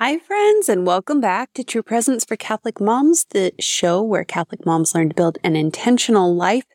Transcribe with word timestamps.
Hi, 0.00 0.16
friends, 0.16 0.68
and 0.68 0.86
welcome 0.86 1.20
back 1.20 1.52
to 1.54 1.64
True 1.64 1.82
Presence 1.82 2.24
for 2.24 2.36
Catholic 2.36 2.80
Moms, 2.80 3.26
the 3.30 3.52
show 3.58 4.00
where 4.00 4.22
Catholic 4.22 4.64
moms 4.64 4.94
learn 4.94 5.08
to 5.08 5.14
build 5.16 5.38
an 5.42 5.56
intentional 5.56 6.36
life. 6.36 6.66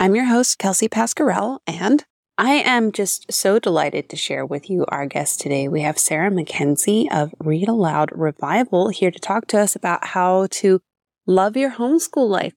I'm 0.00 0.16
your 0.16 0.24
host, 0.24 0.58
Kelsey 0.58 0.88
Pascarell, 0.88 1.60
and 1.64 2.04
I 2.36 2.54
am 2.54 2.90
just 2.90 3.32
so 3.32 3.60
delighted 3.60 4.08
to 4.08 4.16
share 4.16 4.44
with 4.44 4.68
you 4.68 4.84
our 4.88 5.06
guest 5.06 5.40
today. 5.40 5.68
We 5.68 5.82
have 5.82 5.96
Sarah 5.96 6.28
Mackenzie 6.28 7.08
of 7.08 7.32
Read 7.38 7.68
Aloud 7.68 8.10
Revival 8.12 8.88
here 8.88 9.12
to 9.12 9.20
talk 9.20 9.46
to 9.46 9.60
us 9.60 9.76
about 9.76 10.06
how 10.06 10.48
to 10.50 10.80
love 11.28 11.56
your 11.56 11.70
homeschool 11.70 12.28
life. 12.28 12.54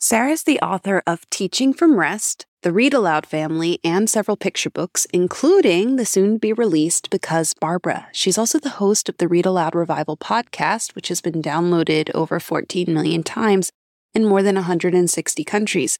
Sarah 0.00 0.30
is 0.30 0.44
the 0.44 0.60
author 0.60 1.02
of 1.06 1.28
Teaching 1.28 1.74
from 1.74 2.00
Rest, 2.00 2.46
the 2.62 2.72
Read 2.72 2.94
Aloud 2.94 3.26
family, 3.26 3.80
and 3.82 4.08
several 4.08 4.36
picture 4.36 4.70
books, 4.70 5.04
including 5.12 5.96
the 5.96 6.04
soon 6.04 6.34
to 6.34 6.38
be 6.38 6.52
released 6.52 7.10
Because 7.10 7.54
Barbara. 7.54 8.06
She's 8.12 8.38
also 8.38 8.60
the 8.60 8.78
host 8.80 9.08
of 9.08 9.18
the 9.18 9.26
Read 9.26 9.46
Aloud 9.46 9.74
Revival 9.74 10.16
podcast, 10.16 10.94
which 10.94 11.08
has 11.08 11.20
been 11.20 11.42
downloaded 11.42 12.10
over 12.14 12.38
14 12.38 12.86
million 12.94 13.24
times 13.24 13.72
in 14.14 14.24
more 14.24 14.44
than 14.44 14.54
160 14.54 15.44
countries 15.44 15.98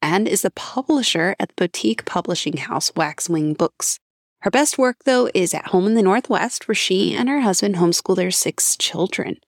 and 0.00 0.28
is 0.28 0.42
the 0.42 0.50
publisher 0.50 1.34
at 1.40 1.48
the 1.48 1.54
boutique 1.56 2.04
publishing 2.04 2.58
house 2.58 2.92
Waxwing 2.94 3.54
Books. 3.54 3.98
Her 4.42 4.50
best 4.50 4.78
work, 4.78 4.98
though, 5.04 5.28
is 5.34 5.52
at 5.52 5.68
home 5.68 5.86
in 5.86 5.94
the 5.94 6.02
Northwest, 6.02 6.68
where 6.68 6.74
she 6.74 7.14
and 7.14 7.28
her 7.28 7.40
husband 7.40 7.76
homeschool 7.76 8.14
their 8.14 8.30
six 8.30 8.76
children. 8.76 9.38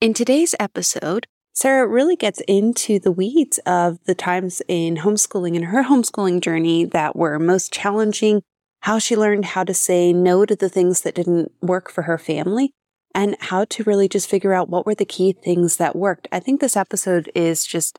In 0.00 0.12
today's 0.12 0.54
episode, 0.60 1.26
Sarah 1.60 1.88
really 1.88 2.14
gets 2.14 2.40
into 2.46 3.00
the 3.00 3.10
weeds 3.10 3.58
of 3.66 3.98
the 4.04 4.14
times 4.14 4.62
in 4.68 4.98
homeschooling 4.98 5.56
and 5.56 5.64
her 5.64 5.82
homeschooling 5.82 6.40
journey 6.40 6.84
that 6.84 7.16
were 7.16 7.36
most 7.40 7.72
challenging, 7.72 8.42
how 8.82 9.00
she 9.00 9.16
learned 9.16 9.44
how 9.44 9.64
to 9.64 9.74
say 9.74 10.12
no 10.12 10.46
to 10.46 10.54
the 10.54 10.68
things 10.68 11.00
that 11.00 11.16
didn't 11.16 11.50
work 11.60 11.90
for 11.90 12.02
her 12.02 12.16
family, 12.16 12.70
and 13.12 13.36
how 13.40 13.64
to 13.64 13.82
really 13.82 14.08
just 14.08 14.30
figure 14.30 14.54
out 14.54 14.68
what 14.68 14.86
were 14.86 14.94
the 14.94 15.04
key 15.04 15.32
things 15.32 15.78
that 15.78 15.96
worked. 15.96 16.28
I 16.30 16.38
think 16.38 16.60
this 16.60 16.76
episode 16.76 17.28
is 17.34 17.66
just 17.66 17.98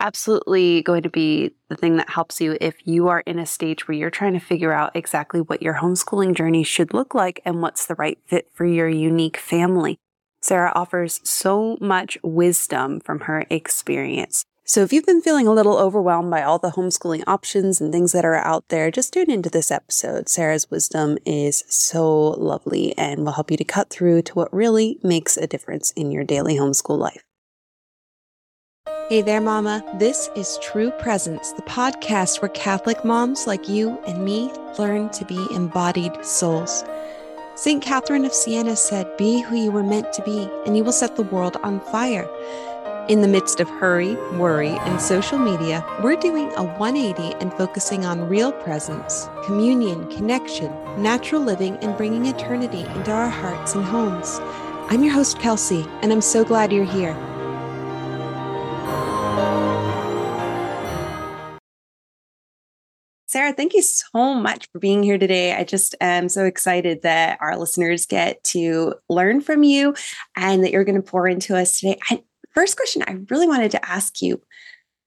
absolutely 0.00 0.82
going 0.82 1.04
to 1.04 1.08
be 1.08 1.54
the 1.68 1.76
thing 1.76 1.98
that 1.98 2.10
helps 2.10 2.40
you 2.40 2.58
if 2.60 2.84
you 2.84 3.06
are 3.06 3.20
in 3.20 3.38
a 3.38 3.46
stage 3.46 3.86
where 3.86 3.96
you're 3.96 4.10
trying 4.10 4.32
to 4.32 4.40
figure 4.40 4.72
out 4.72 4.96
exactly 4.96 5.40
what 5.40 5.62
your 5.62 5.74
homeschooling 5.74 6.34
journey 6.34 6.64
should 6.64 6.92
look 6.92 7.14
like 7.14 7.40
and 7.44 7.62
what's 7.62 7.86
the 7.86 7.94
right 7.94 8.18
fit 8.26 8.50
for 8.52 8.66
your 8.66 8.88
unique 8.88 9.36
family. 9.36 10.00
Sarah 10.40 10.72
offers 10.74 11.20
so 11.24 11.76
much 11.80 12.18
wisdom 12.22 13.00
from 13.00 13.20
her 13.20 13.44
experience. 13.50 14.44
So 14.64 14.82
if 14.82 14.92
you've 14.92 15.06
been 15.06 15.22
feeling 15.22 15.46
a 15.46 15.52
little 15.52 15.78
overwhelmed 15.78 16.30
by 16.30 16.42
all 16.42 16.58
the 16.58 16.72
homeschooling 16.72 17.24
options 17.26 17.80
and 17.80 17.90
things 17.90 18.12
that 18.12 18.26
are 18.26 18.34
out 18.34 18.68
there, 18.68 18.90
just 18.90 19.14
tune 19.14 19.30
into 19.30 19.48
this 19.48 19.70
episode. 19.70 20.28
Sarah's 20.28 20.70
wisdom 20.70 21.16
is 21.24 21.64
so 21.68 22.32
lovely 22.32 22.96
and 22.98 23.24
will 23.24 23.32
help 23.32 23.50
you 23.50 23.56
to 23.56 23.64
cut 23.64 23.88
through 23.88 24.20
to 24.22 24.34
what 24.34 24.52
really 24.52 24.98
makes 25.02 25.38
a 25.38 25.46
difference 25.46 25.90
in 25.92 26.10
your 26.10 26.22
daily 26.22 26.56
homeschool 26.56 26.98
life. 26.98 27.24
Hey 29.08 29.22
there, 29.22 29.40
Mama. 29.40 29.82
This 29.98 30.28
is 30.36 30.58
True 30.60 30.90
Presence, 30.90 31.52
the 31.52 31.62
podcast 31.62 32.42
where 32.42 32.50
Catholic 32.50 33.06
moms 33.06 33.46
like 33.46 33.70
you 33.70 33.98
and 34.06 34.22
me 34.22 34.52
learn 34.78 35.08
to 35.10 35.24
be 35.24 35.46
embodied 35.50 36.22
souls. 36.22 36.84
St. 37.60 37.82
Catherine 37.82 38.24
of 38.24 38.32
Siena 38.32 38.76
said, 38.76 39.16
Be 39.16 39.40
who 39.40 39.56
you 39.56 39.72
were 39.72 39.82
meant 39.82 40.12
to 40.12 40.22
be, 40.22 40.48
and 40.64 40.76
you 40.76 40.84
will 40.84 40.92
set 40.92 41.16
the 41.16 41.24
world 41.24 41.56
on 41.64 41.80
fire. 41.80 42.30
In 43.08 43.20
the 43.20 43.26
midst 43.26 43.58
of 43.58 43.68
hurry, 43.68 44.14
worry, 44.38 44.68
and 44.68 45.00
social 45.00 45.40
media, 45.40 45.84
we're 46.00 46.14
doing 46.14 46.52
a 46.52 46.62
180 46.62 47.34
and 47.40 47.52
focusing 47.54 48.04
on 48.04 48.28
real 48.28 48.52
presence, 48.52 49.28
communion, 49.44 50.06
connection, 50.06 50.72
natural 51.02 51.42
living, 51.42 51.76
and 51.78 51.96
bringing 51.96 52.26
eternity 52.26 52.82
into 52.94 53.10
our 53.10 53.28
hearts 53.28 53.74
and 53.74 53.84
homes. 53.84 54.38
I'm 54.88 55.02
your 55.02 55.14
host, 55.14 55.40
Kelsey, 55.40 55.84
and 56.00 56.12
I'm 56.12 56.20
so 56.20 56.44
glad 56.44 56.72
you're 56.72 56.84
here. 56.84 57.16
Sarah, 63.38 63.52
thank 63.52 63.72
you 63.72 63.82
so 63.82 64.34
much 64.34 64.68
for 64.72 64.80
being 64.80 65.00
here 65.00 65.16
today. 65.16 65.54
I 65.54 65.62
just 65.62 65.94
am 66.00 66.28
so 66.28 66.44
excited 66.44 67.02
that 67.02 67.38
our 67.40 67.56
listeners 67.56 68.04
get 68.04 68.42
to 68.42 68.94
learn 69.08 69.42
from 69.42 69.62
you 69.62 69.94
and 70.34 70.64
that 70.64 70.72
you're 70.72 70.82
going 70.82 71.00
to 71.00 71.08
pour 71.08 71.28
into 71.28 71.54
us 71.54 71.78
today. 71.78 72.00
I, 72.10 72.24
first 72.52 72.76
question 72.76 73.04
I 73.06 73.16
really 73.30 73.46
wanted 73.46 73.70
to 73.70 73.88
ask 73.88 74.20
you 74.20 74.42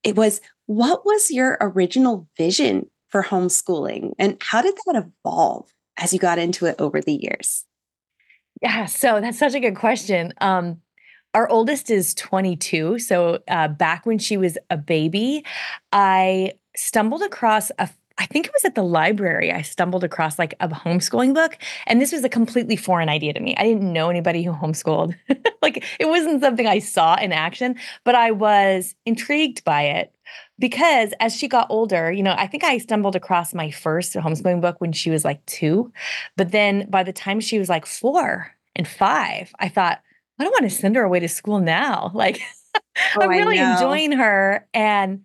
it 0.05 0.15
was 0.15 0.39
what 0.67 1.05
was 1.05 1.29
your 1.29 1.57
original 1.59 2.29
vision 2.37 2.89
for 3.09 3.21
homeschooling 3.21 4.13
and 4.17 4.41
how 4.41 4.61
did 4.61 4.75
that 4.85 5.11
evolve 5.25 5.67
as 5.97 6.13
you 6.13 6.19
got 6.19 6.39
into 6.39 6.67
it 6.67 6.77
over 6.79 7.01
the 7.01 7.15
years? 7.15 7.65
Yeah, 8.61 8.85
so 8.85 9.19
that's 9.19 9.39
such 9.39 9.55
a 9.55 9.59
good 9.59 9.75
question. 9.75 10.31
Um, 10.39 10.77
our 11.33 11.49
oldest 11.49 11.89
is 11.89 12.13
22. 12.13 12.99
So 12.99 13.39
uh, 13.49 13.67
back 13.67 14.05
when 14.05 14.19
she 14.19 14.37
was 14.37 14.57
a 14.69 14.77
baby, 14.77 15.43
I 15.91 16.53
stumbled 16.77 17.23
across 17.23 17.71
a 17.77 17.89
I 18.17 18.25
think 18.25 18.45
it 18.45 18.53
was 18.53 18.65
at 18.65 18.75
the 18.75 18.83
library 18.83 19.51
I 19.51 19.61
stumbled 19.61 20.03
across 20.03 20.37
like 20.37 20.53
a 20.59 20.67
homeschooling 20.67 21.33
book 21.33 21.57
and 21.87 22.01
this 22.01 22.11
was 22.11 22.23
a 22.23 22.29
completely 22.29 22.75
foreign 22.75 23.09
idea 23.09 23.33
to 23.33 23.39
me. 23.39 23.55
I 23.57 23.63
didn't 23.63 23.91
know 23.91 24.09
anybody 24.09 24.43
who 24.43 24.51
homeschooled. 24.51 25.15
like 25.61 25.83
it 25.99 26.07
wasn't 26.07 26.41
something 26.41 26.67
I 26.67 26.79
saw 26.79 27.15
in 27.15 27.31
action, 27.31 27.75
but 28.03 28.15
I 28.15 28.31
was 28.31 28.95
intrigued 29.05 29.63
by 29.63 29.83
it 29.83 30.13
because 30.59 31.13
as 31.19 31.35
she 31.35 31.47
got 31.47 31.67
older, 31.69 32.11
you 32.11 32.23
know, 32.23 32.35
I 32.37 32.47
think 32.47 32.63
I 32.63 32.77
stumbled 32.77 33.15
across 33.15 33.53
my 33.53 33.71
first 33.71 34.13
homeschooling 34.13 34.61
book 34.61 34.79
when 34.79 34.91
she 34.91 35.09
was 35.09 35.25
like 35.25 35.45
2, 35.47 35.91
but 36.37 36.51
then 36.51 36.87
by 36.89 37.03
the 37.03 37.13
time 37.13 37.39
she 37.39 37.59
was 37.59 37.69
like 37.69 37.85
4 37.85 38.51
and 38.75 38.87
5, 38.87 39.53
I 39.59 39.69
thought 39.69 40.01
I 40.39 40.43
don't 40.43 40.53
want 40.53 40.71
to 40.71 40.75
send 40.75 40.95
her 40.95 41.03
away 41.03 41.19
to 41.19 41.29
school 41.29 41.59
now. 41.59 42.11
Like 42.21 42.41
oh, 43.17 43.21
I'm 43.21 43.29
really 43.29 43.57
enjoying 43.57 44.11
her 44.13 44.67
and 44.73 45.21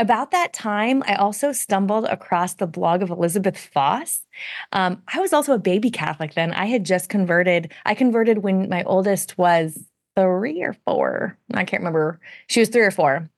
about 0.00 0.30
that 0.30 0.52
time, 0.52 1.02
I 1.06 1.14
also 1.14 1.52
stumbled 1.52 2.06
across 2.06 2.54
the 2.54 2.66
blog 2.66 3.02
of 3.02 3.10
Elizabeth 3.10 3.58
Foss. 3.58 4.26
Um, 4.72 5.02
I 5.12 5.20
was 5.20 5.32
also 5.32 5.52
a 5.52 5.58
baby 5.58 5.90
Catholic 5.90 6.34
then. 6.34 6.52
I 6.52 6.66
had 6.66 6.84
just 6.84 7.08
converted. 7.08 7.72
I 7.84 7.94
converted 7.94 8.38
when 8.38 8.68
my 8.68 8.82
oldest 8.84 9.36
was 9.36 9.78
three 10.16 10.62
or 10.62 10.74
four. 10.86 11.36
I 11.52 11.64
can't 11.64 11.80
remember. 11.80 12.18
She 12.48 12.60
was 12.60 12.70
three 12.70 12.82
or 12.82 12.90
four. 12.90 13.30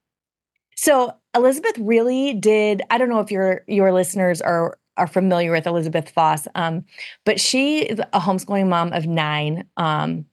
So 0.76 1.14
Elizabeth 1.34 1.76
really 1.78 2.34
did. 2.34 2.82
I 2.90 2.98
don't 2.98 3.08
know 3.08 3.20
if 3.20 3.30
your 3.30 3.62
your 3.66 3.92
listeners 3.92 4.40
are 4.40 4.78
are 4.96 5.06
familiar 5.06 5.50
with 5.50 5.66
Elizabeth 5.66 6.10
Foss, 6.10 6.46
um, 6.54 6.84
but 7.24 7.40
she 7.40 7.80
is 7.80 7.98
a 7.98 8.20
homeschooling 8.20 8.68
mom 8.68 8.92
of 8.92 9.06
nine. 9.06 9.66
Um, 9.76 10.26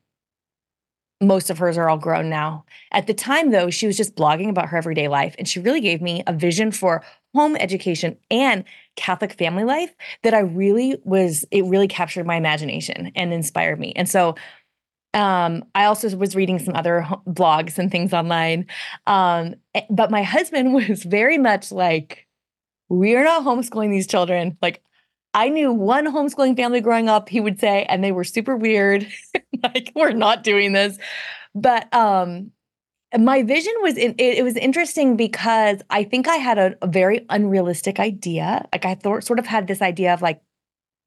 most 1.22 1.50
of 1.50 1.58
hers 1.58 1.78
are 1.78 1.90
all 1.90 1.98
grown 1.98 2.30
now. 2.30 2.64
At 2.92 3.08
the 3.08 3.14
time, 3.14 3.52
though, 3.52 3.70
she 3.70 3.88
was 3.88 3.98
just 3.98 4.16
blogging 4.16 4.50
about 4.50 4.70
her 4.70 4.78
everyday 4.78 5.08
life. 5.08 5.36
And 5.38 5.48
she 5.48 5.60
really 5.60 5.82
gave 5.82 6.02
me 6.02 6.24
a 6.28 6.34
vision 6.34 6.72
for 6.72 7.04
home 7.36 7.56
education 7.58 8.18
and 8.32 8.64
Catholic 8.96 9.34
family 9.34 9.64
life 9.64 9.94
that 10.24 10.34
I 10.34 10.40
really 10.40 10.98
was, 11.04 11.46
it 11.52 11.66
really 11.66 11.88
captured 11.88 12.26
my 12.26 12.36
imagination 12.36 13.12
and 13.16 13.34
inspired 13.34 13.80
me. 13.80 13.94
And 13.96 14.10
so 14.10 14.36
um, 15.14 15.66
I 15.76 15.86
also 15.86 16.16
was 16.16 16.36
reading 16.36 16.60
some 16.60 16.76
other 16.76 17.06
blogs 17.28 17.78
and 17.78 17.92
things 17.92 18.14
online. 18.14 18.68
Um, 19.08 19.56
eh, 19.76 19.82
but 19.90 20.12
my 20.12 20.24
husband 20.24 20.74
was 20.90 21.04
very 21.04 21.38
much 21.38 21.72
like, 21.72 22.28
we're 22.88 23.24
not 23.24 23.44
homeschooling 23.44 23.92
these 23.92 24.08
children. 24.08 24.58
Like, 24.62 24.82
I 25.34 25.50
knew 25.50 25.72
one 25.72 26.06
homeschooling 26.06 26.56
family 26.56 26.82
growing 26.82 27.08
up, 27.08 27.30
he 27.30 27.40
would 27.40 27.60
say, 27.60 27.86
and 27.88 28.04
they 28.04 28.12
were 28.12 28.24
super 28.24 28.56
weird. 28.56 29.08
like, 29.64 29.92
we're 29.96 30.12
not 30.12 30.44
doing 30.44 30.74
this. 30.74 30.98
But 31.54 31.94
um, 31.94 32.52
my 33.18 33.44
vision 33.44 33.74
was 33.82 33.98
in, 33.98 34.16
it, 34.18 34.40
it, 34.40 34.44
was 34.44 34.56
interesting 34.56 35.16
because 35.16 35.82
I 35.90 36.04
think 36.04 36.28
I 36.28 36.36
had 36.36 36.58
a, 36.58 36.76
a 36.82 36.88
very 36.88 37.26
unrealistic 37.30 38.00
idea. 38.00 38.68
Like 38.72 38.86
I 38.86 38.96
thought, 38.96 39.24
sort 39.24 39.40
of 39.40 39.46
had 39.46 39.68
this 39.68 39.82
idea 39.82 40.14
of 40.14 40.22
like, 40.22 40.42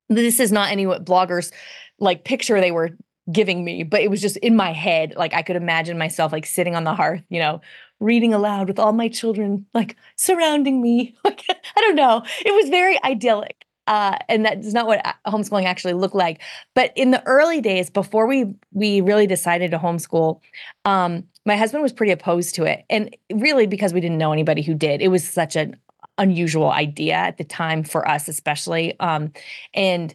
this 0.09 0.41
is 0.41 0.53
not 0.53 0.71
any 0.71 0.87
what 0.87 1.05
bloggers 1.05 1.53
like 1.99 2.25
picture 2.25 2.61
they 2.61 2.73
were 2.73 2.91
giving 3.31 3.64
me, 3.64 3.85
but 3.85 4.00
it 4.00 4.11
was 4.11 4.20
just 4.20 4.37
in 4.38 4.56
my 4.56 4.73
head. 4.73 5.14
Like 5.17 5.32
I 5.35 5.43
could 5.43 5.56
imagine 5.56 5.96
myself 5.99 6.32
like 6.32 6.46
sitting 6.46 6.75
on 6.75 6.85
the 6.85 6.94
hearth, 6.94 7.23
you 7.29 7.38
know, 7.38 7.61
reading 8.00 8.35
aloud 8.35 8.67
with 8.67 8.81
all 8.81 8.93
my 8.93 9.08
children 9.08 9.67
like 9.75 9.96
surrounding 10.17 10.82
me. 10.82 11.14
Like 11.25 11.44
I 11.49 11.81
don't 11.81 11.96
know. 11.96 12.25
It 12.44 12.52
was 12.52 12.69
very 12.69 13.02
idyllic. 13.05 13.64
Uh, 13.87 14.17
and 14.29 14.44
that's 14.44 14.73
not 14.73 14.87
what 14.87 15.05
homeschooling 15.26 15.64
actually 15.64 15.94
looked 15.94 16.14
like. 16.14 16.40
But 16.75 16.93
in 16.96 17.11
the 17.11 17.23
early 17.26 17.61
days, 17.61 17.90
before 17.90 18.26
we 18.26 18.55
we 18.73 19.00
really 19.00 19.26
decided 19.26 19.70
to 19.73 19.79
homeschool, 19.79 20.40
um, 20.84 21.25
my 21.44 21.56
husband 21.56 21.82
was 21.82 21.93
pretty 21.93 22.12
opposed 22.12 22.55
to 22.56 22.64
it, 22.64 22.84
and 22.88 23.14
really 23.32 23.67
because 23.67 23.93
we 23.93 24.00
didn't 24.00 24.19
know 24.19 24.32
anybody 24.32 24.62
who 24.62 24.75
did. 24.75 25.02
It 25.02 25.08
was 25.08 25.29
such 25.29 25.56
an 25.56 25.76
unusual 26.19 26.70
idea 26.70 27.14
at 27.14 27.38
the 27.38 27.44
time 27.44 27.82
for 27.82 28.06
us, 28.08 28.29
especially. 28.29 28.99
Um, 29.00 29.32
and 29.75 30.14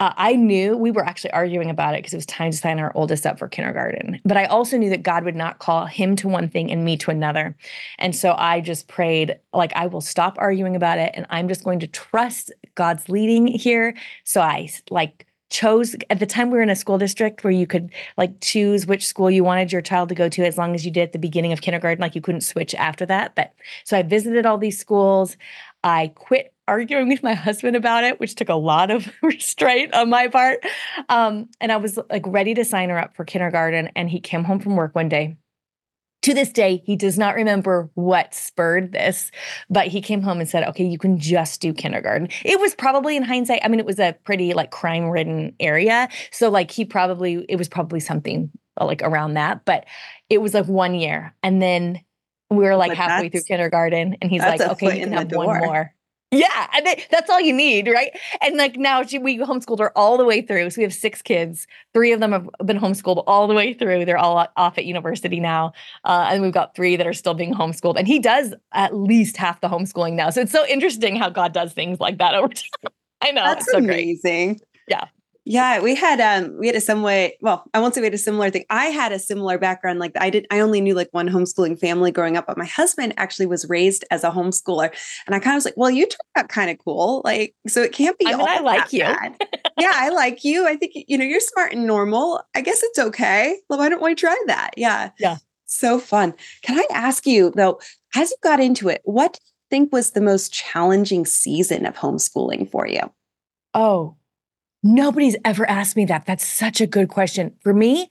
uh, 0.00 0.12
I 0.16 0.36
knew 0.36 0.76
we 0.76 0.92
were 0.92 1.04
actually 1.04 1.32
arguing 1.32 1.70
about 1.70 1.94
it 1.94 1.98
because 1.98 2.12
it 2.12 2.18
was 2.18 2.26
time 2.26 2.52
to 2.52 2.56
sign 2.56 2.78
our 2.78 2.92
oldest 2.94 3.26
up 3.26 3.38
for 3.38 3.48
kindergarten. 3.48 4.20
But 4.24 4.36
I 4.36 4.44
also 4.44 4.76
knew 4.76 4.90
that 4.90 5.02
God 5.02 5.24
would 5.24 5.34
not 5.34 5.58
call 5.58 5.86
him 5.86 6.14
to 6.16 6.28
one 6.28 6.48
thing 6.48 6.70
and 6.70 6.84
me 6.84 6.96
to 6.98 7.10
another. 7.10 7.56
And 7.98 8.14
so 8.14 8.34
I 8.38 8.60
just 8.60 8.86
prayed, 8.86 9.38
like, 9.52 9.72
I 9.74 9.88
will 9.88 10.00
stop 10.00 10.36
arguing 10.38 10.76
about 10.76 10.98
it 10.98 11.10
and 11.14 11.26
I'm 11.30 11.48
just 11.48 11.64
going 11.64 11.80
to 11.80 11.88
trust 11.88 12.52
God's 12.76 13.08
leading 13.08 13.48
here. 13.48 13.94
So 14.22 14.40
I 14.40 14.70
like 14.88 15.26
chose 15.50 15.96
at 16.10 16.18
the 16.18 16.26
time 16.26 16.50
we 16.50 16.58
were 16.58 16.62
in 16.62 16.70
a 16.70 16.76
school 16.76 16.98
district 16.98 17.42
where 17.42 17.50
you 17.50 17.66
could 17.66 17.90
like 18.18 18.38
choose 18.40 18.86
which 18.86 19.06
school 19.06 19.30
you 19.30 19.42
wanted 19.42 19.72
your 19.72 19.80
child 19.80 20.08
to 20.10 20.14
go 20.14 20.28
to 20.28 20.44
as 20.44 20.58
long 20.58 20.74
as 20.74 20.84
you 20.84 20.90
did 20.90 21.02
at 21.02 21.12
the 21.12 21.18
beginning 21.18 21.52
of 21.52 21.62
kindergarten 21.62 22.02
like 22.02 22.14
you 22.14 22.20
couldn't 22.20 22.42
switch 22.42 22.74
after 22.74 23.06
that 23.06 23.34
but 23.34 23.54
so 23.84 23.96
i 23.96 24.02
visited 24.02 24.44
all 24.44 24.58
these 24.58 24.78
schools 24.78 25.38
i 25.84 26.08
quit 26.14 26.52
arguing 26.66 27.08
with 27.08 27.22
my 27.22 27.34
husband 27.34 27.76
about 27.76 28.04
it 28.04 28.20
which 28.20 28.34
took 28.34 28.48
a 28.48 28.54
lot 28.54 28.90
of 28.90 29.10
restraint 29.22 29.94
on 29.94 30.10
my 30.10 30.28
part 30.28 30.64
um, 31.08 31.48
and 31.60 31.72
i 31.72 31.76
was 31.76 31.98
like 32.10 32.24
ready 32.26 32.54
to 32.54 32.64
sign 32.64 32.90
her 32.90 32.98
up 32.98 33.16
for 33.16 33.24
kindergarten 33.24 33.90
and 33.96 34.10
he 34.10 34.20
came 34.20 34.44
home 34.44 34.58
from 34.58 34.76
work 34.76 34.94
one 34.94 35.08
day 35.08 35.36
to 36.22 36.34
this 36.34 36.50
day, 36.50 36.82
he 36.84 36.96
does 36.96 37.16
not 37.16 37.36
remember 37.36 37.90
what 37.94 38.34
spurred 38.34 38.92
this, 38.92 39.30
but 39.70 39.86
he 39.86 40.00
came 40.00 40.20
home 40.20 40.40
and 40.40 40.48
said, 40.48 40.66
okay, 40.68 40.84
you 40.84 40.98
can 40.98 41.18
just 41.18 41.60
do 41.60 41.72
kindergarten. 41.72 42.28
It 42.44 42.58
was 42.60 42.74
probably 42.74 43.16
in 43.16 43.22
hindsight, 43.22 43.60
I 43.64 43.68
mean, 43.68 43.80
it 43.80 43.86
was 43.86 44.00
a 44.00 44.16
pretty 44.24 44.52
like 44.52 44.70
crime 44.70 45.08
ridden 45.08 45.54
area. 45.60 46.08
So, 46.32 46.50
like, 46.50 46.70
he 46.70 46.84
probably, 46.84 47.46
it 47.48 47.56
was 47.56 47.68
probably 47.68 48.00
something 48.00 48.50
like 48.80 49.02
around 49.02 49.34
that, 49.34 49.64
but 49.64 49.84
it 50.28 50.38
was 50.38 50.54
like 50.54 50.66
one 50.66 50.94
year. 50.94 51.34
And 51.42 51.62
then 51.62 52.00
we 52.50 52.64
were 52.64 52.76
like 52.76 52.90
but 52.90 52.96
halfway 52.96 53.28
through 53.28 53.42
kindergarten, 53.42 54.16
and 54.20 54.30
he's 54.30 54.42
like, 54.42 54.60
okay, 54.60 54.98
you 54.98 55.04
can 55.04 55.12
have 55.12 55.32
one 55.32 55.58
more. 55.58 55.94
Yeah, 56.30 56.66
and 56.74 56.86
that's 57.10 57.30
all 57.30 57.40
you 57.40 57.54
need, 57.54 57.88
right? 57.88 58.10
And 58.42 58.58
like 58.58 58.76
now, 58.76 59.02
she, 59.02 59.18
we 59.18 59.38
homeschooled 59.38 59.78
her 59.78 59.96
all 59.96 60.18
the 60.18 60.26
way 60.26 60.42
through. 60.42 60.68
So 60.68 60.80
we 60.80 60.82
have 60.82 60.92
six 60.92 61.22
kids. 61.22 61.66
Three 61.94 62.12
of 62.12 62.20
them 62.20 62.32
have 62.32 62.46
been 62.66 62.78
homeschooled 62.78 63.24
all 63.26 63.46
the 63.48 63.54
way 63.54 63.72
through. 63.72 64.04
They're 64.04 64.18
all 64.18 64.46
off 64.56 64.76
at 64.76 64.84
university 64.84 65.40
now, 65.40 65.72
uh, 66.04 66.28
and 66.30 66.42
we've 66.42 66.52
got 66.52 66.74
three 66.74 66.96
that 66.96 67.06
are 67.06 67.14
still 67.14 67.32
being 67.32 67.54
homeschooled. 67.54 67.96
And 67.96 68.06
he 68.06 68.18
does 68.18 68.52
at 68.72 68.94
least 68.94 69.38
half 69.38 69.62
the 69.62 69.68
homeschooling 69.68 70.14
now. 70.14 70.28
So 70.28 70.42
it's 70.42 70.52
so 70.52 70.66
interesting 70.66 71.16
how 71.16 71.30
God 71.30 71.54
does 71.54 71.72
things 71.72 71.98
like 71.98 72.18
that 72.18 72.34
over 72.34 72.48
time. 72.82 72.92
I 73.22 73.30
know. 73.30 73.44
That's 73.44 73.70
so 73.70 73.78
amazing. 73.78 74.54
Great. 74.54 74.62
Yeah. 74.88 75.06
Yeah, 75.50 75.80
we 75.80 75.94
had 75.94 76.20
um 76.20 76.58
we 76.58 76.66
had 76.66 76.76
a 76.76 76.80
some 76.80 77.02
way, 77.02 77.38
well, 77.40 77.64
I 77.72 77.80
won't 77.80 77.94
say 77.94 78.02
we 78.02 78.06
had 78.06 78.12
a 78.12 78.18
similar 78.18 78.50
thing. 78.50 78.66
I 78.68 78.88
had 78.88 79.12
a 79.12 79.18
similar 79.18 79.56
background. 79.56 79.98
Like 79.98 80.12
I 80.20 80.28
did 80.28 80.46
I 80.50 80.60
only 80.60 80.82
knew 80.82 80.92
like 80.92 81.08
one 81.12 81.26
homeschooling 81.26 81.80
family 81.80 82.12
growing 82.12 82.36
up, 82.36 82.46
but 82.46 82.58
my 82.58 82.66
husband 82.66 83.14
actually 83.16 83.46
was 83.46 83.66
raised 83.66 84.04
as 84.10 84.24
a 84.24 84.30
homeschooler. 84.30 84.94
And 85.26 85.34
I 85.34 85.38
kind 85.38 85.54
of 85.54 85.56
was 85.56 85.64
like, 85.64 85.78
well, 85.78 85.88
you 85.88 86.04
turned 86.04 86.18
out 86.36 86.50
kind 86.50 86.70
of 86.70 86.76
cool. 86.76 87.22
Like, 87.24 87.54
so 87.66 87.80
it 87.80 87.92
can't 87.92 88.18
be 88.18 88.26
I 88.26 88.36
mean, 88.36 88.46
I 88.46 88.60
like 88.60 88.92
you. 88.92 88.98
yeah, 88.98 89.92
I 89.94 90.10
like 90.10 90.44
you. 90.44 90.66
I 90.66 90.76
think 90.76 90.92
you 90.94 91.16
know 91.16 91.24
you're 91.24 91.40
smart 91.40 91.72
and 91.72 91.86
normal. 91.86 92.42
I 92.54 92.60
guess 92.60 92.82
it's 92.82 92.98
okay. 92.98 93.58
Well, 93.70 93.78
why 93.78 93.88
don't 93.88 94.02
we 94.02 94.14
try 94.14 94.36
that? 94.48 94.72
Yeah. 94.76 95.10
Yeah. 95.18 95.38
So 95.64 95.98
fun. 95.98 96.34
Can 96.62 96.78
I 96.78 96.86
ask 96.92 97.26
you 97.26 97.52
though, 97.56 97.80
as 98.14 98.30
you 98.30 98.36
got 98.42 98.60
into 98.60 98.90
it, 98.90 99.00
what 99.04 99.32
do 99.32 99.38
you 99.42 99.52
think 99.70 99.92
was 99.94 100.10
the 100.10 100.20
most 100.20 100.52
challenging 100.52 101.24
season 101.24 101.86
of 101.86 101.96
homeschooling 101.96 102.70
for 102.70 102.86
you? 102.86 103.00
Oh, 103.72 104.17
Nobody's 104.82 105.36
ever 105.44 105.68
asked 105.68 105.96
me 105.96 106.04
that. 106.06 106.26
That's 106.26 106.46
such 106.46 106.80
a 106.80 106.86
good 106.86 107.08
question. 107.08 107.54
For 107.62 107.74
me, 107.74 108.08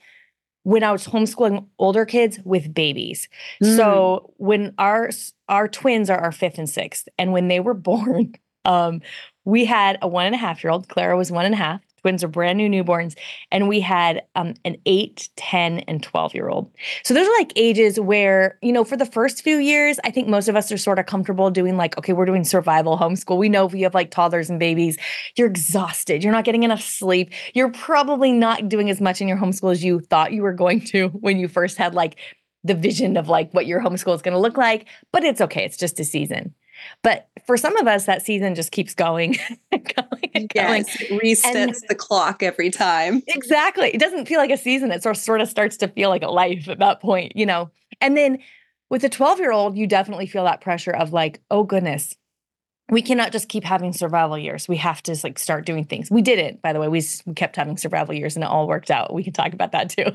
when 0.68 0.84
I 0.84 0.92
was 0.92 1.06
homeschooling 1.06 1.66
older 1.78 2.04
kids 2.04 2.38
with 2.44 2.74
babies. 2.74 3.28
Mm. 3.62 3.76
So 3.76 4.34
when 4.36 4.74
our 4.78 5.10
our 5.48 5.66
twins 5.66 6.10
are 6.10 6.18
our 6.18 6.32
fifth 6.32 6.58
and 6.58 6.68
sixth, 6.68 7.08
and 7.18 7.32
when 7.32 7.48
they 7.48 7.58
were 7.60 7.74
born, 7.90 8.34
um, 8.64 9.00
we 9.44 9.64
had 9.64 9.98
a 10.02 10.08
one 10.08 10.26
and 10.26 10.34
a 10.34 10.38
half 10.38 10.62
year 10.62 10.70
old. 10.70 10.88
Clara 10.88 11.16
was 11.16 11.32
one 11.32 11.46
and 11.46 11.54
a 11.54 11.58
half, 11.58 11.80
Twins 12.00 12.22
are 12.24 12.28
brand 12.28 12.58
new 12.58 12.68
newborns. 12.68 13.16
And 13.50 13.68
we 13.68 13.80
had 13.80 14.22
um, 14.34 14.54
an 14.64 14.76
8, 14.86 15.28
10, 15.36 15.80
and 15.80 16.02
12 16.02 16.34
year 16.34 16.48
old. 16.48 16.70
So 17.04 17.14
those 17.14 17.26
are 17.26 17.38
like 17.38 17.52
ages 17.56 17.98
where, 17.98 18.58
you 18.62 18.72
know, 18.72 18.84
for 18.84 18.96
the 18.96 19.06
first 19.06 19.42
few 19.42 19.58
years, 19.58 19.98
I 20.04 20.10
think 20.10 20.28
most 20.28 20.48
of 20.48 20.56
us 20.56 20.70
are 20.72 20.78
sort 20.78 20.98
of 20.98 21.06
comfortable 21.06 21.50
doing 21.50 21.76
like, 21.76 21.98
okay, 21.98 22.12
we're 22.12 22.26
doing 22.26 22.44
survival 22.44 22.96
homeschool. 22.98 23.38
We 23.38 23.48
know 23.48 23.66
if 23.66 23.74
you 23.74 23.84
have 23.84 23.94
like 23.94 24.10
toddlers 24.10 24.50
and 24.50 24.58
babies, 24.58 24.98
you're 25.36 25.46
exhausted. 25.48 26.22
You're 26.22 26.32
not 26.32 26.44
getting 26.44 26.62
enough 26.62 26.82
sleep. 26.82 27.32
You're 27.54 27.72
probably 27.72 28.32
not 28.32 28.68
doing 28.68 28.90
as 28.90 29.00
much 29.00 29.20
in 29.20 29.28
your 29.28 29.38
homeschool 29.38 29.72
as 29.72 29.84
you 29.84 30.00
thought 30.00 30.32
you 30.32 30.42
were 30.42 30.52
going 30.52 30.80
to 30.86 31.08
when 31.08 31.38
you 31.38 31.48
first 31.48 31.78
had 31.78 31.94
like 31.94 32.16
the 32.64 32.74
vision 32.74 33.16
of 33.16 33.28
like 33.28 33.52
what 33.52 33.66
your 33.66 33.80
homeschool 33.80 34.14
is 34.14 34.22
going 34.22 34.34
to 34.34 34.38
look 34.38 34.56
like. 34.56 34.86
But 35.12 35.24
it's 35.24 35.40
okay. 35.40 35.64
It's 35.64 35.76
just 35.76 36.00
a 36.00 36.04
season. 36.04 36.54
But 37.02 37.28
for 37.46 37.56
some 37.56 37.76
of 37.76 37.86
us, 37.86 38.06
that 38.06 38.22
season 38.24 38.54
just 38.54 38.72
keeps 38.72 38.94
going 38.94 39.36
and 39.72 39.94
going 39.94 40.30
and 40.34 40.48
going. 40.48 40.84
Yes, 40.86 41.00
it 41.00 41.22
resets 41.22 41.54
and 41.54 41.74
the 41.88 41.94
clock 41.94 42.42
every 42.42 42.70
time. 42.70 43.22
Exactly. 43.28 43.88
It 43.88 44.00
doesn't 44.00 44.26
feel 44.26 44.38
like 44.38 44.50
a 44.50 44.56
season. 44.56 44.90
It 44.90 45.02
sort 45.02 45.40
of 45.40 45.48
starts 45.48 45.76
to 45.78 45.88
feel 45.88 46.08
like 46.08 46.22
a 46.22 46.30
life 46.30 46.68
at 46.68 46.78
that 46.78 47.00
point, 47.00 47.36
you 47.36 47.46
know? 47.46 47.70
And 48.00 48.16
then 48.16 48.38
with 48.90 49.04
a 49.04 49.08
12 49.08 49.38
year 49.38 49.52
old, 49.52 49.76
you 49.76 49.86
definitely 49.86 50.26
feel 50.26 50.44
that 50.44 50.60
pressure 50.60 50.94
of 50.94 51.12
like, 51.12 51.40
oh 51.50 51.64
goodness, 51.64 52.14
we 52.90 53.02
cannot 53.02 53.32
just 53.32 53.48
keep 53.48 53.64
having 53.64 53.92
survival 53.92 54.38
years. 54.38 54.66
We 54.66 54.78
have 54.78 55.02
to 55.04 55.16
like 55.22 55.38
start 55.38 55.66
doing 55.66 55.84
things. 55.84 56.10
We 56.10 56.22
did 56.22 56.38
it, 56.38 56.62
by 56.62 56.72
the 56.72 56.80
way. 56.80 56.88
We, 56.88 57.02
we 57.26 57.34
kept 57.34 57.56
having 57.56 57.76
survival 57.76 58.14
years 58.14 58.34
and 58.34 58.44
it 58.44 58.48
all 58.48 58.66
worked 58.66 58.90
out. 58.90 59.12
We 59.12 59.22
can 59.22 59.34
talk 59.34 59.52
about 59.52 59.72
that 59.72 59.90
too. 59.90 60.06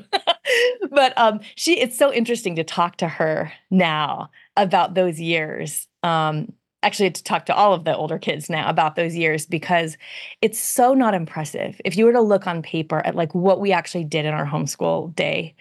but 0.90 1.16
um, 1.16 1.40
she, 1.54 1.78
it's 1.78 1.96
so 1.96 2.12
interesting 2.12 2.56
to 2.56 2.64
talk 2.64 2.96
to 2.96 3.08
her 3.08 3.52
now 3.70 4.30
about 4.56 4.94
those 4.94 5.20
years 5.20 5.86
um, 6.04 6.52
actually 6.84 7.10
to 7.10 7.24
talk 7.24 7.46
to 7.46 7.54
all 7.54 7.72
of 7.72 7.84
the 7.84 7.96
older 7.96 8.18
kids 8.18 8.50
now 8.50 8.68
about 8.68 8.94
those 8.94 9.16
years 9.16 9.46
because 9.46 9.96
it's 10.42 10.60
so 10.60 10.92
not 10.94 11.14
impressive. 11.14 11.80
If 11.84 11.96
you 11.96 12.04
were 12.04 12.12
to 12.12 12.20
look 12.20 12.46
on 12.46 12.62
paper 12.62 13.04
at 13.04 13.16
like 13.16 13.34
what 13.34 13.58
we 13.58 13.72
actually 13.72 14.04
did 14.04 14.26
in 14.26 14.34
our 14.34 14.46
homeschool 14.46 15.16
day, 15.16 15.54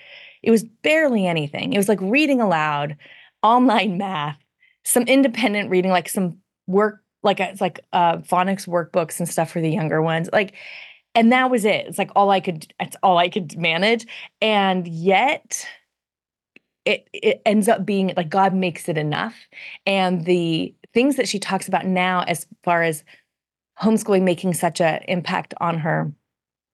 it 0.44 0.51
was 0.51 0.66
barely 0.84 1.25
anything. 1.25 1.74
It 1.74 1.78
was 1.78 1.88
like 1.88 2.01
reading 2.01 2.42
aloud, 2.42 2.98
online 3.42 3.98
math, 3.98 4.38
some 4.84 5.04
independent 5.04 5.69
reading, 5.69 5.92
like 5.92 6.10
some 6.10 6.40
work, 6.68 7.01
like 7.24 7.39
it's 7.39 7.62
like 7.62 7.80
uh, 7.94 8.18
phonics 8.18 8.68
workbooks 8.68 9.19
and 9.19 9.28
stuff 9.28 9.50
for 9.50 9.62
the 9.62 9.72
younger 9.72 10.01
ones, 10.01 10.30
like. 10.31 10.54
And 11.16 11.31
that 11.31 11.51
was 11.51 11.63
it. 11.63 11.86
It's 11.86 12.00
like 12.00 12.10
all 12.16 12.31
I 12.31 12.39
could. 12.39 12.74
It's 12.80 12.98
all 13.04 13.19
I 13.19 13.30
could 13.30 13.56
manage, 13.56 14.07
and 14.42 14.88
yet 14.88 15.63
it, 16.86 17.08
it 17.14 17.42
ends 17.46 17.68
up 17.68 17.86
being 17.86 18.14
like 18.18 18.30
God 18.30 18.54
makes 18.54 18.90
it 18.90 18.98
enough. 18.98 19.36
And 19.86 20.26
the 20.26 20.74
things 20.94 21.16
that 21.16 21.28
she 21.28 21.40
talks 21.40 21.68
about 21.68 21.86
now, 21.86 22.24
as 22.24 22.46
far 22.64 22.84
as 22.84 23.04
homeschooling 23.82 24.24
making 24.24 24.54
such 24.54 24.82
an 24.82 25.02
impact 25.08 25.54
on 25.60 25.80
her, 25.80 26.12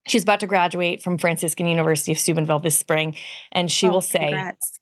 she's 0.06 0.22
about 0.22 0.40
to 0.40 0.46
graduate 0.46 1.02
from 1.02 1.18
Franciscan 1.18 1.66
University 1.66 2.12
of 2.12 2.18
Steubenville 2.18 2.60
this 2.60 2.78
spring, 2.78 3.14
and 3.52 3.70
she 3.70 3.88
oh, 3.88 3.92
will 3.92 4.00
say, 4.00 4.18
congrats. 4.18 4.80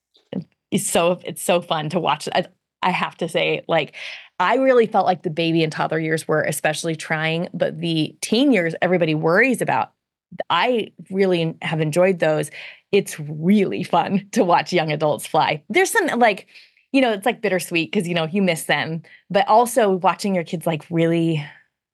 "It's 0.71 0.89
so 0.89 1.21
it's 1.25 1.43
so 1.43 1.61
fun 1.61 1.91
to 1.91 2.01
watch." 2.01 2.29
I, 2.35 2.47
I 2.83 2.91
have 2.91 3.17
to 3.19 3.29
say, 3.29 3.65
like, 3.69 3.95
I 4.41 4.57
really 4.57 4.87
felt 4.87 5.07
like 5.07 5.23
the 5.23 5.31
baby 5.31 5.63
and 5.63 5.73
toddler 5.73 5.99
years 5.99 6.27
were 6.29 6.43
especially 6.43 6.97
trying, 6.97 7.49
but 7.53 7.79
the 7.81 8.17
teen 8.21 8.53
years 8.53 8.75
everybody 8.81 9.15
worries 9.15 9.61
about. 9.61 9.93
I 10.51 10.93
really 11.11 11.57
have 11.63 11.81
enjoyed 11.81 12.19
those 12.19 12.51
it's 12.93 13.19
really 13.21 13.83
fun 13.83 14.29
to 14.33 14.45
watch 14.45 14.73
young 14.73 14.93
adults 14.93 15.27
fly. 15.27 15.63
There's 15.69 15.91
some 15.91 16.07
like, 16.19 16.47
you 16.93 17.01
know, 17.01 17.13
it's 17.13 17.27
like 17.27 17.43
bittersweet 17.43 17.93
because, 17.93 18.09
you 18.09 18.15
know, 18.15 18.27
you 18.27 18.43
miss 18.43 18.65
them, 18.65 19.03
but 19.31 19.47
also 19.49 19.91
watching 19.91 20.35
your 20.35 20.45
kids 20.45 20.67
like 20.67 20.87
really 20.91 21.45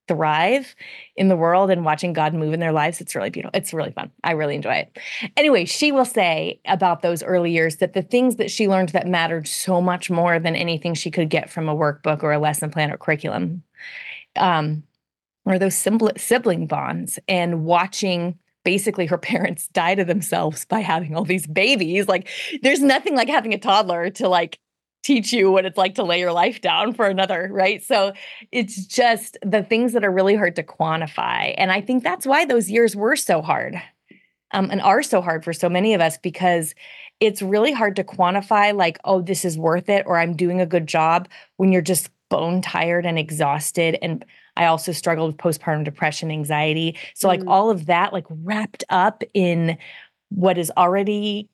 thrive 0.07 0.75
in 1.17 1.29
the 1.29 1.37
world 1.37 1.71
and 1.71 1.85
watching 1.85 2.13
God 2.13 2.35
move 2.35 2.53
in 2.53 2.61
their 2.61 2.73
lives. 2.73 3.01
It's 3.01 3.15
really 3.15 3.31
beautiful. 3.31 3.59
It's 3.59 3.73
really 3.73 3.93
fun. 3.93 4.11
I 4.23 4.33
really 4.33 4.55
enjoy 4.55 4.75
it. 4.75 4.99
Anyway, 5.37 5.65
she 5.65 5.93
will 5.93 6.05
say 6.05 6.61
about 6.67 7.03
those 7.03 7.23
early 7.23 7.51
years 7.51 7.77
that 7.77 7.95
the 7.95 8.03
things 8.03 8.37
that 8.37 8.51
she 8.51 8.69
learned 8.69 8.91
that 8.91 9.07
mattered 9.07 9.49
so 9.49 9.81
much 9.81 10.11
more 10.11 10.39
than 10.39 10.57
anything 10.57 10.95
she 10.95 11.11
could 11.11 11.31
get 11.31 11.51
from 11.51 11.69
a 11.69 11.75
workbook 11.75 12.23
or 12.23 12.33
a 12.33 12.39
lesson 12.39 12.71
plan 12.71 12.93
or 12.93 12.99
curriculum 12.99 13.63
um, 14.37 14.83
are 15.47 15.59
those 15.59 15.75
simple 15.75 16.11
sibling 16.17 16.67
bonds 16.67 17.19
and 17.29 17.65
watching 17.65 18.39
basically 18.65 19.07
her 19.07 19.19
parents 19.33 19.69
die 19.69 19.95
to 19.95 20.05
themselves 20.05 20.65
by 20.65 20.81
having 20.81 21.15
all 21.15 21.25
these 21.25 21.47
babies. 21.47 22.09
Like 22.09 22.29
there's 22.63 22.83
nothing 22.83 23.15
like 23.15 23.29
having 23.29 23.55
a 23.55 23.59
toddler 23.59 24.11
to 24.11 24.29
like 24.29 24.59
teach 25.03 25.33
you 25.33 25.51
what 25.51 25.67
it's 25.67 25.77
like 25.77 25.95
to 25.97 26.03
lay 26.03 26.19
your 26.19 26.33
life 26.33 26.63
down 26.63 26.95
for 26.95 27.07
another, 27.07 27.49
right? 27.53 27.85
So 27.85 28.15
it's 28.51 28.87
just 28.87 29.37
the 29.45 29.63
things 29.63 29.93
that 29.93 30.03
are 30.03 30.11
really 30.11 30.35
hard 30.35 30.57
to 30.57 30.63
quantify. 30.63 31.55
And 31.59 31.71
I 31.71 31.83
think 31.83 32.03
that's 32.03 32.27
why 32.27 32.47
those 32.47 32.71
years 32.71 32.97
were 32.97 33.15
so 33.15 33.43
hard. 33.43 33.81
Um, 34.53 34.71
and 34.71 34.81
are 34.81 35.03
so 35.03 35.21
hard 35.21 35.43
for 35.43 35.53
so 35.53 35.69
many 35.69 35.95
of 35.95 36.01
us 36.01 36.17
because 36.17 36.75
it's 37.21 37.43
really 37.43 37.73
hard 37.73 37.97
to 37.97 38.05
quantify 38.05 38.75
like 38.75 38.99
oh 39.05 39.21
this 39.21 39.45
is 39.45 39.59
worth 39.59 39.89
it 39.89 40.05
or 40.07 40.19
i'm 40.19 40.37
doing 40.37 40.61
a 40.61 40.67
good 40.67 40.87
job 40.87 41.29
when 41.57 41.73
you're 41.73 41.83
just 41.83 42.11
bone 42.29 42.61
tired 42.61 43.07
and 43.07 43.19
exhausted 43.19 43.99
and 44.03 44.25
I 44.57 44.67
also 44.67 44.93
struggled 44.93 45.33
with 45.33 45.37
postpartum 45.37 45.85
depression, 45.85 46.31
anxiety. 46.31 46.97
So, 47.15 47.29
like, 47.29 47.41
mm. 47.41 47.49
all 47.49 47.71
of 47.71 47.87
that, 47.87 48.13
like, 48.13 48.27
wrapped 48.29 48.85
up 48.89 49.23
in 49.35 49.79
what 50.29 50.59
is 50.59 50.73
already 50.77 51.49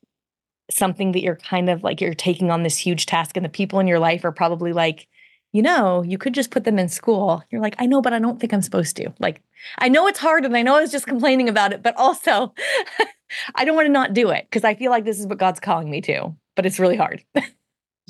something 0.70 1.12
that 1.12 1.22
you're 1.22 1.36
kind 1.36 1.68
of 1.68 1.82
like 1.82 2.00
you're 2.00 2.14
taking 2.14 2.50
on 2.50 2.62
this 2.62 2.76
huge 2.76 3.06
task, 3.06 3.36
and 3.36 3.44
the 3.44 3.50
people 3.50 3.80
in 3.80 3.86
your 3.86 3.98
life 3.98 4.24
are 4.24 4.32
probably 4.32 4.72
like, 4.72 5.08
you 5.52 5.62
know, 5.62 6.02
you 6.02 6.16
could 6.16 6.34
just 6.34 6.50
put 6.50 6.64
them 6.64 6.78
in 6.78 6.88
school. 6.88 7.42
You're 7.50 7.60
like, 7.60 7.74
I 7.78 7.86
know, 7.86 8.00
but 8.00 8.12
I 8.12 8.18
don't 8.18 8.38
think 8.38 8.52
I'm 8.52 8.62
supposed 8.62 8.96
to. 8.96 9.12
Like, 9.18 9.42
I 9.78 9.88
know 9.88 10.06
it's 10.06 10.18
hard 10.18 10.44
and 10.44 10.56
I 10.56 10.62
know 10.62 10.76
I 10.76 10.80
was 10.80 10.92
just 10.92 11.06
complaining 11.08 11.48
about 11.48 11.72
it, 11.72 11.82
but 11.82 11.96
also 11.96 12.54
I 13.54 13.64
don't 13.64 13.76
want 13.76 13.86
to 13.86 13.92
not 13.92 14.14
do 14.14 14.30
it 14.30 14.46
because 14.48 14.64
I 14.64 14.74
feel 14.74 14.90
like 14.90 15.04
this 15.04 15.18
is 15.18 15.26
what 15.26 15.38
God's 15.38 15.60
calling 15.60 15.90
me 15.90 16.00
to, 16.02 16.34
but 16.54 16.66
it's 16.66 16.78
really 16.78 16.96
hard. 16.96 17.24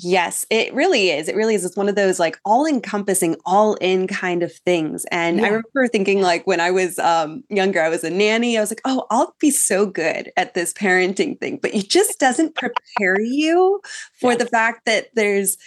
Yes, 0.03 0.45
it 0.49 0.73
really 0.73 1.11
is. 1.11 1.27
It 1.27 1.35
really 1.35 1.53
is. 1.53 1.63
It's 1.63 1.77
one 1.77 1.87
of 1.87 1.95
those 1.95 2.19
like 2.19 2.39
all 2.43 2.65
encompassing, 2.65 3.35
all 3.45 3.75
in 3.75 4.07
kind 4.07 4.41
of 4.41 4.51
things. 4.51 5.05
And 5.11 5.37
yeah. 5.37 5.43
I 5.43 5.47
remember 5.49 5.87
thinking 5.91 6.21
like 6.21 6.47
when 6.47 6.59
I 6.59 6.71
was 6.71 6.97
um, 6.97 7.43
younger, 7.49 7.81
I 7.81 7.89
was 7.89 8.03
a 8.03 8.09
nanny. 8.09 8.57
I 8.57 8.61
was 8.61 8.71
like, 8.71 8.81
oh, 8.85 9.05
I'll 9.11 9.35
be 9.39 9.51
so 9.51 9.85
good 9.85 10.31
at 10.37 10.55
this 10.55 10.73
parenting 10.73 11.39
thing. 11.39 11.59
But 11.61 11.75
it 11.75 11.89
just 11.89 12.19
doesn't 12.19 12.55
prepare 12.55 13.21
you 13.21 13.79
for 14.19 14.35
the 14.35 14.47
fact 14.47 14.85
that 14.85 15.07
there's 15.13 15.57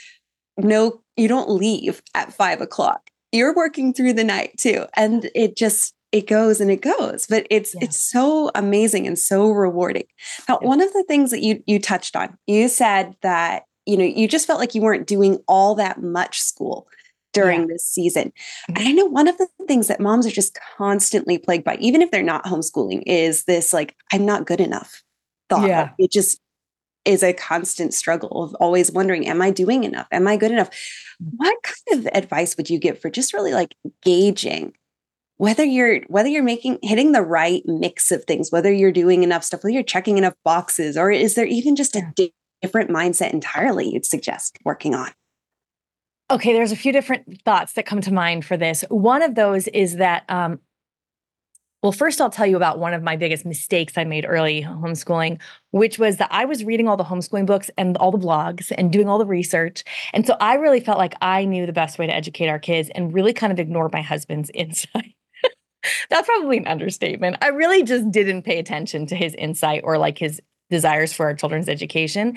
no, 0.56 1.00
you 1.16 1.28
don't 1.28 1.50
leave 1.50 2.02
at 2.14 2.32
five 2.32 2.60
o'clock. 2.60 3.10
You're 3.30 3.54
working 3.54 3.94
through 3.94 4.14
the 4.14 4.24
night 4.24 4.58
too. 4.58 4.86
And 4.96 5.30
it 5.34 5.56
just, 5.56 5.94
it 6.10 6.28
goes 6.28 6.60
and 6.60 6.70
it 6.70 6.80
goes 6.80 7.26
but 7.26 7.44
it's 7.50 7.74
yeah. 7.74 7.80
it's 7.82 7.98
so 7.98 8.48
amazing 8.54 9.04
and 9.04 9.18
so 9.18 9.50
rewarding 9.50 10.04
now 10.48 10.60
yeah. 10.62 10.68
one 10.68 10.80
of 10.80 10.92
the 10.92 11.02
things 11.08 11.32
that 11.32 11.42
you 11.42 11.60
you 11.66 11.80
touched 11.80 12.14
on 12.14 12.38
you 12.46 12.68
said 12.68 13.16
that 13.22 13.64
you 13.86 13.96
know, 13.96 14.04
you 14.04 14.28
just 14.28 14.46
felt 14.46 14.60
like 14.60 14.74
you 14.74 14.82
weren't 14.82 15.06
doing 15.06 15.38
all 15.46 15.74
that 15.74 16.02
much 16.02 16.40
school 16.40 16.88
during 17.32 17.62
yeah. 17.62 17.66
this 17.70 17.84
season. 17.84 18.32
And 18.68 18.78
I 18.78 18.92
know 18.92 19.06
one 19.06 19.28
of 19.28 19.36
the 19.38 19.48
things 19.66 19.88
that 19.88 20.00
moms 20.00 20.26
are 20.26 20.30
just 20.30 20.56
constantly 20.78 21.38
plagued 21.38 21.64
by, 21.64 21.76
even 21.76 22.00
if 22.00 22.10
they're 22.10 22.22
not 22.22 22.44
homeschooling, 22.44 23.02
is 23.06 23.44
this 23.44 23.72
like, 23.72 23.96
I'm 24.12 24.24
not 24.24 24.46
good 24.46 24.60
enough 24.60 25.02
thought. 25.50 25.68
Yeah. 25.68 25.90
It 25.98 26.10
just 26.10 26.40
is 27.04 27.22
a 27.22 27.34
constant 27.34 27.92
struggle 27.92 28.44
of 28.44 28.54
always 28.54 28.90
wondering, 28.90 29.26
am 29.26 29.42
I 29.42 29.50
doing 29.50 29.84
enough? 29.84 30.06
Am 30.10 30.26
I 30.26 30.36
good 30.36 30.52
enough? 30.52 30.70
Mm. 31.22 31.32
What 31.36 31.56
kind 31.62 32.06
of 32.06 32.12
advice 32.14 32.56
would 32.56 32.70
you 32.70 32.78
give 32.78 32.98
for 32.98 33.10
just 33.10 33.34
really 33.34 33.52
like 33.52 33.74
gauging 34.02 34.72
whether 35.36 35.64
you're 35.64 36.00
whether 36.02 36.28
you're 36.28 36.44
making 36.44 36.78
hitting 36.82 37.12
the 37.12 37.22
right 37.22 37.62
mix 37.66 38.12
of 38.12 38.24
things, 38.24 38.52
whether 38.52 38.72
you're 38.72 38.92
doing 38.92 39.22
enough 39.22 39.42
stuff, 39.44 39.64
whether 39.64 39.74
you're 39.74 39.82
checking 39.82 40.16
enough 40.16 40.34
boxes, 40.44 40.96
or 40.96 41.10
is 41.10 41.34
there 41.34 41.46
even 41.46 41.74
just 41.74 41.96
a 41.96 42.12
different 42.64 42.90
mindset 42.90 43.32
entirely 43.32 43.90
you'd 43.90 44.06
suggest 44.06 44.58
working 44.64 44.94
on? 44.94 45.10
Okay, 46.30 46.54
there's 46.54 46.72
a 46.72 46.76
few 46.76 46.92
different 46.92 47.42
thoughts 47.42 47.74
that 47.74 47.84
come 47.84 48.00
to 48.00 48.12
mind 48.12 48.46
for 48.46 48.56
this. 48.56 48.82
One 48.88 49.20
of 49.20 49.34
those 49.34 49.68
is 49.68 49.96
that, 49.96 50.24
um, 50.30 50.60
well, 51.82 51.92
first 51.92 52.22
I'll 52.22 52.30
tell 52.30 52.46
you 52.46 52.56
about 52.56 52.78
one 52.78 52.94
of 52.94 53.02
my 53.02 53.16
biggest 53.16 53.44
mistakes 53.44 53.98
I 53.98 54.04
made 54.04 54.24
early 54.26 54.62
homeschooling, 54.62 55.38
which 55.72 55.98
was 55.98 56.16
that 56.16 56.30
I 56.30 56.46
was 56.46 56.64
reading 56.64 56.88
all 56.88 56.96
the 56.96 57.04
homeschooling 57.04 57.44
books 57.44 57.70
and 57.76 57.98
all 57.98 58.10
the 58.10 58.18
blogs 58.18 58.72
and 58.78 58.90
doing 58.90 59.06
all 59.06 59.18
the 59.18 59.26
research. 59.26 59.84
And 60.14 60.26
so 60.26 60.38
I 60.40 60.54
really 60.54 60.80
felt 60.80 60.96
like 60.96 61.14
I 61.20 61.44
knew 61.44 61.66
the 61.66 61.74
best 61.74 61.98
way 61.98 62.06
to 62.06 62.14
educate 62.14 62.48
our 62.48 62.58
kids 62.58 62.88
and 62.94 63.12
really 63.12 63.34
kind 63.34 63.52
of 63.52 63.58
ignored 63.58 63.92
my 63.92 64.00
husband's 64.00 64.50
insight. 64.54 65.14
That's 66.08 66.26
probably 66.26 66.56
an 66.56 66.66
understatement. 66.66 67.36
I 67.42 67.48
really 67.48 67.82
just 67.82 68.10
didn't 68.10 68.44
pay 68.44 68.58
attention 68.58 69.04
to 69.08 69.14
his 69.14 69.34
insight 69.34 69.82
or 69.84 69.98
like 69.98 70.16
his 70.16 70.40
desires 70.70 71.12
for 71.12 71.26
our 71.26 71.34
children's 71.34 71.68
education 71.68 72.36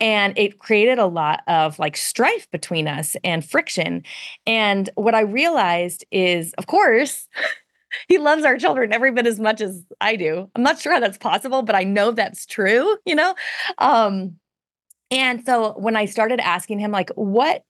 and 0.00 0.36
it 0.36 0.58
created 0.58 0.98
a 0.98 1.06
lot 1.06 1.40
of 1.46 1.78
like 1.78 1.96
strife 1.96 2.50
between 2.50 2.88
us 2.88 3.16
and 3.24 3.48
friction 3.48 4.02
and 4.46 4.90
what 4.94 5.14
i 5.14 5.20
realized 5.20 6.04
is 6.10 6.52
of 6.54 6.66
course 6.66 7.28
he 8.08 8.18
loves 8.18 8.44
our 8.44 8.56
children 8.58 8.92
every 8.92 9.12
bit 9.12 9.26
as 9.26 9.40
much 9.40 9.60
as 9.60 9.84
i 10.00 10.16
do. 10.16 10.50
I'm 10.54 10.62
not 10.62 10.78
sure 10.78 10.92
how 10.92 11.00
that's 11.00 11.18
possible 11.18 11.62
but 11.62 11.74
i 11.74 11.84
know 11.84 12.10
that's 12.10 12.46
true 12.46 12.96
you 13.06 13.14
know? 13.14 13.34
Um 13.78 14.36
and 15.10 15.44
so 15.46 15.72
when 15.78 15.96
i 15.96 16.04
started 16.04 16.40
asking 16.40 16.80
him 16.80 16.90
like 16.90 17.10
what 17.14 17.62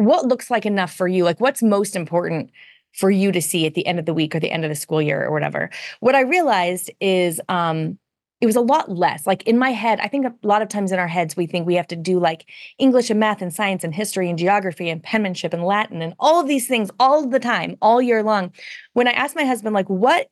what 0.00 0.26
looks 0.26 0.50
like 0.50 0.64
enough 0.64 0.92
for 0.92 1.06
you? 1.06 1.24
Like 1.24 1.40
what's 1.40 1.62
most 1.62 1.94
important 1.94 2.50
for 2.92 3.10
you 3.10 3.30
to 3.32 3.42
see 3.42 3.66
at 3.66 3.74
the 3.74 3.86
end 3.86 3.98
of 3.98 4.06
the 4.06 4.14
week 4.14 4.34
or 4.34 4.40
the 4.40 4.50
end 4.50 4.64
of 4.64 4.70
the 4.70 4.74
school 4.74 5.00
year 5.00 5.24
or 5.24 5.30
whatever? 5.30 5.70
What 6.00 6.14
i 6.14 6.20
realized 6.20 6.90
is 7.00 7.40
um 7.48 7.98
it 8.40 8.46
was 8.46 8.56
a 8.56 8.60
lot 8.60 8.90
less. 8.90 9.26
Like 9.26 9.42
in 9.42 9.58
my 9.58 9.70
head, 9.70 10.00
I 10.00 10.08
think 10.08 10.26
a 10.26 10.34
lot 10.42 10.62
of 10.62 10.68
times 10.68 10.92
in 10.92 10.98
our 10.98 11.08
heads, 11.08 11.36
we 11.36 11.46
think 11.46 11.66
we 11.66 11.74
have 11.74 11.88
to 11.88 11.96
do 11.96 12.18
like 12.18 12.48
English 12.78 13.10
and 13.10 13.20
math 13.20 13.42
and 13.42 13.52
science 13.52 13.84
and 13.84 13.94
history 13.94 14.30
and 14.30 14.38
geography 14.38 14.88
and 14.88 15.02
penmanship 15.02 15.52
and 15.52 15.64
Latin 15.64 16.00
and 16.00 16.14
all 16.18 16.40
of 16.40 16.48
these 16.48 16.66
things 16.66 16.90
all 16.98 17.26
the 17.26 17.38
time, 17.38 17.76
all 17.82 18.00
year 18.00 18.22
long. 18.22 18.52
When 18.94 19.06
I 19.06 19.12
asked 19.12 19.36
my 19.36 19.44
husband, 19.44 19.74
like, 19.74 19.88
what 19.88 20.28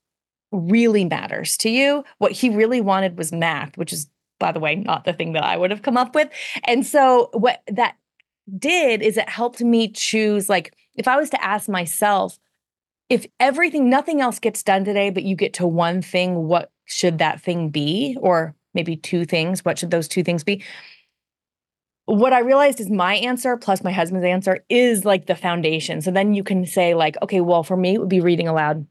really 0.51 1.05
matters 1.05 1.59
to 1.59 1.69
you, 1.69 2.03
what 2.17 2.33
he 2.33 2.49
really 2.49 2.81
wanted 2.81 3.19
was 3.19 3.33
math, 3.33 3.77
which 3.77 3.93
is, 3.93 4.09
by 4.39 4.53
the 4.53 4.61
way, 4.61 4.75
not 4.75 5.05
the 5.05 5.13
thing 5.13 5.35
that 5.35 5.45
I 5.45 5.59
would 5.59 5.71
have 5.71 5.83
come 5.83 5.99
up 5.99 6.15
with. 6.15 6.31
And 6.65 6.87
so 6.87 7.29
what 7.35 7.63
that 7.71 7.97
did 8.57 9.03
is 9.03 9.19
it 9.19 9.29
helped 9.29 9.61
me 9.61 9.89
choose, 9.89 10.49
like, 10.49 10.73
if 10.95 11.07
I 11.07 11.19
was 11.19 11.29
to 11.31 11.45
ask 11.45 11.69
myself, 11.69 12.39
if 13.11 13.27
everything, 13.39 13.91
nothing 13.91 14.23
else 14.23 14.39
gets 14.39 14.63
done 14.63 14.85
today, 14.85 15.11
but 15.11 15.23
you 15.23 15.37
get 15.37 15.53
to 15.55 15.67
one 15.67 16.01
thing, 16.01 16.47
what 16.47 16.71
should 16.89 17.19
that 17.19 17.41
thing 17.41 17.69
be? 17.69 18.17
Or 18.21 18.55
maybe 18.75 18.97
two 18.97 19.25
things. 19.25 19.65
What 19.65 19.79
should 19.79 19.91
those 19.91 20.09
two 20.09 20.25
things 20.25 20.43
be? 20.43 20.63
What 22.07 22.33
I 22.33 22.41
realized 22.41 22.81
is 22.81 22.89
my 22.89 23.17
answer 23.17 23.57
plus 23.57 23.85
my 23.85 23.93
husband's 23.93 24.25
answer 24.25 24.65
is 24.69 25.05
like 25.05 25.27
the 25.27 25.37
foundation. 25.37 26.01
So 26.01 26.11
then 26.11 26.33
you 26.33 26.43
can 26.43 26.65
say, 26.65 26.95
like, 26.95 27.17
okay, 27.23 27.43
well, 27.43 27.63
for 27.63 27.77
me, 27.77 27.95
it 27.95 27.99
would 27.99 28.09
be 28.09 28.21
reading 28.21 28.49
aloud. 28.49 28.87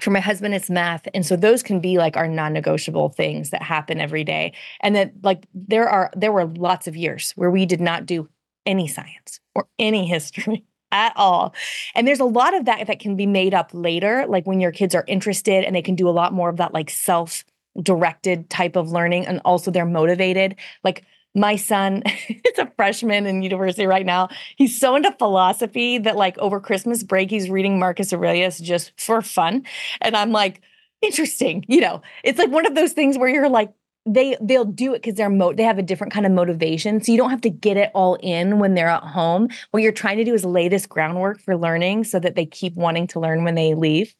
For 0.00 0.10
my 0.10 0.20
husband, 0.20 0.54
it's 0.54 0.70
math. 0.70 1.06
And 1.14 1.24
so 1.24 1.36
those 1.36 1.62
can 1.62 1.80
be 1.80 1.98
like 1.98 2.16
our 2.16 2.28
non 2.28 2.52
negotiable 2.52 3.10
things 3.10 3.50
that 3.50 3.62
happen 3.62 4.00
every 4.00 4.24
day. 4.24 4.52
And 4.80 4.96
that, 4.96 5.12
like, 5.22 5.46
there 5.54 5.88
are, 5.88 6.10
there 6.16 6.32
were 6.32 6.46
lots 6.46 6.86
of 6.86 6.96
years 6.96 7.32
where 7.32 7.50
we 7.50 7.66
did 7.66 7.80
not 7.80 8.06
do 8.06 8.28
any 8.64 8.88
science 8.88 9.40
or 9.54 9.68
any 9.78 10.06
history 10.06 10.64
at 10.96 11.12
all. 11.14 11.54
And 11.94 12.08
there's 12.08 12.20
a 12.20 12.24
lot 12.24 12.54
of 12.54 12.64
that 12.64 12.86
that 12.86 12.98
can 12.98 13.16
be 13.16 13.26
made 13.26 13.52
up 13.52 13.70
later, 13.74 14.24
like 14.26 14.46
when 14.46 14.60
your 14.60 14.72
kids 14.72 14.94
are 14.94 15.04
interested 15.06 15.62
and 15.62 15.76
they 15.76 15.82
can 15.82 15.94
do 15.94 16.08
a 16.08 16.10
lot 16.10 16.32
more 16.32 16.48
of 16.48 16.56
that 16.56 16.72
like 16.72 16.88
self 16.88 17.44
directed 17.82 18.48
type 18.48 18.74
of 18.74 18.90
learning. 18.90 19.26
And 19.26 19.40
also 19.44 19.70
they're 19.70 19.84
motivated. 19.84 20.56
Like 20.82 21.04
my 21.34 21.56
son 21.56 22.02
is 22.28 22.58
a 22.58 22.72
freshman 22.76 23.26
in 23.26 23.42
university 23.42 23.86
right 23.86 24.06
now. 24.06 24.30
He's 24.56 24.80
so 24.80 24.96
into 24.96 25.12
philosophy 25.12 25.98
that 25.98 26.16
like 26.16 26.38
over 26.38 26.58
Christmas 26.60 27.02
break, 27.02 27.28
he's 27.28 27.50
reading 27.50 27.78
Marcus 27.78 28.12
Aurelius 28.14 28.58
just 28.58 28.98
for 28.98 29.20
fun. 29.20 29.64
And 30.00 30.16
I'm 30.16 30.32
like, 30.32 30.62
interesting. 31.02 31.64
You 31.68 31.82
know, 31.82 32.02
it's 32.24 32.38
like 32.38 32.50
one 32.50 32.64
of 32.64 32.74
those 32.74 32.92
things 32.92 33.18
where 33.18 33.28
you're 33.28 33.50
like, 33.50 33.70
they 34.06 34.36
they'll 34.40 34.64
do 34.64 34.94
it 34.94 35.02
because 35.02 35.14
they're 35.14 35.28
mo- 35.28 35.52
they 35.52 35.64
have 35.64 35.78
a 35.78 35.82
different 35.82 36.12
kind 36.12 36.24
of 36.24 36.32
motivation. 36.32 37.02
So 37.02 37.12
you 37.12 37.18
don't 37.18 37.30
have 37.30 37.40
to 37.42 37.50
get 37.50 37.76
it 37.76 37.90
all 37.94 38.14
in 38.22 38.58
when 38.58 38.74
they're 38.74 38.88
at 38.88 39.02
home. 39.02 39.48
What 39.72 39.82
you're 39.82 39.92
trying 39.92 40.18
to 40.18 40.24
do 40.24 40.34
is 40.34 40.44
lay 40.44 40.68
this 40.68 40.86
groundwork 40.86 41.40
for 41.40 41.56
learning 41.56 42.04
so 42.04 42.18
that 42.20 42.36
they 42.36 42.46
keep 42.46 42.74
wanting 42.74 43.06
to 43.08 43.20
learn 43.20 43.44
when 43.44 43.56
they 43.56 43.74
leave. 43.74 44.14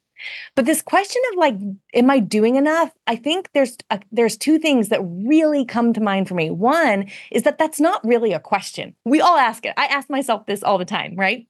But 0.55 0.65
this 0.65 0.83
question 0.83 1.23
of 1.31 1.39
like, 1.39 1.57
am 1.95 2.11
I 2.11 2.19
doing 2.19 2.57
enough? 2.57 2.91
I 3.07 3.17
think 3.17 3.51
there's 3.53 3.77
a, 3.91 4.01
there's 4.11 4.37
two 4.37 4.59
things 4.59 4.89
that 4.89 5.01
really 5.03 5.65
come 5.65 5.93
to 5.93 6.01
mind 6.01 6.27
for 6.27 6.35
me. 6.35 6.51
One 6.51 7.11
is 7.31 7.43
that 7.43 7.59
that's 7.59 7.81
not 7.81 8.05
really 8.05 8.33
a 8.33 8.41
question. 8.41 8.95
We 9.05 9.21
all 9.21 9.37
ask 9.37 9.65
it. 9.67 9.75
I 9.77 9.87
ask 9.87 10.09
myself 10.09 10.47
this 10.47 10.63
all 10.63 10.79
the 10.79 10.85
time, 10.85 11.17
right? 11.17 11.47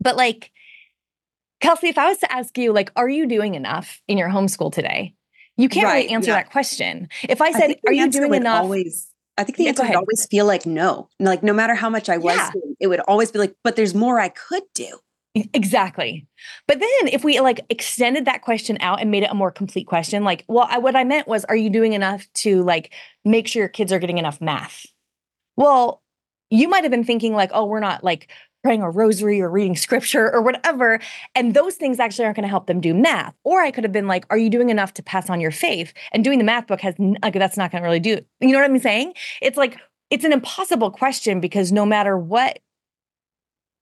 But 0.00 0.16
like, 0.16 0.50
Kelsey, 1.60 1.88
if 1.88 1.98
I 1.98 2.08
was 2.08 2.18
to 2.18 2.32
ask 2.32 2.56
you, 2.56 2.72
like, 2.72 2.90
are 2.96 3.08
you 3.08 3.26
doing 3.26 3.54
enough 3.54 4.00
in 4.08 4.16
your 4.16 4.30
homeschool 4.30 4.72
today? 4.72 5.14
You 5.60 5.68
can't 5.68 5.84
right, 5.84 6.04
really 6.04 6.08
answer 6.08 6.30
yeah. 6.30 6.36
that 6.36 6.50
question. 6.50 7.08
If 7.28 7.42
I 7.42 7.52
said, 7.52 7.70
I 7.70 7.76
"Are 7.86 7.92
you 7.92 8.10
doing 8.10 8.34
enough?" 8.34 8.62
Always, 8.62 9.08
I 9.36 9.44
think 9.44 9.58
the 9.58 9.64
yeah, 9.64 9.68
answer 9.70 9.82
would 9.82 9.94
always 9.94 10.26
feel 10.26 10.46
like 10.46 10.64
no. 10.64 11.08
Like 11.18 11.42
no 11.42 11.52
matter 11.52 11.74
how 11.74 11.90
much 11.90 12.08
I 12.08 12.16
was 12.16 12.36
yeah. 12.36 12.50
doing, 12.52 12.76
it 12.80 12.86
would 12.86 13.00
always 13.00 13.30
be 13.30 13.38
like, 13.38 13.54
"But 13.62 13.76
there's 13.76 13.94
more 13.94 14.18
I 14.18 14.30
could 14.30 14.62
do." 14.74 14.98
Exactly. 15.34 16.26
But 16.66 16.80
then 16.80 17.08
if 17.12 17.22
we 17.22 17.38
like 17.40 17.60
extended 17.68 18.24
that 18.24 18.42
question 18.42 18.78
out 18.80 19.00
and 19.00 19.10
made 19.10 19.22
it 19.22 19.30
a 19.30 19.34
more 19.34 19.52
complete 19.52 19.86
question, 19.86 20.24
like, 20.24 20.44
well, 20.48 20.66
I, 20.68 20.78
what 20.78 20.96
I 20.96 21.04
meant 21.04 21.28
was, 21.28 21.44
are 21.44 21.54
you 21.54 21.70
doing 21.70 21.92
enough 21.92 22.26
to 22.36 22.64
like 22.64 22.92
make 23.24 23.46
sure 23.46 23.60
your 23.60 23.68
kids 23.68 23.92
are 23.92 24.00
getting 24.00 24.18
enough 24.18 24.40
math? 24.40 24.86
Well, 25.56 26.02
you 26.50 26.68
might 26.68 26.82
have 26.82 26.90
been 26.90 27.04
thinking 27.04 27.34
like, 27.34 27.50
oh, 27.52 27.66
we're 27.66 27.80
not 27.80 28.02
like 28.02 28.32
praying 28.62 28.82
a 28.82 28.90
rosary 28.90 29.40
or 29.40 29.50
reading 29.50 29.76
scripture 29.76 30.32
or 30.32 30.42
whatever. 30.42 31.00
And 31.34 31.54
those 31.54 31.76
things 31.76 31.98
actually 31.98 32.24
aren't 32.26 32.36
going 32.36 32.44
to 32.44 32.48
help 32.48 32.66
them 32.66 32.80
do 32.80 32.94
math. 32.94 33.34
Or 33.44 33.62
I 33.62 33.70
could 33.70 33.84
have 33.84 33.92
been 33.92 34.06
like, 34.06 34.24
are 34.30 34.38
you 34.38 34.50
doing 34.50 34.70
enough 34.70 34.94
to 34.94 35.02
pass 35.02 35.30
on 35.30 35.40
your 35.40 35.50
faith? 35.50 35.92
And 36.12 36.24
doing 36.24 36.38
the 36.38 36.44
math 36.44 36.66
book 36.66 36.80
has, 36.80 36.94
like, 37.22 37.34
that's 37.34 37.56
not 37.56 37.70
going 37.70 37.82
to 37.82 37.86
really 37.86 38.00
do. 38.00 38.20
You 38.40 38.48
know 38.48 38.60
what 38.60 38.70
I'm 38.70 38.78
saying? 38.78 39.14
It's 39.40 39.56
like, 39.56 39.78
it's 40.10 40.24
an 40.24 40.32
impossible 40.32 40.90
question 40.90 41.40
because 41.40 41.72
no 41.72 41.86
matter 41.86 42.18
what 42.18 42.58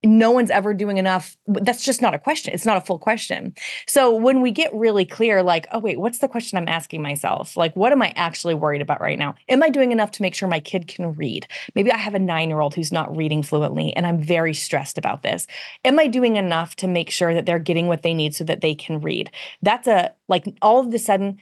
no 0.05 0.31
one's 0.31 0.51
ever 0.51 0.75
doing 0.75 0.97
enough. 0.97 1.37
That's 1.47 1.85
just 1.85 2.01
not 2.01 2.15
a 2.15 2.19
question. 2.19 2.55
It's 2.55 2.65
not 2.65 2.77
a 2.77 2.81
full 2.81 2.99
question. 2.99 3.55
So 3.89 4.15
when 4.15 4.41
we 4.43 4.53
get 4.53 4.73
really 4.73 5.05
clear, 5.05 5.43
like, 5.43 5.67
oh, 5.73 5.81
wait, 5.81 5.99
what's 5.99 6.19
the 6.19 6.29
question 6.29 6.57
I'm 6.57 6.69
asking 6.69 7.03
myself? 7.03 7.57
Like, 7.57 7.75
what 7.75 7.91
am 7.91 8.01
I 8.03 8.13
actually 8.15 8.55
worried 8.55 8.81
about 8.81 9.01
right 9.01 9.19
now? 9.19 9.35
Am 9.49 9.63
I 9.63 9.71
doing 9.71 9.91
enough 9.91 10.13
to 10.13 10.23
make 10.23 10.35
sure 10.35 10.49
my 10.49 10.61
kid 10.61 10.87
can 10.87 11.15
read? 11.15 11.49
Maybe 11.75 11.91
I 11.91 11.97
have 11.97 12.15
a 12.15 12.21
nine 12.21 12.49
year 12.49 12.61
old 12.61 12.75
who's 12.75 12.93
not 12.93 13.15
reading 13.17 13.43
fluently 13.43 13.93
and 13.97 14.07
I'm 14.07 14.23
very 14.23 14.55
stressed 14.55 14.99
about 14.99 15.23
this. 15.23 15.49
Am 15.85 15.99
I 15.99 16.07
doing 16.07 16.37
enough 16.37 16.77
to 16.77 16.87
make 16.87 17.11
sure 17.11 17.35
that 17.35 17.45
they're 17.45 17.59
getting 17.59 17.89
what 17.89 18.03
they 18.03 18.15
need 18.15 18.35
so 18.35 18.45
that 18.45 18.61
they 18.61 18.77
can 18.77 19.01
read? 19.01 19.31
That's 19.63 19.89
a, 19.89 20.13
like, 20.29 20.47
all 20.63 20.79
of 20.79 20.95
a 20.95 20.99
sudden, 20.99 21.39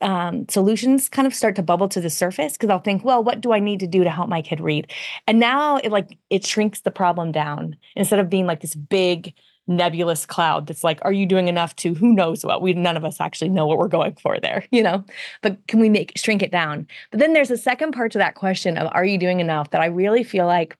um, 0.00 0.46
solutions 0.48 1.08
kind 1.08 1.26
of 1.26 1.34
start 1.34 1.56
to 1.56 1.62
bubble 1.62 1.88
to 1.88 2.00
the 2.00 2.10
surface 2.10 2.54
because 2.54 2.70
I'll 2.70 2.78
think, 2.78 3.04
well, 3.04 3.22
what 3.22 3.40
do 3.40 3.52
I 3.52 3.60
need 3.60 3.80
to 3.80 3.86
do 3.86 4.04
to 4.04 4.10
help 4.10 4.28
my 4.28 4.42
kid 4.42 4.60
read? 4.60 4.92
And 5.26 5.38
now 5.38 5.76
it 5.76 5.90
like 5.90 6.18
it 6.30 6.46
shrinks 6.46 6.80
the 6.80 6.90
problem 6.90 7.32
down 7.32 7.76
instead 7.96 8.18
of 8.18 8.30
being 8.30 8.46
like 8.46 8.60
this 8.60 8.74
big 8.74 9.34
nebulous 9.68 10.24
cloud 10.24 10.66
that's 10.66 10.82
like, 10.82 10.98
are 11.02 11.12
you 11.12 11.26
doing 11.26 11.46
enough 11.46 11.76
to 11.76 11.94
who 11.94 12.12
knows 12.12 12.44
what? 12.44 12.62
We 12.62 12.72
none 12.72 12.96
of 12.96 13.04
us 13.04 13.20
actually 13.20 13.50
know 13.50 13.66
what 13.66 13.78
we're 13.78 13.88
going 13.88 14.16
for 14.16 14.40
there, 14.40 14.64
you 14.70 14.82
know? 14.82 15.04
But 15.42 15.64
can 15.68 15.78
we 15.78 15.88
make 15.88 16.12
shrink 16.16 16.42
it 16.42 16.50
down? 16.50 16.86
But 17.10 17.20
then 17.20 17.34
there's 17.34 17.50
a 17.50 17.58
second 17.58 17.92
part 17.92 18.12
to 18.12 18.18
that 18.18 18.34
question 18.34 18.78
of 18.78 18.90
are 18.92 19.04
you 19.04 19.18
doing 19.18 19.40
enough 19.40 19.70
that 19.70 19.80
I 19.80 19.86
really 19.86 20.24
feel 20.24 20.46
like 20.46 20.76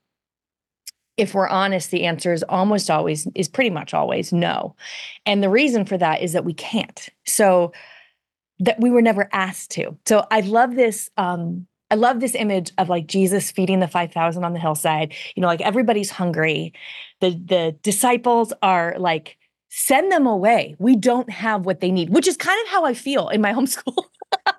if 1.19 1.35
we're 1.35 1.49
honest, 1.49 1.91
the 1.91 2.05
answer 2.05 2.33
is 2.33 2.45
almost 2.45 2.89
always, 2.89 3.27
is 3.35 3.49
pretty 3.49 3.71
much 3.71 3.93
always 3.93 4.33
no. 4.33 4.77
And 5.27 5.43
the 5.43 5.51
reason 5.51 5.85
for 5.85 5.99
that 5.99 6.23
is 6.23 6.33
that 6.33 6.45
we 6.45 6.55
can't. 6.55 7.09
So 7.27 7.73
that 8.61 8.81
we 8.81 8.91
were 8.91 9.03
never 9.03 9.29
asked 9.33 9.71
to. 9.73 9.97
So 10.07 10.27
I 10.31 10.41
love 10.41 10.75
this 10.75 11.11
um 11.17 11.67
I 11.91 11.95
love 11.95 12.21
this 12.21 12.35
image 12.35 12.73
of 12.77 12.89
like 12.89 13.07
Jesus 13.07 13.51
feeding 13.51 13.81
the 13.81 13.89
5,000 13.89 14.45
on 14.45 14.53
the 14.53 14.59
hillside. 14.59 15.15
You 15.35 15.41
know, 15.41 15.47
like 15.47 15.63
everybody's 15.63 16.11
hungry. 16.11 16.75
The 17.21 17.31
the 17.31 17.77
disciples 17.83 18.53
are 18.63 18.95
like 18.99 19.39
send 19.71 20.11
them 20.11 20.27
away. 20.27 20.77
We 20.79 20.97
don't 20.97 21.31
have 21.31 21.67
what 21.67 21.81
they 21.81 21.91
need, 21.91 22.11
which 22.11 22.29
is 22.29 22.37
kind 22.37 22.61
of 22.65 22.71
how 22.71 22.85
I 22.85 22.95
feel 22.95 23.29
in 23.29 23.41
my 23.41 23.53
homeschool. 23.55 24.05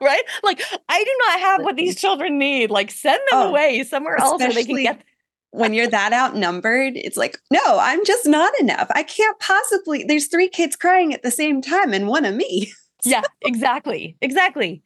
right? 0.01 0.23
Like 0.43 0.61
I 0.87 1.03
do 1.03 1.15
not 1.27 1.39
have 1.39 1.63
what 1.63 1.75
these 1.75 1.99
children 1.99 2.37
need. 2.37 2.71
Like 2.71 2.91
send 2.91 3.19
them 3.29 3.39
oh, 3.39 3.49
away 3.49 3.83
somewhere 3.83 4.17
else 4.17 4.39
where 4.39 4.53
they 4.53 4.63
can 4.63 4.83
get 4.83 5.03
when 5.51 5.73
you're 5.73 5.87
that 5.87 6.13
outnumbered, 6.13 6.93
it's 6.95 7.17
like, 7.17 7.39
no, 7.51 7.59
I'm 7.65 8.05
just 8.05 8.27
not 8.27 8.53
enough. 8.59 8.87
I 8.93 9.03
can't 9.03 9.39
possibly. 9.39 10.03
There's 10.03 10.27
three 10.27 10.47
kids 10.47 10.75
crying 10.75 11.13
at 11.13 11.23
the 11.23 11.31
same 11.31 11.61
time 11.61 11.93
and 11.93 12.07
one 12.07 12.25
of 12.25 12.35
me. 12.35 12.71
Yeah, 13.03 13.21
exactly. 13.41 14.17
Exactly. 14.21 14.81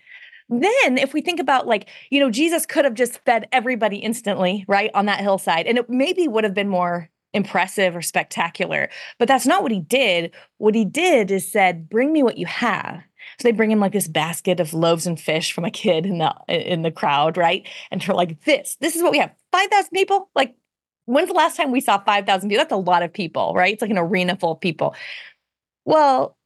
Then, 0.49 0.97
if 0.97 1.13
we 1.13 1.21
think 1.21 1.39
about 1.39 1.67
like, 1.67 1.89
you 2.09 2.19
know, 2.19 2.29
Jesus 2.29 2.65
could 2.65 2.85
have 2.85 2.93
just 2.93 3.19
fed 3.25 3.47
everybody 3.51 3.97
instantly, 3.97 4.65
right, 4.67 4.91
on 4.93 5.05
that 5.05 5.21
hillside, 5.21 5.65
and 5.67 5.77
it 5.77 5.89
maybe 5.89 6.27
would 6.27 6.43
have 6.43 6.53
been 6.53 6.69
more 6.69 7.09
impressive 7.33 7.95
or 7.95 8.01
spectacular, 8.01 8.89
but 9.17 9.27
that's 9.27 9.47
not 9.47 9.63
what 9.63 9.71
he 9.71 9.79
did. 9.79 10.31
What 10.57 10.75
he 10.75 10.85
did 10.85 11.31
is 11.31 11.49
said, 11.51 11.89
"Bring 11.89 12.11
me 12.13 12.23
what 12.23 12.37
you 12.37 12.45
have." 12.45 13.01
So 13.39 13.47
they 13.47 13.51
bring 13.51 13.71
him 13.71 13.79
like 13.79 13.93
this 13.93 14.07
basket 14.07 14.59
of 14.59 14.73
loaves 14.73 15.07
and 15.07 15.19
fish 15.19 15.53
from 15.53 15.65
a 15.65 15.71
kid 15.71 16.05
in 16.05 16.19
the 16.19 16.33
in 16.47 16.83
the 16.83 16.91
crowd, 16.91 17.37
right? 17.37 17.67
And 17.89 18.01
they're 18.01 18.15
like, 18.15 18.43
"This, 18.43 18.77
this 18.81 18.95
is 18.95 19.01
what 19.01 19.11
we 19.11 19.19
have. 19.19 19.31
Five 19.51 19.69
thousand 19.69 19.91
people. 19.91 20.29
Like, 20.35 20.55
when's 21.05 21.29
the 21.29 21.33
last 21.33 21.57
time 21.57 21.71
we 21.71 21.81
saw 21.81 21.99
five 22.03 22.25
thousand 22.25 22.49
people? 22.49 22.63
That's 22.63 22.73
a 22.73 22.77
lot 22.77 23.03
of 23.03 23.13
people, 23.13 23.53
right? 23.55 23.73
It's 23.73 23.81
like 23.81 23.91
an 23.91 23.97
arena 23.97 24.35
full 24.35 24.51
of 24.53 24.61
people." 24.61 24.95
Well, 25.85 26.37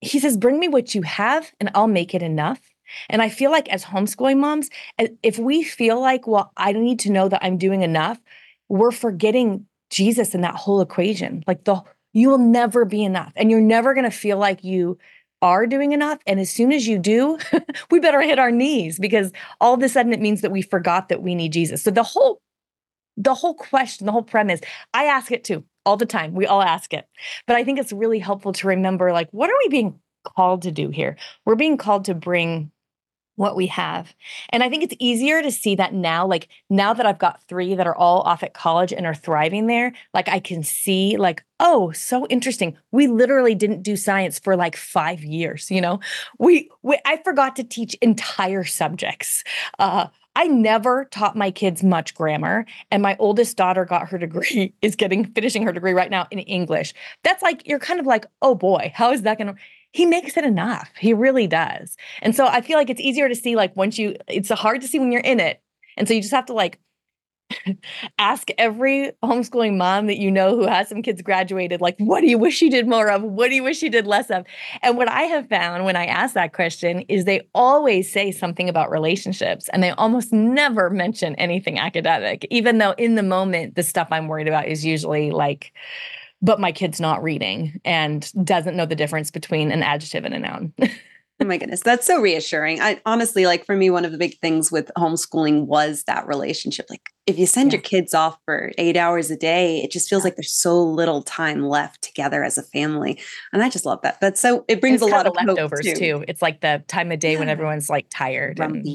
he 0.00 0.18
says, 0.18 0.36
"Bring 0.36 0.58
me 0.58 0.68
what 0.68 0.94
you 0.94 1.02
have, 1.02 1.52
and 1.60 1.70
I'll 1.74 1.88
make 1.88 2.14
it 2.14 2.22
enough." 2.22 2.60
And 3.08 3.22
I 3.22 3.28
feel 3.28 3.50
like 3.50 3.68
as 3.68 3.84
homeschooling 3.84 4.38
moms, 4.38 4.70
eh, 4.98 5.08
if 5.22 5.38
we 5.38 5.62
feel 5.62 6.00
like, 6.00 6.26
well, 6.26 6.52
I 6.56 6.72
need 6.72 7.00
to 7.00 7.10
know 7.10 7.28
that 7.28 7.44
I'm 7.44 7.58
doing 7.58 7.82
enough, 7.82 8.18
we're 8.68 8.92
forgetting 8.92 9.66
Jesus 9.90 10.34
in 10.34 10.40
that 10.42 10.54
whole 10.54 10.80
equation. 10.80 11.44
Like 11.46 11.64
the 11.64 11.82
you 12.12 12.30
will 12.30 12.38
never 12.38 12.86
be 12.86 13.04
enough 13.04 13.32
and 13.36 13.50
you're 13.50 13.60
never 13.60 13.92
going 13.92 14.04
to 14.04 14.10
feel 14.10 14.38
like 14.38 14.64
you 14.64 14.96
are 15.42 15.66
doing 15.66 15.92
enough 15.92 16.18
and 16.26 16.40
as 16.40 16.50
soon 16.50 16.72
as 16.72 16.88
you 16.88 16.98
do, 16.98 17.38
we 17.90 18.00
better 18.00 18.22
hit 18.22 18.38
our 18.38 18.50
knees 18.50 18.98
because 18.98 19.32
all 19.60 19.74
of 19.74 19.82
a 19.82 19.88
sudden 19.88 20.14
it 20.14 20.20
means 20.20 20.40
that 20.40 20.50
we 20.50 20.62
forgot 20.62 21.10
that 21.10 21.22
we 21.22 21.34
need 21.34 21.52
Jesus. 21.52 21.82
So 21.82 21.90
the 21.90 22.02
whole 22.02 22.40
the 23.18 23.34
whole 23.34 23.54
question, 23.54 24.06
the 24.06 24.12
whole 24.12 24.22
premise, 24.22 24.60
I 24.92 25.04
ask 25.04 25.30
it 25.30 25.44
too 25.44 25.64
all 25.86 25.96
the 25.96 26.04
time. 26.04 26.34
We 26.34 26.46
all 26.46 26.60
ask 26.60 26.92
it. 26.92 27.08
But 27.46 27.56
I 27.56 27.64
think 27.64 27.78
it's 27.78 27.92
really 27.92 28.18
helpful 28.18 28.52
to 28.52 28.66
remember 28.66 29.12
like 29.12 29.30
what 29.30 29.48
are 29.48 29.58
we 29.64 29.68
being 29.68 29.98
called 30.24 30.62
to 30.62 30.72
do 30.72 30.90
here? 30.90 31.16
We're 31.44 31.54
being 31.54 31.78
called 31.78 32.04
to 32.06 32.14
bring 32.14 32.72
what 33.36 33.54
we 33.54 33.66
have. 33.66 34.14
And 34.48 34.62
I 34.62 34.68
think 34.68 34.82
it's 34.82 34.94
easier 34.98 35.42
to 35.42 35.50
see 35.50 35.74
that 35.76 35.92
now, 35.92 36.26
like 36.26 36.48
now 36.68 36.94
that 36.94 37.06
I've 37.06 37.18
got 37.18 37.42
three 37.48 37.74
that 37.74 37.86
are 37.86 37.94
all 37.94 38.22
off 38.22 38.42
at 38.42 38.54
college 38.54 38.92
and 38.92 39.06
are 39.06 39.14
thriving 39.14 39.66
there, 39.66 39.92
like 40.14 40.28
I 40.28 40.40
can 40.40 40.62
see, 40.62 41.16
like, 41.18 41.44
oh, 41.60 41.92
so 41.92 42.26
interesting. 42.26 42.76
We 42.92 43.06
literally 43.06 43.54
didn't 43.54 43.82
do 43.82 43.94
science 43.94 44.38
for 44.38 44.56
like 44.56 44.74
five 44.74 45.22
years, 45.22 45.70
you 45.70 45.82
know? 45.82 46.00
We, 46.38 46.70
we 46.82 46.98
I 47.04 47.18
forgot 47.22 47.56
to 47.56 47.64
teach 47.64 47.94
entire 48.00 48.64
subjects. 48.64 49.44
Uh, 49.78 50.08
I 50.36 50.46
never 50.46 51.06
taught 51.06 51.34
my 51.34 51.50
kids 51.50 51.82
much 51.82 52.14
grammar, 52.14 52.66
and 52.90 53.02
my 53.02 53.16
oldest 53.18 53.56
daughter 53.56 53.86
got 53.86 54.08
her 54.10 54.18
degree, 54.18 54.74
is 54.82 54.94
getting 54.94 55.24
finishing 55.24 55.62
her 55.64 55.72
degree 55.72 55.92
right 55.92 56.10
now 56.10 56.28
in 56.30 56.38
English. 56.40 56.94
That's 57.24 57.42
like, 57.42 57.66
you're 57.66 57.78
kind 57.78 57.98
of 57.98 58.06
like, 58.06 58.26
oh 58.42 58.54
boy, 58.54 58.92
how 58.94 59.12
is 59.12 59.22
that 59.22 59.38
to? 59.38 59.54
he 59.92 60.04
makes 60.04 60.36
it 60.36 60.44
enough. 60.44 60.90
He 60.98 61.14
really 61.14 61.46
does. 61.46 61.96
And 62.20 62.36
so 62.36 62.46
I 62.46 62.60
feel 62.60 62.76
like 62.76 62.90
it's 62.90 63.00
easier 63.00 63.30
to 63.30 63.34
see 63.34 63.56
like 63.56 63.74
once 63.76 63.98
you 63.98 64.14
it's 64.28 64.50
hard 64.50 64.82
to 64.82 64.88
see 64.88 64.98
when 64.98 65.10
you're 65.10 65.22
in 65.22 65.40
it. 65.40 65.62
And 65.96 66.06
so 66.06 66.12
you 66.12 66.20
just 66.20 66.34
have 66.34 66.44
to 66.46 66.52
like 66.52 66.78
ask 68.18 68.48
every 68.58 69.12
homeschooling 69.22 69.76
mom 69.76 70.06
that 70.06 70.18
you 70.18 70.30
know 70.30 70.56
who 70.56 70.66
has 70.66 70.88
some 70.88 71.02
kids 71.02 71.22
graduated 71.22 71.80
like 71.80 71.96
what 71.98 72.20
do 72.20 72.26
you 72.26 72.38
wish 72.38 72.60
you 72.60 72.70
did 72.70 72.88
more 72.88 73.08
of 73.08 73.22
what 73.22 73.48
do 73.48 73.54
you 73.54 73.62
wish 73.62 73.82
you 73.82 73.90
did 73.90 74.06
less 74.06 74.30
of 74.30 74.44
and 74.82 74.96
what 74.96 75.08
i 75.08 75.22
have 75.22 75.48
found 75.48 75.84
when 75.84 75.96
i 75.96 76.06
ask 76.06 76.34
that 76.34 76.52
question 76.52 77.00
is 77.02 77.24
they 77.24 77.40
always 77.54 78.10
say 78.10 78.32
something 78.32 78.68
about 78.68 78.90
relationships 78.90 79.68
and 79.68 79.82
they 79.82 79.90
almost 79.90 80.32
never 80.32 80.90
mention 80.90 81.34
anything 81.36 81.78
academic 81.78 82.46
even 82.50 82.78
though 82.78 82.92
in 82.92 83.14
the 83.14 83.22
moment 83.22 83.74
the 83.76 83.82
stuff 83.82 84.08
i'm 84.10 84.26
worried 84.26 84.48
about 84.48 84.66
is 84.66 84.84
usually 84.84 85.30
like 85.30 85.72
but 86.42 86.60
my 86.60 86.72
kid's 86.72 87.00
not 87.00 87.22
reading 87.22 87.80
and 87.84 88.30
doesn't 88.44 88.76
know 88.76 88.86
the 88.86 88.94
difference 88.94 89.30
between 89.30 89.72
an 89.72 89.82
adjective 89.82 90.24
and 90.24 90.34
a 90.34 90.38
noun. 90.38 90.72
oh 91.40 91.44
my 91.44 91.58
goodness, 91.58 91.80
that's 91.80 92.06
so 92.06 92.20
reassuring. 92.20 92.80
I 92.80 93.00
honestly 93.04 93.46
like 93.46 93.66
for 93.66 93.76
me 93.76 93.90
one 93.90 94.04
of 94.04 94.12
the 94.12 94.18
big 94.18 94.38
things 94.38 94.72
with 94.72 94.90
homeschooling 94.96 95.66
was 95.66 96.04
that 96.04 96.26
relationship. 96.26 96.86
Like 96.88 97.10
if 97.26 97.38
you 97.38 97.46
send 97.46 97.72
yeah. 97.72 97.76
your 97.76 97.82
kids 97.82 98.14
off 98.14 98.38
for 98.44 98.72
8 98.78 98.96
hours 98.96 99.30
a 99.30 99.36
day, 99.36 99.78
it 99.82 99.90
just 99.90 100.08
feels 100.08 100.24
like 100.24 100.36
there's 100.36 100.52
so 100.52 100.82
little 100.82 101.22
time 101.22 101.66
left 101.66 102.02
together 102.02 102.42
as 102.42 102.56
a 102.56 102.62
family. 102.62 103.20
And 103.52 103.62
I 103.62 103.68
just 103.68 103.84
love 103.84 104.00
that. 104.02 104.20
That's 104.20 104.40
so 104.40 104.64
it 104.68 104.80
brings 104.80 105.02
a 105.02 105.06
lot 105.06 105.26
of 105.26 105.34
leftovers 105.34 105.84
too. 105.84 105.94
too. 105.94 106.24
It's 106.26 106.40
like 106.40 106.60
the 106.60 106.82
time 106.88 107.12
of 107.12 107.18
day 107.18 107.34
yeah. 107.34 107.38
when 107.38 107.48
everyone's 107.48 107.90
like 107.90 108.06
tired 108.10 108.58
and 108.58 108.86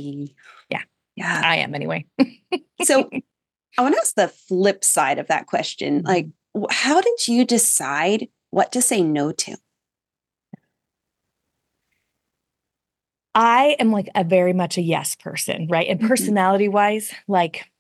yeah. 0.70 0.82
Yeah. 1.16 1.42
I 1.44 1.58
am 1.58 1.76
anyway. 1.76 2.06
so 2.84 3.10
I 3.78 3.82
want 3.82 3.96
to 3.96 4.02
ask 4.02 4.16
the 4.16 4.30
flip 4.30 4.84
side 4.84 5.20
of 5.20 5.28
that 5.28 5.46
question. 5.46 6.02
Like 6.04 6.26
mm-hmm. 6.26 6.64
how 6.72 7.02
did 7.02 7.28
you 7.28 7.46
decide 7.46 8.30
what 8.50 8.72
to 8.72 8.82
say 8.82 9.04
no 9.04 9.32
to? 9.32 9.58
I 13.34 13.76
am 13.80 13.92
like 13.92 14.10
a 14.16 14.24
very 14.24 14.54
much 14.54 14.78
a 14.78 14.82
yes 14.82 15.16
person, 15.16 15.68
right? 15.70 15.88
And 15.88 16.00
mm-hmm. 16.00 16.10
personality 16.10 16.68
wise, 16.68 17.14
like 17.28 17.72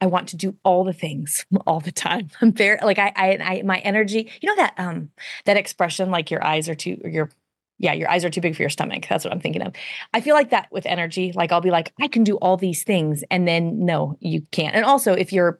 I 0.00 0.06
want 0.06 0.28
to 0.28 0.36
do 0.36 0.56
all 0.64 0.84
the 0.84 0.92
things 0.92 1.44
all 1.66 1.80
the 1.80 1.92
time. 1.92 2.30
I'm 2.40 2.52
very 2.52 2.78
like 2.82 2.98
I, 2.98 3.12
I, 3.16 3.38
I, 3.40 3.62
my 3.62 3.78
energy. 3.78 4.30
You 4.40 4.48
know 4.48 4.56
that 4.56 4.74
um 4.78 5.10
that 5.44 5.56
expression 5.56 6.10
like 6.10 6.30
your 6.30 6.44
eyes 6.44 6.68
are 6.68 6.74
too 6.74 7.00
your 7.04 7.30
yeah 7.78 7.92
your 7.92 8.10
eyes 8.10 8.24
are 8.24 8.30
too 8.30 8.40
big 8.40 8.54
for 8.54 8.62
your 8.62 8.70
stomach. 8.70 9.06
That's 9.08 9.24
what 9.24 9.32
I'm 9.32 9.40
thinking 9.40 9.62
of. 9.62 9.74
I 10.12 10.20
feel 10.20 10.34
like 10.34 10.50
that 10.50 10.68
with 10.70 10.86
energy. 10.86 11.32
Like 11.34 11.52
I'll 11.52 11.60
be 11.60 11.70
like 11.70 11.92
I 12.00 12.08
can 12.08 12.24
do 12.24 12.36
all 12.36 12.56
these 12.56 12.84
things, 12.84 13.24
and 13.30 13.48
then 13.48 13.84
no, 13.84 14.16
you 14.20 14.42
can't. 14.50 14.74
And 14.74 14.84
also 14.84 15.14
if 15.14 15.32
you're 15.32 15.58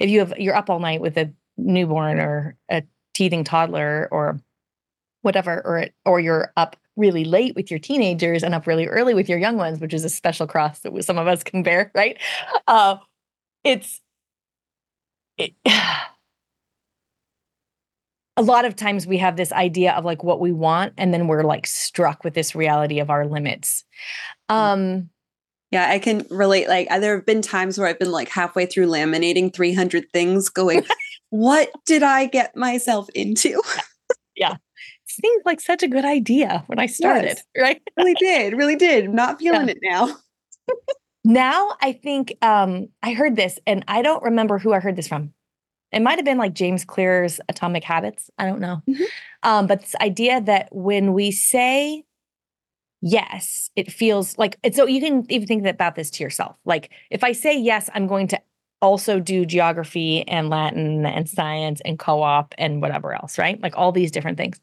if 0.00 0.10
you 0.10 0.20
have 0.20 0.34
you're 0.38 0.56
up 0.56 0.70
all 0.70 0.80
night 0.80 1.00
with 1.00 1.16
a 1.16 1.32
newborn 1.56 2.18
or 2.18 2.56
a 2.70 2.82
teething 3.14 3.44
toddler 3.44 4.08
or 4.10 4.40
whatever 5.22 5.60
or 5.64 5.86
or 6.04 6.20
you're 6.20 6.52
up 6.56 6.76
really 6.98 7.24
late 7.24 7.54
with 7.54 7.70
your 7.70 7.80
teenagers 7.80 8.42
and 8.42 8.54
up 8.54 8.66
really 8.66 8.86
early 8.86 9.14
with 9.14 9.28
your 9.28 9.38
young 9.38 9.56
ones 9.56 9.80
which 9.80 9.94
is 9.94 10.04
a 10.04 10.10
special 10.10 10.46
cross 10.46 10.80
that 10.80 11.04
some 11.04 11.18
of 11.18 11.26
us 11.26 11.42
can 11.42 11.62
bear 11.62 11.90
right 11.94 12.18
uh, 12.66 12.96
it's 13.64 14.00
it, 15.36 15.52
a 18.36 18.42
lot 18.42 18.64
of 18.64 18.76
times 18.76 19.06
we 19.06 19.18
have 19.18 19.36
this 19.36 19.52
idea 19.52 19.92
of 19.92 20.04
like 20.04 20.22
what 20.22 20.40
we 20.40 20.52
want 20.52 20.92
and 20.96 21.14
then 21.14 21.26
we're 21.26 21.42
like 21.42 21.66
struck 21.66 22.22
with 22.24 22.34
this 22.34 22.54
reality 22.54 23.00
of 23.00 23.10
our 23.10 23.26
limits 23.26 23.84
mm. 24.50 24.54
um 24.54 25.10
yeah, 25.70 25.90
I 25.90 25.98
can 25.98 26.26
relate. 26.30 26.68
Like, 26.68 26.88
there 26.88 27.16
have 27.16 27.26
been 27.26 27.42
times 27.42 27.78
where 27.78 27.86
I've 27.86 27.98
been 27.98 28.10
like 28.10 28.28
halfway 28.28 28.66
through 28.66 28.86
laminating 28.86 29.52
300 29.52 30.10
things, 30.12 30.48
going, 30.48 30.82
what 31.30 31.70
did 31.84 32.02
I 32.02 32.26
get 32.26 32.56
myself 32.56 33.08
into? 33.10 33.62
yeah. 34.34 34.56
Seems 35.20 35.42
like 35.44 35.60
such 35.60 35.82
a 35.82 35.88
good 35.88 36.04
idea 36.04 36.64
when 36.66 36.78
I 36.78 36.86
started, 36.86 37.38
yes, 37.38 37.44
right? 37.58 37.82
really 37.96 38.14
did, 38.14 38.54
really 38.54 38.76
did. 38.76 39.10
Not 39.10 39.38
feeling 39.40 39.68
yeah. 39.68 39.74
it 39.74 39.78
now. 39.82 40.16
now 41.24 41.76
I 41.80 41.92
think 41.92 42.36
um, 42.42 42.88
I 43.02 43.12
heard 43.12 43.36
this, 43.36 43.58
and 43.66 43.84
I 43.88 44.02
don't 44.02 44.22
remember 44.22 44.58
who 44.58 44.72
I 44.72 44.80
heard 44.80 44.96
this 44.96 45.08
from. 45.08 45.32
It 45.90 46.00
might 46.00 46.18
have 46.18 46.24
been 46.24 46.38
like 46.38 46.52
James 46.52 46.84
Clear's 46.84 47.40
Atomic 47.48 47.82
Habits. 47.82 48.30
I 48.38 48.46
don't 48.46 48.60
know. 48.60 48.82
Mm-hmm. 48.88 49.04
Um, 49.42 49.66
but 49.66 49.80
this 49.80 49.94
idea 50.00 50.40
that 50.42 50.68
when 50.70 51.14
we 51.14 51.30
say 51.30 52.04
yes, 53.00 53.70
it 53.76 53.90
feels 53.90 54.36
like 54.38 54.58
it's 54.62 54.76
so 54.76 54.86
you 54.86 55.00
can 55.00 55.24
even 55.30 55.46
think 55.46 55.66
about 55.66 55.94
this 55.94 56.10
to 56.10 56.24
yourself. 56.24 56.56
Like 56.64 56.90
if 57.10 57.24
I 57.24 57.32
say 57.32 57.58
yes, 57.58 57.88
I'm 57.94 58.06
going 58.06 58.28
to 58.28 58.40
also 58.80 59.18
do 59.18 59.44
geography 59.44 60.26
and 60.28 60.50
Latin 60.50 61.04
and 61.04 61.28
science 61.28 61.80
and 61.84 61.98
co 61.98 62.22
op 62.22 62.54
and 62.58 62.80
whatever 62.80 63.14
else, 63.14 63.38
right? 63.38 63.60
Like 63.62 63.76
all 63.76 63.92
these 63.92 64.10
different 64.10 64.38
things. 64.38 64.60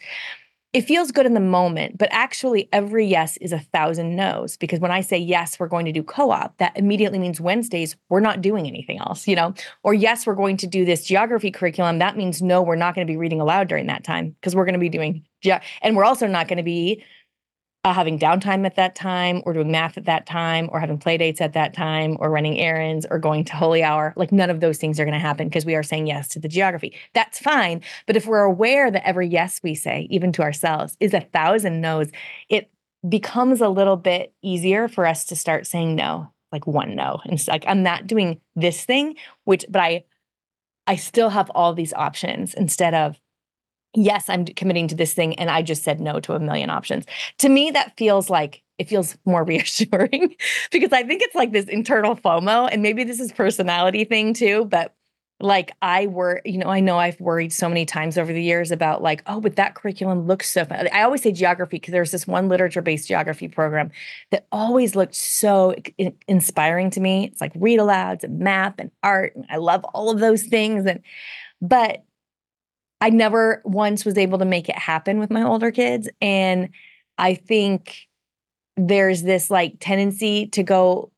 It 0.75 0.83
feels 0.83 1.09
good 1.09 1.25
in 1.25 1.35
the 1.35 1.39
moment, 1.39 1.97
but 1.97 2.09
actually, 2.11 2.67
every 2.73 3.05
yes 3.05 3.37
is 3.37 3.53
a 3.53 3.59
thousand 3.59 4.17
no's 4.17 4.57
because 4.57 4.81
when 4.81 4.91
I 4.91 4.99
say 4.99 5.17
yes, 5.17 5.57
we're 5.57 5.69
going 5.69 5.85
to 5.85 5.93
do 5.93 6.03
co 6.03 6.31
op, 6.31 6.57
that 6.57 6.75
immediately 6.75 7.17
means 7.17 7.39
Wednesdays, 7.39 7.95
we're 8.09 8.19
not 8.19 8.41
doing 8.41 8.67
anything 8.67 8.99
else, 8.99 9.25
you 9.25 9.37
know? 9.37 9.53
Or 9.83 9.93
yes, 9.93 10.27
we're 10.27 10.35
going 10.35 10.57
to 10.57 10.67
do 10.67 10.83
this 10.83 11.05
geography 11.05 11.49
curriculum. 11.49 11.99
That 11.99 12.17
means 12.17 12.41
no, 12.41 12.61
we're 12.61 12.75
not 12.75 12.93
going 12.93 13.07
to 13.07 13.09
be 13.11 13.15
reading 13.15 13.39
aloud 13.39 13.69
during 13.69 13.87
that 13.87 14.03
time 14.03 14.31
because 14.31 14.53
we're 14.53 14.65
going 14.65 14.73
to 14.73 14.79
be 14.79 14.89
doing, 14.89 15.23
ge- 15.41 15.63
and 15.81 15.95
we're 15.95 16.03
also 16.03 16.27
not 16.27 16.49
going 16.49 16.57
to 16.57 16.63
be 16.63 17.01
uh, 17.85 17.93
having 17.93 18.17
downtime 18.17 18.65
at 18.65 18.75
that 18.75 18.95
time 18.95 19.43
or 19.45 19.53
doing 19.53 19.71
math 19.71 19.95
at 19.95 20.05
that 20.05 20.25
time 20.25 20.67
or 20.71 20.79
having 20.79 20.97
play 20.97 21.17
dates 21.17 21.39
at 21.39 21.53
that 21.53 21.71
time 21.71 22.17
or 22.19 22.31
running 22.31 22.59
errands 22.59 23.05
or 23.11 23.19
going 23.19 23.45
to 23.45 23.55
holy 23.55 23.83
hour 23.83 24.11
like 24.15 24.31
none 24.31 24.49
of 24.49 24.59
those 24.59 24.79
things 24.79 24.99
are 24.99 25.05
going 25.05 25.13
to 25.13 25.19
happen 25.19 25.47
because 25.47 25.67
we 25.67 25.75
are 25.75 25.83
saying 25.83 26.07
yes 26.07 26.27
to 26.27 26.39
the 26.39 26.47
geography. 26.47 26.95
That's 27.13 27.37
fine 27.37 27.83
but 28.07 28.17
if 28.17 28.25
we're 28.25 28.39
aware 28.39 28.89
that 28.89 29.07
every 29.07 29.27
yes 29.27 29.61
we 29.61 29.75
say 29.75 30.07
even 30.09 30.31
to 30.31 30.41
ourselves 30.41 30.97
is 30.99 31.13
a 31.13 31.21
thousand 31.21 31.79
no's 31.79 32.09
it 32.49 32.71
becomes 33.07 33.61
a 33.61 33.69
little 33.69 33.97
bit 33.97 34.33
easier 34.41 34.87
for 34.87 35.05
us 35.05 35.23
to 35.25 35.35
start 35.35 35.67
saying 35.67 35.95
no 35.95 36.31
like 36.51 36.65
one 36.65 36.95
no. 36.95 37.21
And 37.23 37.33
it's 37.33 37.47
like 37.47 37.65
i'm 37.67 37.83
not 37.83 38.07
doing 38.07 38.41
this 38.55 38.83
thing 38.83 39.15
which 39.43 39.63
but 39.69 39.83
i 39.83 40.03
i 40.87 40.95
still 40.95 41.29
have 41.29 41.51
all 41.51 41.75
these 41.75 41.93
options 41.93 42.55
instead 42.55 42.95
of 42.95 43.19
yes, 43.95 44.29
I'm 44.29 44.45
committing 44.45 44.87
to 44.89 44.95
this 44.95 45.13
thing. 45.13 45.35
And 45.35 45.49
I 45.49 45.61
just 45.61 45.83
said 45.83 45.99
no 45.99 46.19
to 46.21 46.33
a 46.33 46.39
million 46.39 46.69
options. 46.69 47.05
To 47.39 47.49
me, 47.49 47.71
that 47.71 47.97
feels 47.97 48.29
like 48.29 48.61
it 48.77 48.89
feels 48.89 49.17
more 49.25 49.43
reassuring 49.45 50.35
because 50.71 50.91
I 50.91 51.03
think 51.03 51.21
it's 51.21 51.35
like 51.35 51.51
this 51.51 51.65
internal 51.65 52.15
FOMO. 52.15 52.69
And 52.71 52.81
maybe 52.81 53.03
this 53.03 53.19
is 53.19 53.31
personality 53.31 54.03
thing 54.03 54.33
too, 54.33 54.65
but 54.65 54.93
like 55.41 55.73
I 55.81 56.07
were, 56.07 56.41
you 56.45 56.57
know, 56.57 56.69
I 56.69 56.79
know 56.79 56.97
I've 56.97 57.19
worried 57.19 57.51
so 57.51 57.67
many 57.67 57.85
times 57.85 58.17
over 58.17 58.31
the 58.31 58.41
years 58.41 58.71
about 58.71 59.03
like, 59.03 59.21
oh, 59.27 59.41
but 59.41 59.57
that 59.57 59.75
curriculum 59.75 60.27
looks 60.27 60.49
so 60.49 60.63
fun. 60.63 60.87
I 60.93 61.01
always 61.01 61.23
say 61.23 61.33
geography 61.33 61.75
because 61.75 61.91
there's 61.91 62.11
this 62.11 62.25
one 62.25 62.47
literature-based 62.47 63.05
geography 63.05 63.49
program 63.49 63.91
that 64.31 64.47
always 64.53 64.95
looked 64.95 65.15
so 65.15 65.75
inspiring 66.27 66.89
to 66.91 67.01
me. 67.01 67.25
It's 67.25 67.41
like 67.41 67.51
read 67.55 67.79
alouds 67.79 68.23
and 68.23 68.39
math 68.39 68.75
and 68.77 68.91
art. 69.03 69.35
And 69.35 69.45
I 69.49 69.57
love 69.57 69.83
all 69.93 70.09
of 70.09 70.19
those 70.19 70.43
things. 70.43 70.85
And 70.85 71.01
but 71.61 72.04
I 73.01 73.09
never 73.09 73.61
once 73.65 74.05
was 74.05 74.17
able 74.17 74.39
to 74.39 74.45
make 74.45 74.69
it 74.69 74.77
happen 74.77 75.19
with 75.19 75.29
my 75.29 75.43
older 75.43 75.71
kids. 75.71 76.09
And 76.21 76.69
I 77.17 77.35
think 77.35 78.07
there's 78.77 79.23
this 79.23 79.49
like 79.49 79.77
tendency 79.79 80.47
to 80.47 80.63
go 80.63 81.11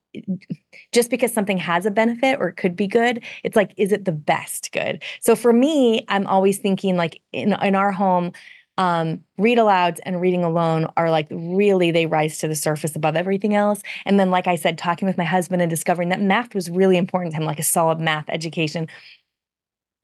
just 0.92 1.10
because 1.10 1.34
something 1.34 1.58
has 1.58 1.86
a 1.86 1.92
benefit 1.92 2.40
or 2.40 2.48
it 2.48 2.56
could 2.58 2.76
be 2.76 2.88
good, 2.88 3.24
it's 3.44 3.56
like, 3.56 3.74
is 3.78 3.92
it 3.92 4.06
the 4.06 4.12
best 4.12 4.72
good? 4.72 5.04
So 5.22 5.36
for 5.36 5.54
me, 5.54 6.06
I'm 6.08 6.26
always 6.28 6.58
thinking 6.58 6.96
like 6.96 7.22
in, 7.32 7.54
in 7.62 7.76
our 7.76 7.92
home, 7.92 8.32
um, 8.80 9.24
read 9.38 9.58
alouds 9.58 10.00
and 10.04 10.22
reading 10.22 10.44
alone 10.44 10.88
are 10.98 11.10
like 11.10 11.28
really 11.32 11.90
they 11.90 12.06
rise 12.06 12.38
to 12.40 12.48
the 12.48 12.56
surface 12.56 12.96
above 12.96 13.16
everything 13.16 13.56
else. 13.56 13.82
And 14.06 14.20
then, 14.20 14.30
like 14.30 14.46
I 14.46 14.56
said, 14.56 14.78
talking 14.78 15.08
with 15.08 15.18
my 15.18 15.24
husband 15.24 15.64
and 15.64 15.70
discovering 15.70 16.10
that 16.10 16.22
math 16.22 16.54
was 16.54 16.70
really 16.70 16.98
important 16.98 17.34
to 17.34 17.42
him, 17.42 17.46
like 17.46 17.60
a 17.60 17.64
solid 17.64 18.00
math 18.00 18.26
education 18.30 18.88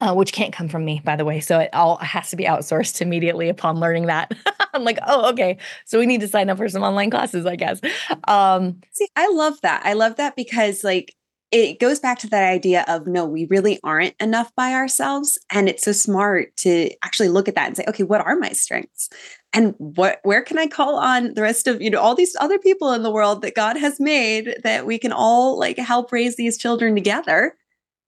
uh, 0.04 0.14
which 0.14 0.32
can't 0.32 0.52
come 0.52 0.68
from 0.68 0.84
me, 0.84 1.00
by 1.02 1.16
the 1.16 1.24
way. 1.24 1.40
So 1.40 1.58
it 1.58 1.70
all 1.72 1.96
has 1.98 2.28
to 2.30 2.36
be 2.36 2.44
outsourced 2.44 3.00
immediately 3.00 3.48
upon 3.48 3.80
learning 3.80 4.06
that. 4.06 4.32
I'm 4.74 4.84
like, 4.84 4.98
oh, 5.06 5.30
okay. 5.30 5.56
So 5.86 5.98
we 5.98 6.04
need 6.04 6.20
to 6.20 6.28
sign 6.28 6.50
up 6.50 6.58
for 6.58 6.68
some 6.68 6.82
online 6.82 7.10
classes, 7.10 7.46
I 7.46 7.56
guess. 7.56 7.80
Um, 8.28 8.80
See, 8.92 9.08
I 9.16 9.28
love 9.30 9.60
that. 9.62 9.82
I 9.84 9.94
love 9.94 10.16
that 10.16 10.36
because, 10.36 10.84
like, 10.84 11.14
it 11.52 11.78
goes 11.78 12.00
back 12.00 12.18
to 12.18 12.28
that 12.28 12.50
idea 12.50 12.84
of 12.88 13.06
no, 13.06 13.24
we 13.24 13.46
really 13.46 13.78
aren't 13.82 14.14
enough 14.20 14.52
by 14.56 14.74
ourselves. 14.74 15.38
And 15.50 15.68
it's 15.68 15.84
so 15.84 15.92
smart 15.92 16.54
to 16.58 16.90
actually 17.02 17.28
look 17.28 17.48
at 17.48 17.54
that 17.54 17.68
and 17.68 17.76
say, 17.76 17.84
okay, 17.88 18.02
what 18.02 18.20
are 18.20 18.36
my 18.36 18.50
strengths? 18.50 19.08
And 19.52 19.74
what 19.78 20.18
where 20.24 20.42
can 20.42 20.58
I 20.58 20.66
call 20.66 20.96
on 20.96 21.32
the 21.34 21.42
rest 21.42 21.68
of, 21.68 21.80
you 21.80 21.90
know, 21.90 22.00
all 22.00 22.16
these 22.16 22.36
other 22.40 22.58
people 22.58 22.92
in 22.92 23.04
the 23.04 23.10
world 23.10 23.40
that 23.42 23.54
God 23.54 23.76
has 23.76 24.00
made 24.00 24.56
that 24.64 24.84
we 24.84 24.98
can 24.98 25.12
all 25.12 25.58
like 25.58 25.78
help 25.78 26.12
raise 26.12 26.36
these 26.36 26.58
children 26.58 26.94
together? 26.94 27.56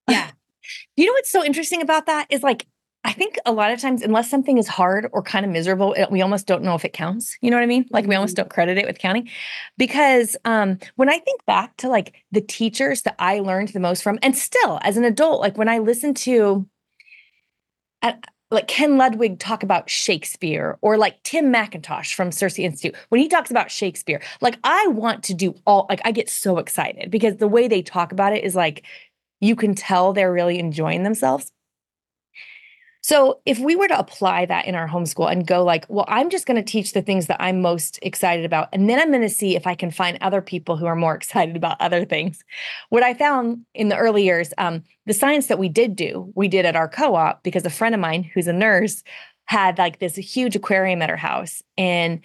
Yeah. 0.09 0.30
You 0.96 1.07
know 1.07 1.12
what's 1.12 1.31
so 1.31 1.44
interesting 1.44 1.83
about 1.83 2.07
that 2.07 2.26
is 2.31 2.42
like 2.42 2.66
I 3.07 3.12
think 3.12 3.37
a 3.46 3.52
lot 3.52 3.70
of 3.70 3.81
times, 3.81 4.02
unless 4.02 4.29
something 4.29 4.59
is 4.59 4.66
hard 4.66 5.09
or 5.12 5.22
kind 5.22 5.46
of 5.46 5.52
miserable, 5.52 5.94
we 6.11 6.22
almost 6.22 6.48
don't 6.48 6.64
know 6.64 6.74
if 6.74 6.85
it 6.85 6.92
counts. 6.92 7.38
You 7.40 7.52
know 7.52 7.57
what 7.57 7.62
I 7.62 7.66
mean? 7.66 7.87
Like 7.90 8.05
we 8.05 8.16
almost 8.16 8.33
mm-hmm. 8.33 8.42
don't 8.42 8.50
credit 8.50 8.79
it 8.79 8.87
with 8.87 8.98
counting. 8.98 9.31
Because 9.79 10.37
um, 10.44 10.79
when 10.96 11.09
I 11.09 11.20
think 11.20 11.44
back 11.44 11.76
to 11.76 11.88
like 11.88 12.16
the 12.33 12.40
teachers 12.40 13.02
that 13.02 13.14
I 13.20 13.38
learned 13.38 13.68
the 13.68 13.79
most 13.79 14.02
from, 14.02 14.18
and 14.22 14.37
still 14.37 14.81
as 14.83 14.96
an 14.96 15.05
adult, 15.05 15.40
like 15.40 15.57
when 15.57 15.68
I 15.68 15.79
listen 15.79 16.14
to 16.14 16.66
uh, 18.02 18.14
like 18.50 18.66
Ken 18.66 18.96
Ludwig 18.96 19.38
talk 19.38 19.62
about 19.62 19.88
Shakespeare 19.88 20.76
or 20.81 20.98
like 20.98 21.22
Tim 21.22 21.52
McIntosh 21.52 22.12
from 22.12 22.33
Circe 22.33 22.59
Institute, 22.59 22.96
when 23.11 23.20
he 23.20 23.29
talks 23.29 23.52
about 23.52 23.70
Shakespeare, 23.70 24.20
like 24.40 24.59
I 24.64 24.87
want 24.88 25.22
to 25.24 25.35
do 25.35 25.55
all, 25.64 25.87
like 25.88 26.00
I 26.05 26.11
get 26.11 26.29
so 26.29 26.59
excited 26.59 27.11
because 27.12 27.37
the 27.37 27.48
way 27.48 27.68
they 27.68 27.83
talk 27.83 28.11
about 28.11 28.33
it 28.33 28.42
is 28.42 28.57
like 28.57 28.85
you 29.40 29.57
can 29.57 29.75
tell 29.75 30.12
they're 30.12 30.33
really 30.33 30.59
enjoying 30.59 31.03
themselves. 31.03 31.51
So 33.07 33.40
if 33.46 33.61
we 33.61 33.77
were 33.77 33.87
to 33.87 33.96
apply 33.96 34.46
that 34.46 34.66
in 34.66 34.75
our 34.75 34.88
homeschool 34.88 35.31
and 35.31 35.46
go 35.46 35.62
like, 35.62 35.87
well, 35.88 36.07
I'm 36.09 36.29
just 36.29 36.44
going 36.44 36.57
to 36.57 36.72
teach 36.72 36.92
the 36.92 37.03
things 37.03 37.29
that 37.29 37.40
I'm 37.40 37.62
most 37.62 38.01
excited 38.03 38.44
about 38.44 38.68
and 38.72 38.90
then 38.90 38.99
I'm 38.99 39.11
going 39.11 39.22
to 39.22 39.29
see 39.29 39.55
if 39.55 39.64
I 39.64 39.77
can 39.77 39.92
find 39.92 40.18
other 40.20 40.42
people 40.42 40.77
who 40.77 40.87
are 40.87 40.96
more 40.96 41.14
excited 41.16 41.55
about 41.55 41.81
other 41.81 42.05
things. 42.05 42.42
What 42.88 43.05
I 43.05 43.14
found 43.14 43.64
in 43.75 43.90
the 43.90 43.96
early 43.96 44.25
years, 44.25 44.53
um, 44.59 44.83
the 45.05 45.14
science 45.14 45.46
that 45.46 45.61
we 45.61 45.68
did 45.68 45.94
do, 45.94 46.33
we 46.35 46.49
did 46.49 46.66
at 46.66 46.75
our 46.75 46.88
co-op 46.88 47.44
because 47.44 47.64
a 47.64 47.70
friend 47.70 47.94
of 47.94 48.01
mine 48.01 48.25
who's 48.25 48.49
a 48.49 48.53
nurse 48.53 49.05
had 49.44 49.79
like 49.79 50.01
this 50.01 50.16
huge 50.16 50.57
aquarium 50.57 51.01
at 51.01 51.09
her 51.09 51.16
house 51.16 51.62
and 51.79 52.20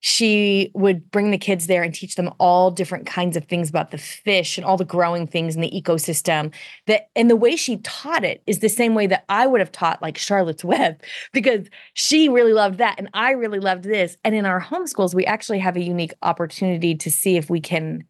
she 0.00 0.70
would 0.74 1.10
bring 1.10 1.30
the 1.30 1.38
kids 1.38 1.66
there 1.66 1.82
and 1.82 1.92
teach 1.92 2.14
them 2.14 2.30
all 2.38 2.70
different 2.70 3.06
kinds 3.06 3.36
of 3.36 3.44
things 3.46 3.68
about 3.68 3.90
the 3.90 3.98
fish 3.98 4.56
and 4.56 4.64
all 4.64 4.76
the 4.76 4.84
growing 4.84 5.26
things 5.26 5.56
in 5.56 5.60
the 5.60 5.70
ecosystem 5.70 6.52
that 6.86 7.08
and 7.16 7.28
the 7.28 7.36
way 7.36 7.56
she 7.56 7.78
taught 7.78 8.24
it 8.24 8.42
is 8.46 8.60
the 8.60 8.68
same 8.68 8.94
way 8.94 9.06
that 9.08 9.24
I 9.28 9.46
would 9.46 9.60
have 9.60 9.72
taught 9.72 10.00
like 10.00 10.16
Charlotte's 10.16 10.64
Web 10.68 11.02
because 11.32 11.68
she 11.94 12.28
really 12.28 12.52
loved 12.52 12.78
that 12.78 12.94
and 12.98 13.08
I 13.12 13.32
really 13.32 13.60
loved 13.60 13.84
this. 13.84 14.16
And 14.24 14.34
in 14.34 14.46
our 14.46 14.60
homeschools 14.60 15.14
we 15.14 15.26
actually 15.26 15.58
have 15.58 15.76
a 15.76 15.82
unique 15.82 16.14
opportunity 16.22 16.94
to 16.94 17.10
see 17.10 17.36
if 17.36 17.50
we 17.50 17.60
can 17.60 18.04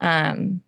um 0.00 0.62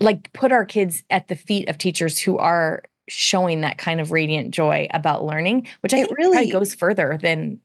like 0.00 0.30
put 0.34 0.52
our 0.52 0.66
kids 0.66 1.02
at 1.08 1.28
the 1.28 1.36
feet 1.36 1.70
of 1.70 1.78
teachers 1.78 2.18
who 2.18 2.36
are 2.36 2.82
showing 3.08 3.62
that 3.62 3.78
kind 3.78 4.00
of 4.00 4.10
radiant 4.10 4.52
joy 4.52 4.88
about 4.92 5.24
learning, 5.24 5.68
which 5.80 5.94
I 5.94 5.98
it 5.98 6.06
think 6.06 6.18
really 6.18 6.50
goes 6.50 6.74
further 6.74 7.18
than 7.20 7.60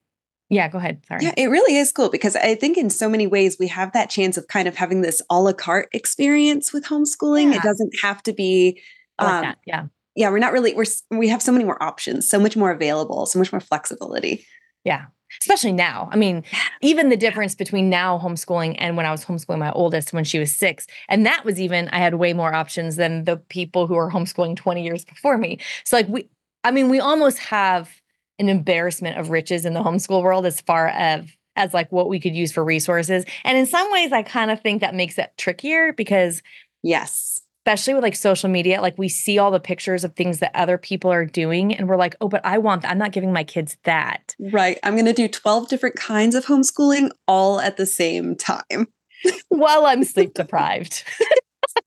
yeah, 0.49 0.69
go 0.69 0.77
ahead. 0.77 1.03
Sorry. 1.07 1.23
Yeah, 1.23 1.33
it 1.35 1.47
really 1.47 1.75
is 1.75 1.91
cool 1.91 2.09
because 2.09 2.35
I 2.37 2.55
think 2.55 2.77
in 2.77 2.89
so 2.89 3.09
many 3.09 3.27
ways 3.27 3.57
we 3.59 3.67
have 3.67 3.91
that 3.91 4.09
chance 4.09 4.37
of 4.37 4.47
kind 4.47 4.67
of 4.67 4.75
having 4.75 5.01
this 5.01 5.21
a 5.29 5.41
la 5.41 5.51
carte 5.51 5.89
experience 5.91 6.71
with 6.71 6.85
homeschooling. 6.85 7.51
Yeah. 7.51 7.57
It 7.57 7.63
doesn't 7.63 7.93
have 8.01 8.23
to 8.23 8.33
be 8.33 8.81
like 9.19 9.45
um, 9.45 9.55
Yeah. 9.65 9.85
Yeah, 10.15 10.29
we're 10.31 10.39
not 10.39 10.53
really 10.53 10.73
we're 10.73 10.85
we 11.11 11.27
have 11.27 11.41
so 11.41 11.51
many 11.51 11.63
more 11.63 11.81
options, 11.83 12.27
so 12.27 12.39
much 12.39 12.57
more 12.57 12.71
available, 12.71 13.25
so 13.25 13.37
much 13.37 13.51
more 13.51 13.59
flexibility. 13.59 14.45
Yeah. 14.87 15.05
Especially 15.41 15.73
now. 15.73 16.07
I 16.13 16.15
mean, 16.15 16.45
even 16.81 17.09
the 17.09 17.17
difference 17.17 17.53
between 17.53 17.89
now 17.89 18.17
homeschooling 18.17 18.75
and 18.79 18.95
when 18.95 19.05
I 19.05 19.11
was 19.11 19.25
homeschooling 19.25 19.59
my 19.59 19.73
oldest 19.73 20.13
when 20.13 20.23
she 20.23 20.39
was 20.39 20.55
six. 20.55 20.87
And 21.09 21.25
that 21.25 21.43
was 21.43 21.59
even, 21.59 21.89
I 21.89 21.97
had 21.99 22.15
way 22.15 22.31
more 22.31 22.53
options 22.53 22.95
than 22.95 23.25
the 23.25 23.35
people 23.35 23.85
who 23.85 23.95
were 23.95 24.09
homeschooling 24.09 24.55
20 24.55 24.81
years 24.81 25.03
before 25.03 25.37
me. 25.37 25.59
So, 25.83 25.97
like, 25.97 26.07
we, 26.07 26.29
I 26.63 26.71
mean, 26.71 26.87
we 26.87 27.01
almost 27.01 27.39
have 27.39 27.91
an 28.39 28.47
embarrassment 28.47 29.17
of 29.19 29.29
riches 29.29 29.65
in 29.65 29.73
the 29.73 29.81
homeschool 29.83 30.23
world 30.23 30.45
as 30.45 30.61
far 30.61 30.87
as 30.87 31.25
as 31.57 31.73
like 31.73 31.91
what 31.91 32.07
we 32.07 32.19
could 32.19 32.35
use 32.35 32.51
for 32.51 32.63
resources. 32.63 33.25
And 33.43 33.57
in 33.57 33.65
some 33.65 33.91
ways 33.91 34.11
I 34.11 34.21
kind 34.21 34.51
of 34.51 34.61
think 34.61 34.79
that 34.81 34.93
makes 34.93 35.17
it 35.17 35.31
trickier 35.37 35.91
because 35.91 36.43
yes, 36.83 37.41
especially 37.67 37.93
with 37.93 38.03
like 38.03 38.15
social 38.15 38.49
media, 38.49 38.81
like 38.81 38.97
we 38.97 39.09
see 39.09 39.37
all 39.37 39.51
the 39.51 39.59
pictures 39.59 40.05
of 40.05 40.15
things 40.15 40.39
that 40.39 40.51
other 40.55 40.77
people 40.77 41.11
are 41.11 41.25
doing 41.25 41.75
and 41.75 41.89
we're 41.89 41.97
like, 41.97 42.15
"Oh, 42.21 42.29
but 42.29 42.39
I 42.45 42.57
want 42.59 42.83
that. 42.83 42.91
I'm 42.91 42.97
not 42.97 43.11
giving 43.11 43.33
my 43.33 43.43
kids 43.43 43.77
that." 43.83 44.35
Right. 44.39 44.79
I'm 44.83 44.93
going 44.93 45.05
to 45.05 45.13
do 45.13 45.27
12 45.27 45.67
different 45.67 45.97
kinds 45.97 46.33
of 46.33 46.45
homeschooling 46.45 47.11
all 47.27 47.59
at 47.59 47.75
the 47.75 47.85
same 47.85 48.37
time 48.37 48.87
while 49.49 49.85
I'm 49.85 50.05
sleep 50.05 50.33
deprived. 50.33 51.03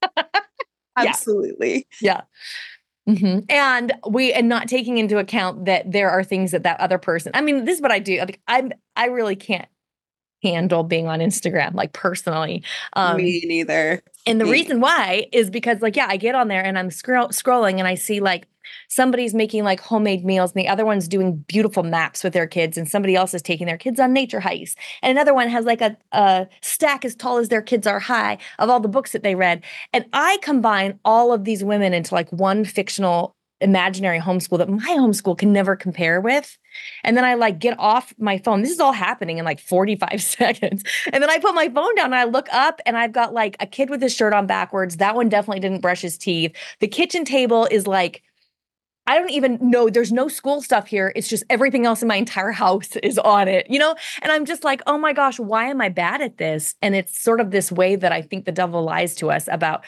Absolutely. 0.99 1.87
Yeah. 2.03 2.23
Mm-hmm. 3.09 3.47
And 3.49 3.93
we 4.07 4.35
and 4.35 4.51
not 4.51 4.69
taking 4.69 4.99
into 4.99 5.17
account 5.17 5.65
that 5.65 5.91
there 5.91 6.11
are 6.11 6.23
things 6.23 6.51
that 6.51 6.65
that 6.65 6.79
other 6.79 6.99
person. 6.99 7.33
I 7.35 7.41
mean, 7.41 7.65
this 7.65 7.77
is 7.77 7.83
what 7.83 7.91
I 7.91 8.01
do. 8.01 8.19
Like 8.19 8.41
I'm 8.47 8.71
I 8.97 9.07
really 9.07 9.37
can't 9.37 9.69
handle 10.43 10.83
being 10.83 11.07
on 11.07 11.21
Instagram, 11.21 11.75
like 11.75 11.93
personally. 11.93 12.63
Um, 12.95 13.17
Me 13.17 13.43
neither. 13.45 14.03
And 14.27 14.41
the 14.41 14.45
Me. 14.45 14.53
reason 14.53 14.81
why 14.81 15.27
is 15.33 15.51
because, 15.51 15.81
like, 15.81 15.97
yeah, 15.97 16.07
I 16.09 16.17
get 16.17 16.35
on 16.35 16.49
there 16.49 16.65
and 16.65 16.79
I'm 16.79 16.91
scroll- 16.91 17.29
scrolling 17.29 17.79
and 17.79 17.87
I 17.87 17.95
see 17.95 18.21
like 18.21 18.47
somebody's 18.89 19.35
making 19.35 19.65
like 19.65 19.81
homemade 19.81 20.25
meals 20.25 20.53
and 20.53 20.61
the 20.61 20.69
other 20.69 20.85
one's 20.85 21.09
doing 21.09 21.37
beautiful 21.49 21.83
maps 21.83 22.23
with 22.23 22.33
their 22.33 22.47
kids 22.47 22.77
and 22.77 22.89
somebody 22.89 23.17
else 23.17 23.35
is 23.35 23.43
taking 23.43 23.67
their 23.67 23.79
kids 23.79 23.99
on 23.99 24.13
nature 24.13 24.41
hikes 24.41 24.77
and 25.03 25.11
another 25.11 25.35
one 25.35 25.49
has 25.49 25.65
like 25.65 25.81
a, 25.81 25.97
a 26.13 26.47
stack 26.61 27.05
as 27.05 27.15
tall 27.15 27.39
as 27.39 27.49
their 27.49 27.63
kids 27.63 27.87
are 27.87 27.99
high 27.99 28.39
of 28.59 28.69
all 28.69 28.79
the 28.81 28.89
books 28.89 29.13
that 29.13 29.23
they 29.23 29.35
read 29.35 29.63
and 29.93 30.05
i 30.13 30.39
combine 30.43 30.99
all 31.05 31.33
of 31.33 31.45
these 31.45 31.65
women 31.65 31.93
into 31.95 32.15
like 32.15 32.31
one 32.31 32.65
fictional 32.65 33.35
imaginary 33.61 34.19
homeschool 34.19 34.59
that 34.59 34.69
my 34.69 34.79
homeschool 34.79 35.37
can 35.37 35.53
never 35.53 35.77
compare 35.77 36.21
with. 36.21 36.57
And 37.05 37.17
then 37.17 37.25
I 37.25 37.35
like 37.35 37.59
get 37.59 37.79
off 37.79 38.15
my 38.19 38.39
phone. 38.39 38.63
This 38.63 38.71
is 38.71 38.81
all 38.81 38.93
happening 38.93 39.39
in 39.39 39.45
like 39.45 39.61
45 39.61 40.23
seconds. 40.23 40.83
And 41.13 41.23
then 41.23 41.31
I 41.31 41.39
put 41.39 41.55
my 41.55 41.69
phone 41.69 41.95
down 41.95 42.07
and 42.07 42.15
I 42.15 42.25
look 42.25 42.49
up 42.53 42.81
and 42.87 42.97
I've 42.97 43.13
got 43.13 43.33
like 43.33 43.57
a 43.61 43.67
kid 43.67 43.91
with 43.91 44.03
his 44.03 44.15
shirt 44.15 44.33
on 44.33 44.47
backwards. 44.47 44.97
That 44.97 45.15
one 45.15 45.29
definitely 45.29 45.61
didn't 45.61 45.81
brush 45.81 46.01
his 46.01 46.17
teeth. 46.19 46.53
The 46.81 46.89
kitchen 46.89 47.25
table 47.25 47.67
is 47.71 47.87
like 47.87 48.23
I 49.07 49.19
don't 49.19 49.31
even 49.31 49.59
know. 49.61 49.91
There's 49.91 50.13
no 50.13 50.29
school 50.29 50.63
stuff 50.63 50.87
here. 50.87 51.13
It's 51.17 51.27
just 51.27 51.43
everything 51.51 51.85
else 51.85 52.01
in 52.01 52.07
my 52.07 52.15
entire 52.15 52.53
house 52.65 52.95
is 53.03 53.19
on 53.19 53.49
it, 53.49 53.67
you 53.69 53.79
know? 53.79 53.97
And 54.23 54.31
I'm 54.31 54.45
just 54.45 54.63
like, 54.63 54.83
oh 54.87 54.99
my 54.99 55.13
gosh, 55.13 55.41
why 55.41 55.67
am 55.67 55.81
I 55.81 55.89
bad 55.89 56.21
at 56.21 56.39
this? 56.39 56.77
And 56.81 56.95
it's 56.95 57.21
sort 57.21 57.41
of 57.41 57.51
this 57.51 57.73
way 57.73 57.97
that 57.97 58.13
I 58.13 58.23
think 58.23 58.45
the 58.45 58.53
devil 58.53 58.85
lies 58.85 59.17
to 59.17 59.31
us 59.33 59.49
about 59.51 59.85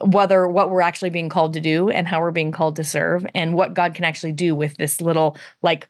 whether 0.00 0.48
what 0.48 0.70
we're 0.70 0.80
actually 0.80 1.10
being 1.10 1.28
called 1.28 1.52
to 1.54 1.60
do 1.60 1.88
and 1.88 2.08
how 2.08 2.20
we're 2.20 2.30
being 2.30 2.52
called 2.52 2.76
to 2.76 2.84
serve 2.84 3.26
and 3.34 3.54
what 3.54 3.74
God 3.74 3.94
can 3.94 4.04
actually 4.04 4.32
do 4.32 4.54
with 4.54 4.76
this 4.76 5.00
little 5.00 5.36
like 5.62 5.88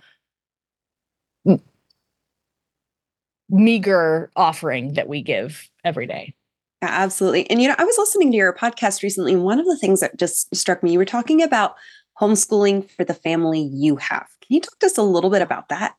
meager 3.48 4.30
offering 4.36 4.94
that 4.94 5.08
we 5.08 5.22
give 5.22 5.68
every 5.84 6.06
day. 6.06 6.34
Yeah, 6.82 6.88
absolutely. 6.90 7.48
And 7.50 7.62
you 7.62 7.68
know, 7.68 7.76
I 7.78 7.84
was 7.84 7.96
listening 7.98 8.30
to 8.32 8.36
your 8.36 8.52
podcast 8.52 9.02
recently, 9.02 9.32
and 9.32 9.44
one 9.44 9.58
of 9.58 9.66
the 9.66 9.78
things 9.78 10.00
that 10.00 10.18
just 10.18 10.54
struck 10.54 10.82
me, 10.82 10.92
you 10.92 10.98
were 10.98 11.04
talking 11.04 11.42
about 11.42 11.76
homeschooling 12.20 12.90
for 12.90 13.04
the 13.04 13.14
family 13.14 13.60
you 13.72 13.96
have. 13.96 14.26
Can 14.40 14.54
you 14.54 14.60
talk 14.60 14.78
to 14.80 14.86
us 14.86 14.98
a 14.98 15.02
little 15.02 15.30
bit 15.30 15.42
about 15.42 15.68
that? 15.68 15.94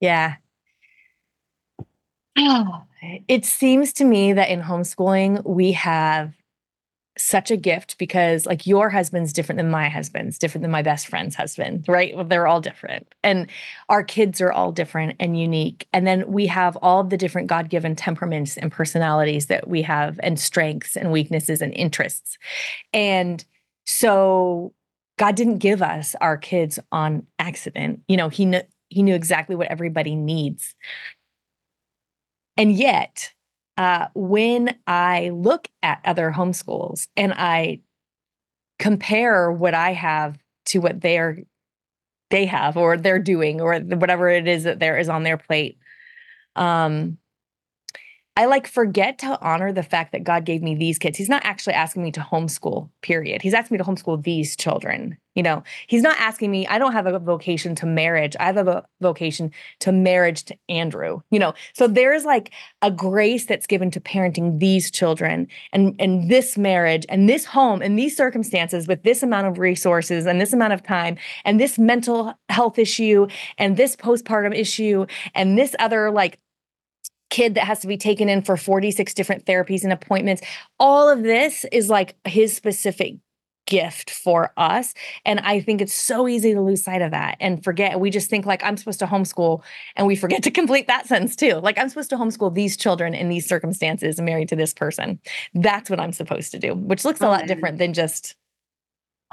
Yeah. 0.00 0.34
Oh, 2.38 2.82
it 3.28 3.44
seems 3.44 3.92
to 3.94 4.04
me 4.04 4.32
that 4.32 4.50
in 4.50 4.60
homeschooling, 4.62 5.44
we 5.44 5.72
have 5.72 6.34
such 7.18 7.50
a 7.50 7.56
gift 7.56 7.96
because 7.98 8.46
like 8.46 8.66
your 8.66 8.90
husband's 8.90 9.32
different 9.32 9.56
than 9.56 9.70
my 9.70 9.88
husband's 9.88 10.38
different 10.38 10.62
than 10.62 10.70
my 10.70 10.82
best 10.82 11.08
friend's 11.08 11.34
husband 11.34 11.84
right 11.88 12.14
well, 12.14 12.24
they're 12.24 12.46
all 12.46 12.60
different 12.60 13.14
and 13.22 13.48
our 13.88 14.04
kids 14.04 14.40
are 14.40 14.52
all 14.52 14.70
different 14.70 15.16
and 15.18 15.38
unique 15.38 15.88
and 15.92 16.06
then 16.06 16.30
we 16.30 16.46
have 16.46 16.76
all 16.82 17.02
the 17.02 17.16
different 17.16 17.48
god-given 17.48 17.96
temperaments 17.96 18.56
and 18.56 18.70
personalities 18.70 19.46
that 19.46 19.68
we 19.68 19.80
have 19.82 20.20
and 20.22 20.38
strengths 20.38 20.96
and 20.96 21.10
weaknesses 21.10 21.62
and 21.62 21.72
interests 21.74 22.36
and 22.92 23.44
so 23.86 24.74
God 25.18 25.34
didn't 25.34 25.58
give 25.58 25.82
us 25.82 26.14
our 26.20 26.36
kids 26.36 26.78
on 26.92 27.26
accident. 27.38 28.00
You 28.08 28.16
know, 28.16 28.28
he 28.28 28.44
knew 28.44 28.62
he 28.88 29.02
knew 29.02 29.14
exactly 29.14 29.56
what 29.56 29.68
everybody 29.68 30.14
needs. 30.14 30.74
And 32.56 32.72
yet, 32.72 33.32
uh, 33.76 34.08
when 34.14 34.76
I 34.86 35.30
look 35.30 35.68
at 35.82 36.00
other 36.04 36.32
homeschools 36.34 37.08
and 37.16 37.32
I 37.34 37.80
compare 38.78 39.50
what 39.50 39.74
I 39.74 39.92
have 39.92 40.38
to 40.66 40.80
what 40.80 41.00
they're 41.00 41.38
they 42.30 42.46
have 42.46 42.76
or 42.76 42.96
they're 42.96 43.18
doing 43.18 43.60
or 43.60 43.78
whatever 43.78 44.28
it 44.28 44.48
is 44.48 44.64
that 44.64 44.80
there 44.80 44.98
is 44.98 45.08
on 45.08 45.22
their 45.22 45.36
plate, 45.36 45.78
um, 46.56 47.18
I 48.38 48.44
like 48.44 48.66
forget 48.66 49.18
to 49.20 49.40
honor 49.40 49.72
the 49.72 49.82
fact 49.82 50.12
that 50.12 50.22
God 50.22 50.44
gave 50.44 50.62
me 50.62 50.74
these 50.74 50.98
kids. 50.98 51.16
He's 51.16 51.30
not 51.30 51.44
actually 51.44 51.72
asking 51.72 52.02
me 52.02 52.12
to 52.12 52.20
homeschool, 52.20 52.90
period. 53.00 53.40
He's 53.40 53.54
asking 53.54 53.76
me 53.76 53.78
to 53.82 53.90
homeschool 53.90 54.22
these 54.22 54.56
children. 54.56 55.16
You 55.34 55.42
know, 55.42 55.62
he's 55.86 56.02
not 56.02 56.18
asking 56.18 56.50
me, 56.50 56.66
I 56.66 56.78
don't 56.78 56.92
have 56.92 57.06
a 57.06 57.18
vocation 57.18 57.74
to 57.76 57.86
marriage. 57.86 58.36
I 58.40 58.44
have 58.46 58.56
a 58.56 58.84
vocation 59.02 59.52
to 59.80 59.92
marriage 59.92 60.44
to 60.44 60.56
Andrew. 60.68 61.20
You 61.30 61.38
know, 61.38 61.54
so 61.74 61.86
there's 61.86 62.24
like 62.24 62.52
a 62.82 62.90
grace 62.90 63.46
that's 63.46 63.66
given 63.66 63.90
to 63.92 64.00
parenting 64.00 64.58
these 64.60 64.90
children 64.90 65.48
and 65.72 65.94
and 65.98 66.30
this 66.30 66.56
marriage 66.56 67.04
and 67.08 67.28
this 67.28 67.44
home 67.44 67.82
and 67.82 67.98
these 67.98 68.16
circumstances 68.16 68.86
with 68.86 69.02
this 69.02 69.22
amount 69.22 69.46
of 69.46 69.58
resources 69.58 70.26
and 70.26 70.40
this 70.40 70.54
amount 70.54 70.72
of 70.72 70.82
time 70.82 71.16
and 71.44 71.60
this 71.60 71.78
mental 71.78 72.34
health 72.48 72.78
issue 72.78 73.26
and 73.58 73.76
this 73.76 73.94
postpartum 73.94 74.54
issue 74.54 75.04
and 75.34 75.58
this 75.58 75.76
other 75.78 76.10
like 76.10 76.38
kid 77.36 77.54
that 77.54 77.64
has 77.64 77.80
to 77.80 77.86
be 77.86 77.98
taken 77.98 78.30
in 78.30 78.40
for 78.40 78.56
46 78.56 79.12
different 79.12 79.44
therapies 79.44 79.84
and 79.84 79.92
appointments. 79.92 80.40
All 80.80 81.10
of 81.10 81.22
this 81.22 81.66
is 81.70 81.90
like 81.90 82.16
his 82.24 82.56
specific 82.56 83.16
gift 83.66 84.10
for 84.10 84.52
us. 84.56 84.94
And 85.26 85.40
I 85.40 85.60
think 85.60 85.82
it's 85.82 85.94
so 85.94 86.26
easy 86.28 86.54
to 86.54 86.62
lose 86.62 86.82
sight 86.82 87.02
of 87.02 87.10
that 87.10 87.36
and 87.38 87.62
forget. 87.62 88.00
We 88.00 88.08
just 88.08 88.30
think 88.30 88.46
like 88.46 88.64
I'm 88.64 88.78
supposed 88.78 89.00
to 89.00 89.06
homeschool 89.06 89.62
and 89.96 90.06
we 90.06 90.16
forget 90.16 90.42
to 90.44 90.50
complete 90.50 90.86
that 90.86 91.06
sentence 91.06 91.36
too. 91.36 91.54
Like 91.56 91.76
I'm 91.76 91.90
supposed 91.90 92.08
to 92.10 92.16
homeschool 92.16 92.54
these 92.54 92.74
children 92.74 93.12
in 93.12 93.28
these 93.28 93.46
circumstances 93.46 94.18
married 94.18 94.48
to 94.48 94.56
this 94.56 94.72
person. 94.72 95.20
That's 95.52 95.90
what 95.90 96.00
I'm 96.00 96.12
supposed 96.12 96.52
to 96.52 96.58
do, 96.58 96.74
which 96.74 97.04
looks 97.04 97.20
a 97.20 97.28
lot 97.28 97.46
different 97.46 97.76
than 97.76 97.92
just 97.92 98.34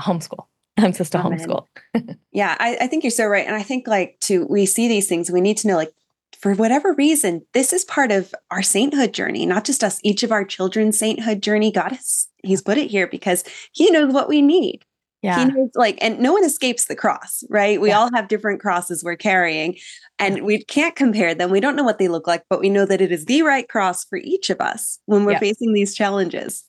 homeschool. 0.01 0.47
I'm 0.77 0.91
supposed 0.91 1.13
to 1.13 1.19
Amen. 1.19 1.39
homeschool. 1.39 2.17
yeah, 2.33 2.57
I, 2.59 2.77
I 2.81 2.87
think 2.87 3.05
you're 3.05 3.11
so 3.11 3.27
right. 3.27 3.45
And 3.45 3.55
I 3.55 3.63
think 3.63 3.87
like 3.87 4.17
to 4.21 4.45
we 4.47 4.65
see 4.65 4.89
these 4.89 5.07
things, 5.07 5.31
we 5.31 5.39
need 5.39 5.57
to 5.57 5.67
know 5.69 5.77
like 5.77 5.93
for 6.39 6.53
whatever 6.53 6.93
reason, 6.93 7.45
this 7.53 7.73
is 7.73 7.85
part 7.85 8.11
of 8.11 8.33
our 8.51 8.63
sainthood 8.63 9.13
journey, 9.13 9.45
not 9.45 9.65
just 9.65 9.83
us, 9.83 9.99
each 10.03 10.23
of 10.23 10.31
our 10.31 10.45
children's 10.45 10.97
sainthood 10.97 11.41
journey. 11.41 11.71
God 11.71 11.91
has 11.91 12.27
He's 12.43 12.61
put 12.61 12.77
it 12.77 12.89
here 12.91 13.07
because 13.07 13.43
He 13.71 13.89
knows 13.89 14.13
what 14.13 14.27
we 14.27 14.41
need. 14.41 14.83
Yeah. 15.21 15.39
He 15.39 15.45
knows 15.45 15.69
like, 15.75 15.97
and 16.01 16.19
no 16.19 16.33
one 16.33 16.43
escapes 16.43 16.85
the 16.85 16.97
cross, 16.97 17.43
right? 17.49 17.79
We 17.79 17.89
yeah. 17.89 17.99
all 17.99 18.09
have 18.13 18.27
different 18.27 18.59
crosses 18.59 19.03
we're 19.03 19.15
carrying, 19.15 19.77
and 20.19 20.43
we 20.43 20.63
can't 20.65 20.97
compare 20.97 21.33
them. 21.33 21.49
We 21.49 21.61
don't 21.61 21.77
know 21.77 21.83
what 21.83 21.97
they 21.97 22.09
look 22.09 22.27
like, 22.27 22.43
but 22.49 22.59
we 22.59 22.69
know 22.69 22.85
that 22.85 22.99
it 22.99 23.11
is 23.11 23.25
the 23.25 23.41
right 23.41 23.67
cross 23.67 24.03
for 24.03 24.17
each 24.17 24.49
of 24.49 24.59
us 24.59 24.99
when 25.05 25.23
we're 25.23 25.33
yeah. 25.33 25.39
facing 25.39 25.71
these 25.71 25.95
challenges. 25.95 26.65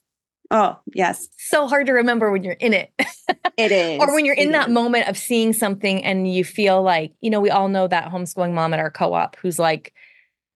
Oh, 0.51 0.79
yes. 0.93 1.29
So 1.39 1.67
hard 1.67 1.87
to 1.87 1.93
remember 1.93 2.31
when 2.31 2.45
you're 2.45 2.55
in 2.55 2.75
it. 2.75 2.93
it 3.57 3.73
is. 3.73 4.01
or 4.01 4.15
when 4.15 4.25
you're 4.25 4.35
in 4.35 4.51
it 4.51 4.53
that 4.53 4.69
is. 4.69 4.75
moment 4.75 5.09
of 5.09 5.17
seeing 5.17 5.53
something 5.53 6.05
and 6.05 6.33
you 6.33 6.45
feel 6.45 6.83
like, 6.83 7.13
you 7.21 7.31
know, 7.31 7.41
we 7.41 7.51
all 7.51 7.69
know 7.69 7.89
that 7.89 8.11
homeschooling 8.11 8.53
mom 8.53 8.75
at 8.75 8.81
our 8.81 8.91
co-op 8.91 9.37
who's 9.37 9.59
like, 9.59 9.95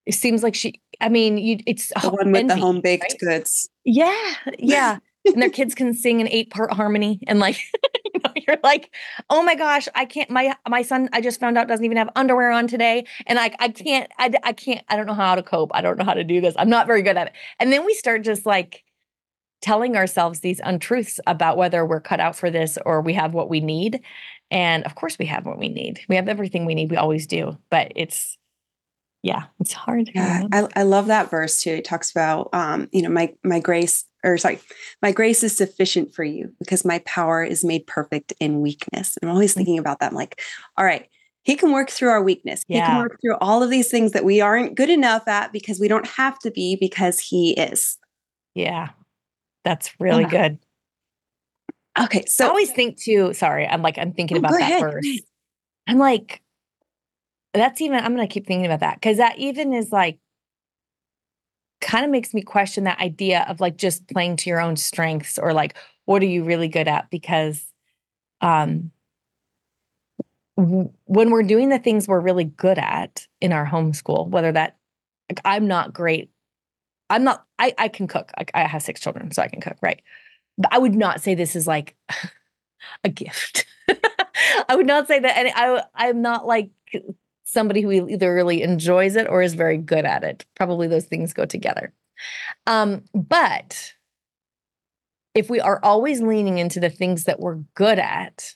it 0.06 0.14
seems 0.14 0.42
like 0.42 0.54
she, 0.54 0.80
I 1.00 1.08
mean, 1.08 1.38
you 1.38 1.58
it's 1.66 1.88
the 2.00 2.10
one 2.10 2.32
with 2.32 2.40
envy, 2.40 2.54
the 2.54 2.60
home 2.60 2.80
baked 2.80 3.04
right? 3.04 3.18
goods. 3.18 3.68
Yeah. 3.84 4.34
Yeah. 4.58 4.98
and 5.32 5.42
their 5.42 5.50
kids 5.50 5.74
can 5.74 5.94
sing 5.94 6.20
an 6.20 6.28
eight 6.28 6.50
part 6.50 6.72
harmony 6.72 7.20
and 7.26 7.38
like 7.38 7.58
you 8.14 8.20
know, 8.24 8.32
you're 8.46 8.58
like 8.62 8.94
oh 9.30 9.42
my 9.42 9.54
gosh 9.54 9.88
i 9.94 10.04
can't 10.04 10.30
my 10.30 10.54
my 10.68 10.82
son 10.82 11.08
i 11.12 11.20
just 11.20 11.40
found 11.40 11.58
out 11.58 11.68
doesn't 11.68 11.84
even 11.84 11.96
have 11.96 12.08
underwear 12.16 12.50
on 12.50 12.66
today 12.66 13.04
and 13.26 13.36
like 13.36 13.54
i 13.58 13.68
can't 13.68 14.10
I, 14.18 14.32
I 14.42 14.52
can't 14.52 14.84
i 14.88 14.96
don't 14.96 15.06
know 15.06 15.14
how 15.14 15.34
to 15.34 15.42
cope 15.42 15.70
i 15.74 15.80
don't 15.80 15.98
know 15.98 16.04
how 16.04 16.14
to 16.14 16.24
do 16.24 16.40
this 16.40 16.54
i'm 16.56 16.70
not 16.70 16.86
very 16.86 17.02
good 17.02 17.16
at 17.16 17.28
it 17.28 17.32
and 17.58 17.72
then 17.72 17.84
we 17.84 17.94
start 17.94 18.22
just 18.22 18.46
like 18.46 18.84
telling 19.60 19.96
ourselves 19.96 20.40
these 20.40 20.60
untruths 20.64 21.20
about 21.26 21.56
whether 21.56 21.84
we're 21.84 22.00
cut 22.00 22.20
out 22.20 22.36
for 22.36 22.50
this 22.50 22.78
or 22.86 23.00
we 23.00 23.14
have 23.14 23.34
what 23.34 23.48
we 23.48 23.60
need. 23.60 24.00
And 24.50 24.84
of 24.84 24.94
course, 24.94 25.18
we 25.18 25.26
have 25.26 25.46
what 25.46 25.58
we 25.58 25.68
need. 25.68 26.00
We 26.08 26.16
have 26.16 26.28
everything 26.28 26.64
we 26.64 26.74
need. 26.74 26.90
We 26.90 26.96
always 26.96 27.26
do. 27.26 27.58
But 27.70 27.92
it's, 27.96 28.38
yeah, 29.22 29.44
it's 29.58 29.72
hard. 29.72 30.10
Yeah, 30.14 30.44
I, 30.52 30.68
I 30.76 30.82
love 30.84 31.06
that 31.06 31.28
verse 31.28 31.60
too. 31.60 31.70
It 31.70 31.84
talks 31.84 32.10
about, 32.10 32.50
um, 32.52 32.88
you 32.92 33.02
know, 33.02 33.08
my 33.08 33.34
my 33.42 33.58
grace, 33.58 34.04
or 34.24 34.38
sorry, 34.38 34.60
my 35.02 35.10
grace 35.10 35.42
is 35.42 35.56
sufficient 35.56 36.14
for 36.14 36.22
you 36.22 36.52
because 36.60 36.84
my 36.84 37.00
power 37.00 37.42
is 37.42 37.64
made 37.64 37.86
perfect 37.86 38.32
in 38.38 38.60
weakness. 38.60 39.18
And 39.20 39.28
I'm 39.28 39.34
always 39.34 39.50
mm-hmm. 39.50 39.58
thinking 39.58 39.78
about 39.80 39.98
that. 39.98 40.12
I'm 40.12 40.16
like, 40.16 40.40
all 40.76 40.84
right, 40.84 41.08
he 41.42 41.56
can 41.56 41.72
work 41.72 41.90
through 41.90 42.10
our 42.10 42.22
weakness. 42.22 42.62
Yeah. 42.68 42.80
He 42.80 42.86
can 42.86 42.98
work 42.98 43.18
through 43.20 43.36
all 43.40 43.62
of 43.62 43.70
these 43.70 43.90
things 43.90 44.12
that 44.12 44.24
we 44.24 44.40
aren't 44.40 44.76
good 44.76 44.90
enough 44.90 45.26
at 45.26 45.52
because 45.52 45.80
we 45.80 45.88
don't 45.88 46.06
have 46.06 46.38
to 46.40 46.50
be 46.52 46.76
because 46.76 47.18
he 47.18 47.54
is. 47.54 47.98
Yeah. 48.54 48.90
That's 49.68 50.00
really 50.00 50.22
yeah. 50.22 50.30
good. 50.30 50.58
Okay. 52.00 52.24
So 52.24 52.46
I 52.46 52.48
always 52.48 52.70
think 52.70 52.96
too, 52.98 53.34
sorry, 53.34 53.66
I'm 53.66 53.82
like, 53.82 53.98
I'm 53.98 54.14
thinking 54.14 54.38
oh, 54.38 54.40
about 54.40 54.52
that 54.52 54.62
ahead, 54.62 54.80
verse. 54.80 55.20
I'm 55.86 55.98
like, 55.98 56.40
that's 57.52 57.82
even, 57.82 58.02
I'm 58.02 58.16
going 58.16 58.26
to 58.26 58.32
keep 58.32 58.46
thinking 58.46 58.64
about 58.64 58.80
that 58.80 58.94
because 58.94 59.18
that 59.18 59.36
even 59.36 59.74
is 59.74 59.92
like, 59.92 60.18
kind 61.82 62.06
of 62.06 62.10
makes 62.10 62.32
me 62.32 62.40
question 62.40 62.84
that 62.84 62.98
idea 62.98 63.44
of 63.46 63.60
like 63.60 63.76
just 63.76 64.08
playing 64.08 64.36
to 64.36 64.48
your 64.48 64.58
own 64.58 64.76
strengths 64.76 65.38
or 65.38 65.52
like, 65.52 65.76
what 66.06 66.22
are 66.22 66.26
you 66.26 66.44
really 66.44 66.68
good 66.68 66.88
at? 66.88 67.10
Because, 67.10 67.66
um, 68.40 68.90
when 70.56 71.30
we're 71.30 71.42
doing 71.42 71.68
the 71.68 71.78
things 71.78 72.08
we're 72.08 72.20
really 72.20 72.44
good 72.44 72.78
at 72.78 73.26
in 73.42 73.52
our 73.52 73.66
homeschool, 73.66 74.28
whether 74.28 74.50
that 74.50 74.76
like 75.30 75.40
I'm 75.44 75.68
not 75.68 75.92
great 75.92 76.30
I'm 77.10 77.24
not, 77.24 77.44
I, 77.58 77.74
I 77.78 77.88
can 77.88 78.06
cook. 78.06 78.30
I, 78.36 78.44
I 78.54 78.66
have 78.66 78.82
six 78.82 79.00
children, 79.00 79.30
so 79.32 79.42
I 79.42 79.48
can 79.48 79.60
cook, 79.60 79.76
right? 79.82 80.00
But 80.56 80.72
I 80.72 80.78
would 80.78 80.94
not 80.94 81.22
say 81.22 81.34
this 81.34 81.56
is 81.56 81.66
like 81.66 81.96
a 83.04 83.08
gift. 83.08 83.66
I 84.68 84.76
would 84.76 84.86
not 84.86 85.06
say 85.06 85.18
that. 85.18 85.36
And 85.36 85.50
I, 85.54 85.82
I'm 85.94 86.22
not 86.22 86.46
like 86.46 86.70
somebody 87.44 87.80
who 87.80 87.90
either 88.08 88.34
really 88.34 88.62
enjoys 88.62 89.16
it 89.16 89.26
or 89.28 89.42
is 89.42 89.54
very 89.54 89.78
good 89.78 90.04
at 90.04 90.22
it. 90.22 90.44
Probably 90.54 90.86
those 90.86 91.06
things 91.06 91.32
go 91.32 91.46
together. 91.46 91.92
Um, 92.66 93.04
but 93.14 93.94
if 95.34 95.48
we 95.48 95.60
are 95.60 95.80
always 95.82 96.20
leaning 96.20 96.58
into 96.58 96.80
the 96.80 96.90
things 96.90 97.24
that 97.24 97.40
we're 97.40 97.60
good 97.74 97.98
at, 97.98 98.54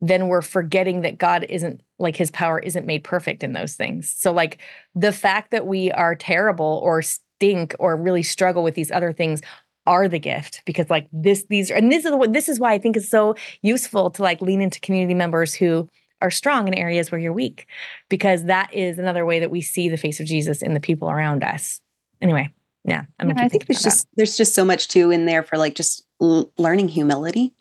then 0.00 0.28
we're 0.28 0.42
forgetting 0.42 1.02
that 1.02 1.18
God 1.18 1.46
isn't 1.48 1.80
like 1.98 2.16
his 2.16 2.30
power 2.30 2.58
isn't 2.58 2.86
made 2.86 3.04
perfect 3.04 3.44
in 3.44 3.52
those 3.52 3.74
things. 3.74 4.12
So, 4.16 4.32
like 4.32 4.58
the 4.94 5.12
fact 5.12 5.50
that 5.52 5.66
we 5.66 5.92
are 5.92 6.14
terrible 6.14 6.80
or 6.82 7.02
stink 7.36 7.74
or 7.78 7.96
really 7.96 8.22
struggle 8.22 8.62
with 8.62 8.74
these 8.74 8.90
other 8.90 9.12
things 9.12 9.40
are 9.86 10.08
the 10.08 10.18
gift 10.18 10.62
because 10.64 10.88
like 10.88 11.08
this 11.12 11.44
these 11.50 11.70
are, 11.70 11.74
and 11.74 11.92
this 11.92 12.04
is 12.04 12.12
what 12.12 12.32
this 12.32 12.48
is 12.48 12.58
why 12.58 12.72
I 12.72 12.78
think 12.78 12.96
is 12.96 13.08
so 13.08 13.34
useful 13.62 14.10
to 14.12 14.22
like 14.22 14.40
lean 14.40 14.62
into 14.62 14.80
community 14.80 15.14
members 15.14 15.54
who 15.54 15.88
are 16.22 16.30
strong 16.30 16.66
in 16.68 16.74
areas 16.74 17.10
where 17.10 17.20
you're 17.20 17.34
weak 17.34 17.66
because 18.08 18.44
that 18.44 18.72
is 18.72 18.98
another 18.98 19.26
way 19.26 19.40
that 19.40 19.50
we 19.50 19.60
see 19.60 19.88
the 19.88 19.98
face 19.98 20.20
of 20.20 20.26
Jesus 20.26 20.62
in 20.62 20.72
the 20.72 20.80
people 20.80 21.10
around 21.10 21.44
us. 21.44 21.80
Anyway, 22.22 22.50
yeah, 22.84 23.04
i 23.18 23.26
yeah 23.26 23.34
I 23.36 23.48
think 23.48 23.66
there's 23.66 23.82
just 23.82 24.08
there's 24.16 24.36
just 24.36 24.54
so 24.54 24.64
much 24.64 24.88
too 24.88 25.10
in 25.10 25.26
there 25.26 25.42
for 25.42 25.58
like 25.58 25.74
just 25.74 26.04
l- 26.22 26.50
learning 26.56 26.88
humility 26.88 27.52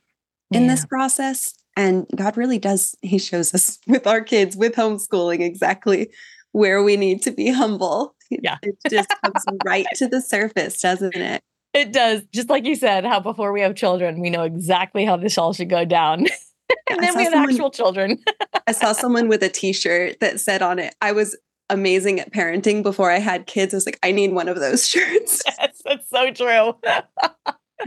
in 0.52 0.64
yeah. 0.64 0.70
this 0.70 0.86
process 0.86 1.54
and 1.76 2.06
God 2.16 2.38
really 2.38 2.60
does 2.60 2.96
he 3.02 3.18
shows 3.18 3.54
us 3.54 3.80
with 3.88 4.08
our 4.08 4.22
kids 4.22 4.56
with 4.56 4.76
homeschooling 4.76 5.42
exactly 5.42 6.10
where 6.54 6.84
we 6.84 6.96
need 6.96 7.22
to 7.24 7.32
be 7.32 7.52
humble. 7.52 8.16
Yeah. 8.44 8.58
It 8.62 8.76
just 8.90 9.10
comes 9.24 9.46
right 9.66 9.86
to 9.96 10.08
the 10.08 10.22
surface, 10.22 10.82
doesn't 10.82 11.16
it? 11.16 11.42
It 11.74 11.92
does. 11.92 12.22
Just 12.34 12.50
like 12.50 12.66
you 12.66 12.76
said, 12.76 13.06
how 13.06 13.20
before 13.20 13.52
we 13.52 13.62
have 13.62 13.76
children, 13.76 14.20
we 14.20 14.30
know 14.30 14.44
exactly 14.44 15.06
how 15.06 15.18
this 15.18 15.38
all 15.38 15.54
should 15.54 15.70
go 15.70 15.86
down. 15.86 16.28
and 16.90 17.02
then 17.02 17.16
we 17.16 17.24
have 17.24 17.34
someone, 17.34 17.50
actual 17.50 17.72
children. 17.72 18.20
I 18.68 18.72
saw 18.72 18.92
someone 18.92 19.28
with 19.28 19.42
a 19.44 19.50
t-shirt 19.50 20.20
that 20.20 20.40
said 20.40 20.62
on 20.62 20.80
it, 20.80 20.94
I 21.02 21.12
was 21.14 21.38
amazing 21.70 22.20
at 22.20 22.32
parenting 22.32 22.84
before 22.84 23.10
I 23.10 23.20
had 23.20 23.48
kids. 23.48 23.74
I 23.74 23.78
was 23.78 23.86
like, 23.86 24.00
I 24.04 24.12
need 24.12 24.34
one 24.34 24.48
of 24.48 24.60
those 24.60 24.88
shirts. 24.88 25.42
Yes, 25.48 25.82
that's 25.84 26.10
so 26.10 26.32
true. 26.32 26.76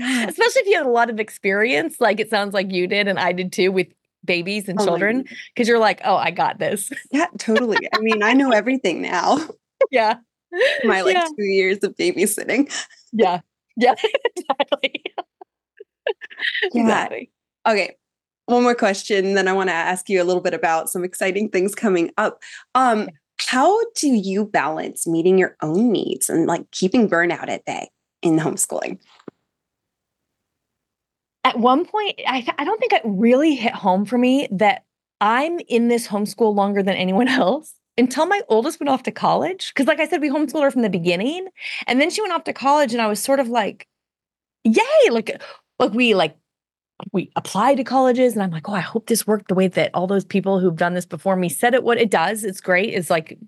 Especially 0.00 0.62
if 0.62 0.66
you 0.66 0.76
have 0.76 0.86
a 0.86 0.90
lot 0.90 1.10
of 1.10 1.20
experience, 1.20 2.00
like 2.00 2.18
it 2.18 2.28
sounds 2.28 2.54
like 2.54 2.72
you 2.72 2.86
did 2.86 3.08
and 3.08 3.18
I 3.18 3.32
did 3.32 3.52
too 3.52 3.70
with 3.70 3.88
babies 4.24 4.68
and 4.68 4.80
oh 4.80 4.84
children, 4.84 5.24
because 5.54 5.68
you're 5.68 5.78
like, 5.78 6.00
oh, 6.04 6.16
I 6.16 6.32
got 6.32 6.58
this. 6.58 6.90
Yeah, 7.12 7.26
totally. 7.38 7.78
I 7.94 7.98
mean, 8.00 8.22
I 8.22 8.32
know 8.32 8.50
everything 8.50 9.00
now. 9.00 9.38
Yeah. 9.90 10.16
My 10.84 11.02
like 11.02 11.14
yeah. 11.14 11.26
two 11.36 11.44
years 11.44 11.78
of 11.82 11.96
babysitting. 11.96 12.72
Yeah. 13.12 13.40
Yeah, 13.76 13.94
exactly. 14.36 15.02
yeah. 15.04 16.12
Exactly. 16.72 17.30
Okay. 17.68 17.96
One 18.46 18.62
more 18.62 18.74
question, 18.74 19.34
then 19.34 19.48
I 19.48 19.52
want 19.52 19.70
to 19.70 19.74
ask 19.74 20.08
you 20.08 20.22
a 20.22 20.24
little 20.24 20.40
bit 20.40 20.54
about 20.54 20.88
some 20.88 21.02
exciting 21.02 21.50
things 21.50 21.74
coming 21.74 22.12
up. 22.16 22.42
Um, 22.76 23.08
how 23.38 23.78
do 23.96 24.08
you 24.08 24.46
balance 24.46 25.06
meeting 25.06 25.36
your 25.36 25.56
own 25.62 25.90
needs 25.90 26.30
and 26.30 26.46
like 26.46 26.70
keeping 26.70 27.08
burnout 27.08 27.48
at 27.48 27.64
bay 27.64 27.90
in 28.22 28.38
homeschooling? 28.38 28.98
At 31.44 31.58
one 31.58 31.84
point, 31.84 32.20
I, 32.26 32.46
I 32.56 32.64
don't 32.64 32.78
think 32.78 32.92
it 32.92 33.02
really 33.04 33.54
hit 33.54 33.72
home 33.72 34.04
for 34.04 34.16
me 34.16 34.48
that 34.52 34.84
I'm 35.20 35.60
in 35.68 35.88
this 35.88 36.06
homeschool 36.06 36.54
longer 36.54 36.82
than 36.82 36.94
anyone 36.94 37.28
else 37.28 37.74
until 37.98 38.26
my 38.26 38.42
oldest 38.48 38.80
went 38.80 38.90
off 38.90 39.02
to 39.04 39.10
college. 39.10 39.72
Cause 39.74 39.86
like 39.86 40.00
I 40.00 40.08
said, 40.08 40.20
we 40.20 40.30
homeschooled 40.30 40.62
her 40.62 40.70
from 40.70 40.82
the 40.82 40.90
beginning. 40.90 41.48
And 41.86 42.00
then 42.00 42.10
she 42.10 42.20
went 42.20 42.32
off 42.32 42.44
to 42.44 42.52
college 42.52 42.92
and 42.92 43.02
I 43.02 43.06
was 43.06 43.22
sort 43.22 43.40
of 43.40 43.48
like, 43.48 43.88
yay, 44.64 45.10
like, 45.10 45.40
like 45.78 45.92
we 45.92 46.14
like 46.14 46.36
we 47.12 47.30
applied 47.36 47.76
to 47.76 47.84
colleges 47.84 48.32
and 48.32 48.42
I'm 48.42 48.50
like, 48.50 48.68
oh, 48.68 48.74
I 48.74 48.80
hope 48.80 49.06
this 49.06 49.26
worked 49.26 49.48
the 49.48 49.54
way 49.54 49.68
that 49.68 49.90
all 49.92 50.06
those 50.06 50.24
people 50.24 50.60
who've 50.60 50.76
done 50.76 50.94
this 50.94 51.04
before 51.06 51.36
me 51.36 51.48
said 51.48 51.74
it 51.74 51.84
what 51.84 51.98
it 51.98 52.10
does. 52.10 52.42
It's 52.42 52.60
great. 52.60 52.94
It's 52.94 53.10
like 53.10 53.38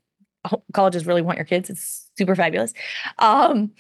colleges 0.73 1.07
really 1.07 1.23
want 1.23 1.39
your 1.39 1.47
kids. 1.47 1.71
It's 1.71 2.11
super 2.17 2.35
fabulous. 2.35 2.73
Um, 3.19 3.73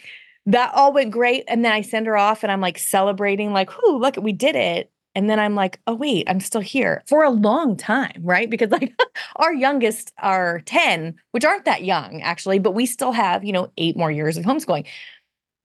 that 0.47 0.73
all 0.75 0.93
went 0.93 1.11
great. 1.11 1.45
And 1.49 1.65
then 1.65 1.73
I 1.73 1.83
send 1.83 2.07
her 2.07 2.17
off 2.17 2.43
and 2.43 2.51
I'm 2.51 2.61
like 2.61 2.79
celebrating, 2.79 3.53
like, 3.53 3.71
whoo, 3.71 3.99
look, 3.99 4.17
we 4.17 4.33
did 4.33 4.57
it. 4.57 4.91
And 5.15 5.29
then 5.29 5.41
I'm 5.41 5.55
like, 5.55 5.81
oh, 5.87 5.95
wait, 5.95 6.29
I'm 6.29 6.41
still 6.41 6.61
here 6.61 7.03
for 7.07 7.25
a 7.25 7.31
long 7.31 7.77
time, 7.77 8.21
right? 8.23 8.49
Because 8.49 8.71
like 8.71 8.95
our 9.37 9.53
youngest 9.53 10.13
are 10.19 10.61
10, 10.61 11.15
which 11.33 11.45
aren't 11.45 11.65
that 11.65 11.85
young 11.85 12.23
actually, 12.23 12.59
but 12.59 12.73
we 12.73 12.87
still 12.87 13.13
have, 13.13 13.45
you 13.45 13.53
know, 13.53 13.73
eight 13.79 13.97
more 13.97 14.11
years 14.11 14.37
of 14.37 14.45
homeschooling. 14.45 14.87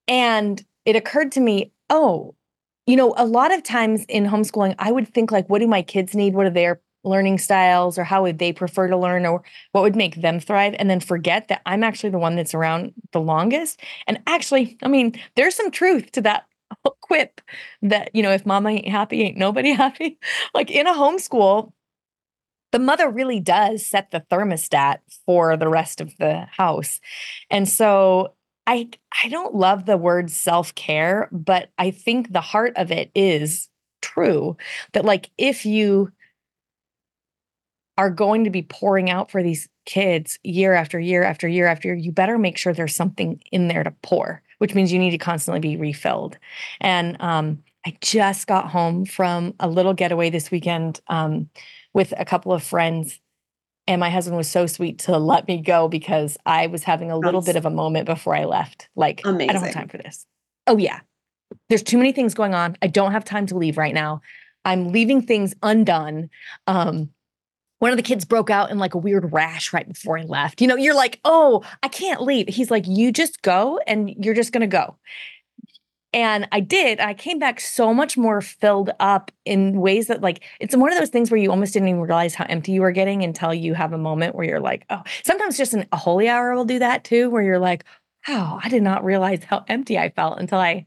And 0.08 0.64
it 0.86 0.96
occurred 0.96 1.32
to 1.34 1.40
me, 1.40 1.72
oh, 1.90 2.36
you 2.88 2.96
know, 2.96 3.14
a 3.18 3.26
lot 3.26 3.54
of 3.54 3.64
times 3.64 4.06
in 4.10 4.26
homeschooling, 4.26 4.76
I 4.80 4.92
would 4.92 5.14
think 5.14 5.32
like, 5.32 5.50
what 5.50 5.60
do 5.60 5.68
my 5.68 5.82
kids 5.82 6.16
need? 6.16 6.34
What 6.34 6.48
are 6.48 6.52
their 6.52 6.82
learning 7.04 7.38
styles 7.38 7.98
or 7.98 8.04
how 8.04 8.24
would 8.24 8.40
they 8.40 8.54
prefer 8.54 8.88
to 8.88 8.98
learn 8.98 9.26
or 9.26 9.44
what 9.72 9.82
would 9.82 9.96
make 9.96 10.22
them 10.22 10.40
thrive 10.40 10.76
and 10.80 10.90
then 10.90 11.00
forget 11.00 11.48
that 11.50 11.62
I'm 11.66 11.84
actually 11.84 12.10
the 12.10 12.20
one 12.20 12.36
that's 12.36 12.54
around 12.54 12.94
the 13.12 13.20
longest. 13.20 13.82
And 14.08 14.22
actually, 14.26 14.78
I 14.84 14.88
mean, 14.88 15.20
there's 15.36 15.56
some 15.56 15.72
truth 15.72 16.12
to 16.14 16.22
that 16.22 16.46
quip 17.02 17.42
that, 17.82 18.10
you 18.14 18.24
know, 18.24 18.32
if 18.32 18.46
mama 18.46 18.70
ain't 18.70 18.88
happy, 18.88 19.22
ain't 19.22 19.38
nobody 19.38 19.72
happy. 19.74 20.18
Like 20.54 20.72
in 20.72 20.88
a 20.88 20.94
homeschool, 20.94 21.72
the 22.72 22.80
mother 22.80 23.10
really 23.10 23.40
does 23.40 23.86
set 23.86 24.12
the 24.12 24.26
thermostat 24.32 24.98
for 25.26 25.56
the 25.56 25.70
rest 25.70 26.02
of 26.02 26.12
the 26.18 26.48
house. 26.52 27.00
And 27.50 27.70
so 27.70 28.34
I 28.66 28.90
I 29.24 29.30
don't 29.30 29.56
love 29.56 29.86
the 29.86 29.98
word 29.98 30.32
self-care, 30.32 31.30
but 31.32 31.70
I 31.78 31.92
think 31.92 32.32
the 32.32 32.42
heart 32.42 32.74
of 32.76 32.92
it 32.92 33.12
is 33.14 33.70
true 34.02 34.58
that 34.94 35.06
like 35.06 35.30
if 35.38 35.66
you 35.66 36.12
are 37.98 38.10
going 38.10 38.44
to 38.44 38.50
be 38.50 38.64
pouring 38.64 39.10
out 39.10 39.30
for 39.30 39.44
these 39.44 39.70
kids 39.86 40.40
year 40.44 40.74
after 40.74 41.00
year 41.00 41.24
after 41.24 41.48
year 41.48 41.68
after 41.68 41.90
year, 41.90 41.98
you 41.98 42.12
better 42.12 42.38
make 42.38 42.58
sure 42.58 42.74
there's 42.74 42.96
something 42.96 43.42
in 43.52 43.68
there 43.68 43.84
to 43.84 43.92
pour 44.02 44.42
which 44.58 44.76
means 44.76 44.92
you 44.92 45.00
need 45.00 45.12
to 45.12 45.18
constantly 45.18 45.60
be 45.60 45.78
refilled. 45.78 46.38
And 46.82 47.18
um, 47.20 47.64
I 47.86 47.98
just 48.02 48.48
got 48.48 48.70
home 48.70 49.06
from 49.06 49.54
a 49.60 49.68
little 49.68 49.94
getaway 49.94 50.30
this 50.30 50.52
weekend 50.52 51.02
um, 51.08 51.50
with 51.94 52.14
a 52.18 52.26
couple 52.26 52.54
of 52.54 52.64
friends. 52.64 53.20
And 53.86 54.00
my 54.00 54.10
husband 54.10 54.38
was 54.38 54.50
so 54.50 54.66
sweet 54.66 55.00
to 55.00 55.18
let 55.18 55.48
me 55.48 55.62
go 55.62 55.90
because 55.90 56.38
I 56.46 56.68
was 56.68 56.84
having 56.84 57.12
a 57.12 57.18
little 57.18 57.42
bit 57.42 57.58
of 57.58 57.66
a 57.66 57.70
moment 57.70 58.06
before 58.06 58.34
I 58.36 58.46
left. 58.46 58.88
Like, 58.96 59.22
Amazing. 59.26 59.50
I 59.50 59.54
don't 59.54 59.64
have 59.64 59.74
time 59.74 59.90
for 59.90 59.98
this. 59.98 60.26
Oh, 60.68 60.78
yeah. 60.78 61.02
There's 61.68 61.84
too 61.84 61.98
many 61.98 62.14
things 62.14 62.34
going 62.34 62.54
on. 62.54 62.78
I 62.82 62.88
don't 62.88 63.12
have 63.12 63.26
time 63.26 63.46
to 63.48 63.58
leave 63.58 63.78
right 63.78 63.94
now. 63.94 64.22
I'm 64.66 64.94
leaving 64.94 65.22
things 65.22 65.54
undone. 65.62 66.30
Um, 66.68 67.10
one 67.84 67.92
of 67.92 67.98
the 67.98 68.02
kids 68.02 68.24
broke 68.24 68.50
out 68.50 68.72
in 68.72 68.80
like 68.80 68.94
a 68.94 68.98
weird 68.98 69.34
rash 69.34 69.74
right 69.74 69.86
before 69.86 70.16
he 70.16 70.26
left. 70.26 70.62
You 70.62 70.68
know, 70.68 70.78
you're 70.78 70.96
like, 70.96 71.20
oh, 71.26 71.66
I 71.84 71.90
can't 71.90 72.22
leave. 72.22 72.48
He's 72.48 72.72
like, 72.72 72.88
you 72.88 73.12
just 73.12 73.42
go 73.42 73.78
and 73.86 74.10
you're 74.24 74.34
just 74.34 74.54
going 74.54 74.62
to 74.62 74.68
go. 74.68 74.96
And 76.14 76.48
I 76.54 76.62
did. 76.62 77.02
I 77.02 77.14
came 77.14 77.40
back 77.40 77.60
so 77.60 77.94
much 77.94 78.16
more 78.16 78.40
filled 78.40 78.92
up 79.02 79.34
in 79.44 79.82
ways 79.82 80.08
that, 80.08 80.22
like, 80.22 80.46
it's 80.62 80.74
one 80.78 80.94
of 80.94 80.98
those 80.98 81.10
things 81.10 81.30
where 81.30 81.38
you 81.38 81.52
almost 81.52 81.74
didn't 81.74 81.90
even 81.90 82.00
realize 82.00 82.36
how 82.36 82.46
empty 82.48 82.72
you 82.72 82.80
were 82.80 82.94
getting 82.94 83.22
until 83.22 83.54
you 83.54 83.74
have 83.74 83.92
a 83.92 83.98
moment 83.98 84.34
where 84.34 84.46
you're 84.46 84.62
like, 84.62 84.86
oh, 84.90 85.04
sometimes 85.26 85.58
just 85.58 85.74
an, 85.74 85.86
a 85.92 85.98
holy 85.98 86.30
hour 86.30 86.56
will 86.56 86.64
do 86.64 86.80
that 86.80 87.04
too, 87.04 87.30
where 87.32 87.44
you're 87.44 87.60
like, 87.60 87.84
oh, 88.30 88.62
I 88.64 88.70
did 88.70 88.84
not 88.84 89.04
realize 89.04 89.44
how 89.44 89.66
empty 89.68 90.00
I 90.00 90.08
felt 90.08 90.40
until 90.40 90.60
I 90.60 90.86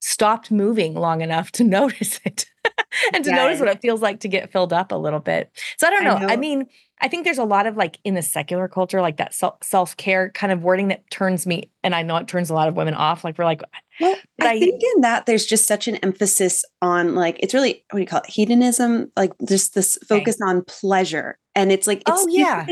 stopped 0.00 0.50
moving 0.50 0.94
long 0.94 1.20
enough 1.20 1.52
to 1.52 1.62
notice 1.78 2.18
it. 2.24 2.46
and 3.14 3.24
to 3.24 3.30
notice 3.30 3.60
what 3.60 3.68
it 3.68 3.80
feels 3.80 4.00
like 4.00 4.20
to 4.20 4.28
get 4.28 4.52
filled 4.52 4.72
up 4.72 4.92
a 4.92 4.96
little 4.96 5.20
bit. 5.20 5.50
So 5.78 5.86
I 5.86 5.90
don't 5.90 6.04
know. 6.04 6.14
I, 6.14 6.20
know. 6.20 6.28
I 6.28 6.36
mean, 6.36 6.66
I 7.00 7.08
think 7.08 7.24
there's 7.24 7.38
a 7.38 7.44
lot 7.44 7.66
of 7.66 7.76
like 7.76 7.98
in 8.04 8.14
the 8.14 8.22
secular 8.22 8.68
culture, 8.68 9.00
like 9.00 9.16
that 9.16 9.34
self 9.34 9.96
care 9.96 10.30
kind 10.30 10.52
of 10.52 10.62
wording 10.62 10.88
that 10.88 11.08
turns 11.10 11.46
me, 11.46 11.70
and 11.82 11.94
I 11.94 12.02
know 12.02 12.16
it 12.16 12.28
turns 12.28 12.50
a 12.50 12.54
lot 12.54 12.68
of 12.68 12.76
women 12.76 12.94
off. 12.94 13.24
Like 13.24 13.36
we're 13.36 13.44
like, 13.44 13.62
well, 14.00 14.16
I, 14.40 14.52
I, 14.52 14.58
think 14.58 14.80
in 14.96 15.02
that 15.02 15.26
there's 15.26 15.46
just 15.46 15.66
such 15.66 15.88
an 15.88 15.96
emphasis 15.96 16.64
on 16.80 17.14
like 17.14 17.36
it's 17.40 17.54
really 17.54 17.84
what 17.90 17.98
do 17.98 18.02
you 18.02 18.06
call 18.06 18.20
it 18.20 18.30
hedonism, 18.30 19.10
like 19.16 19.32
just 19.46 19.74
this 19.74 19.98
focus 20.08 20.36
okay. 20.40 20.50
on 20.50 20.64
pleasure, 20.64 21.38
and 21.54 21.72
it's 21.72 21.86
like 21.86 21.98
it's 22.00 22.10
oh 22.10 22.26
yeah, 22.28 22.66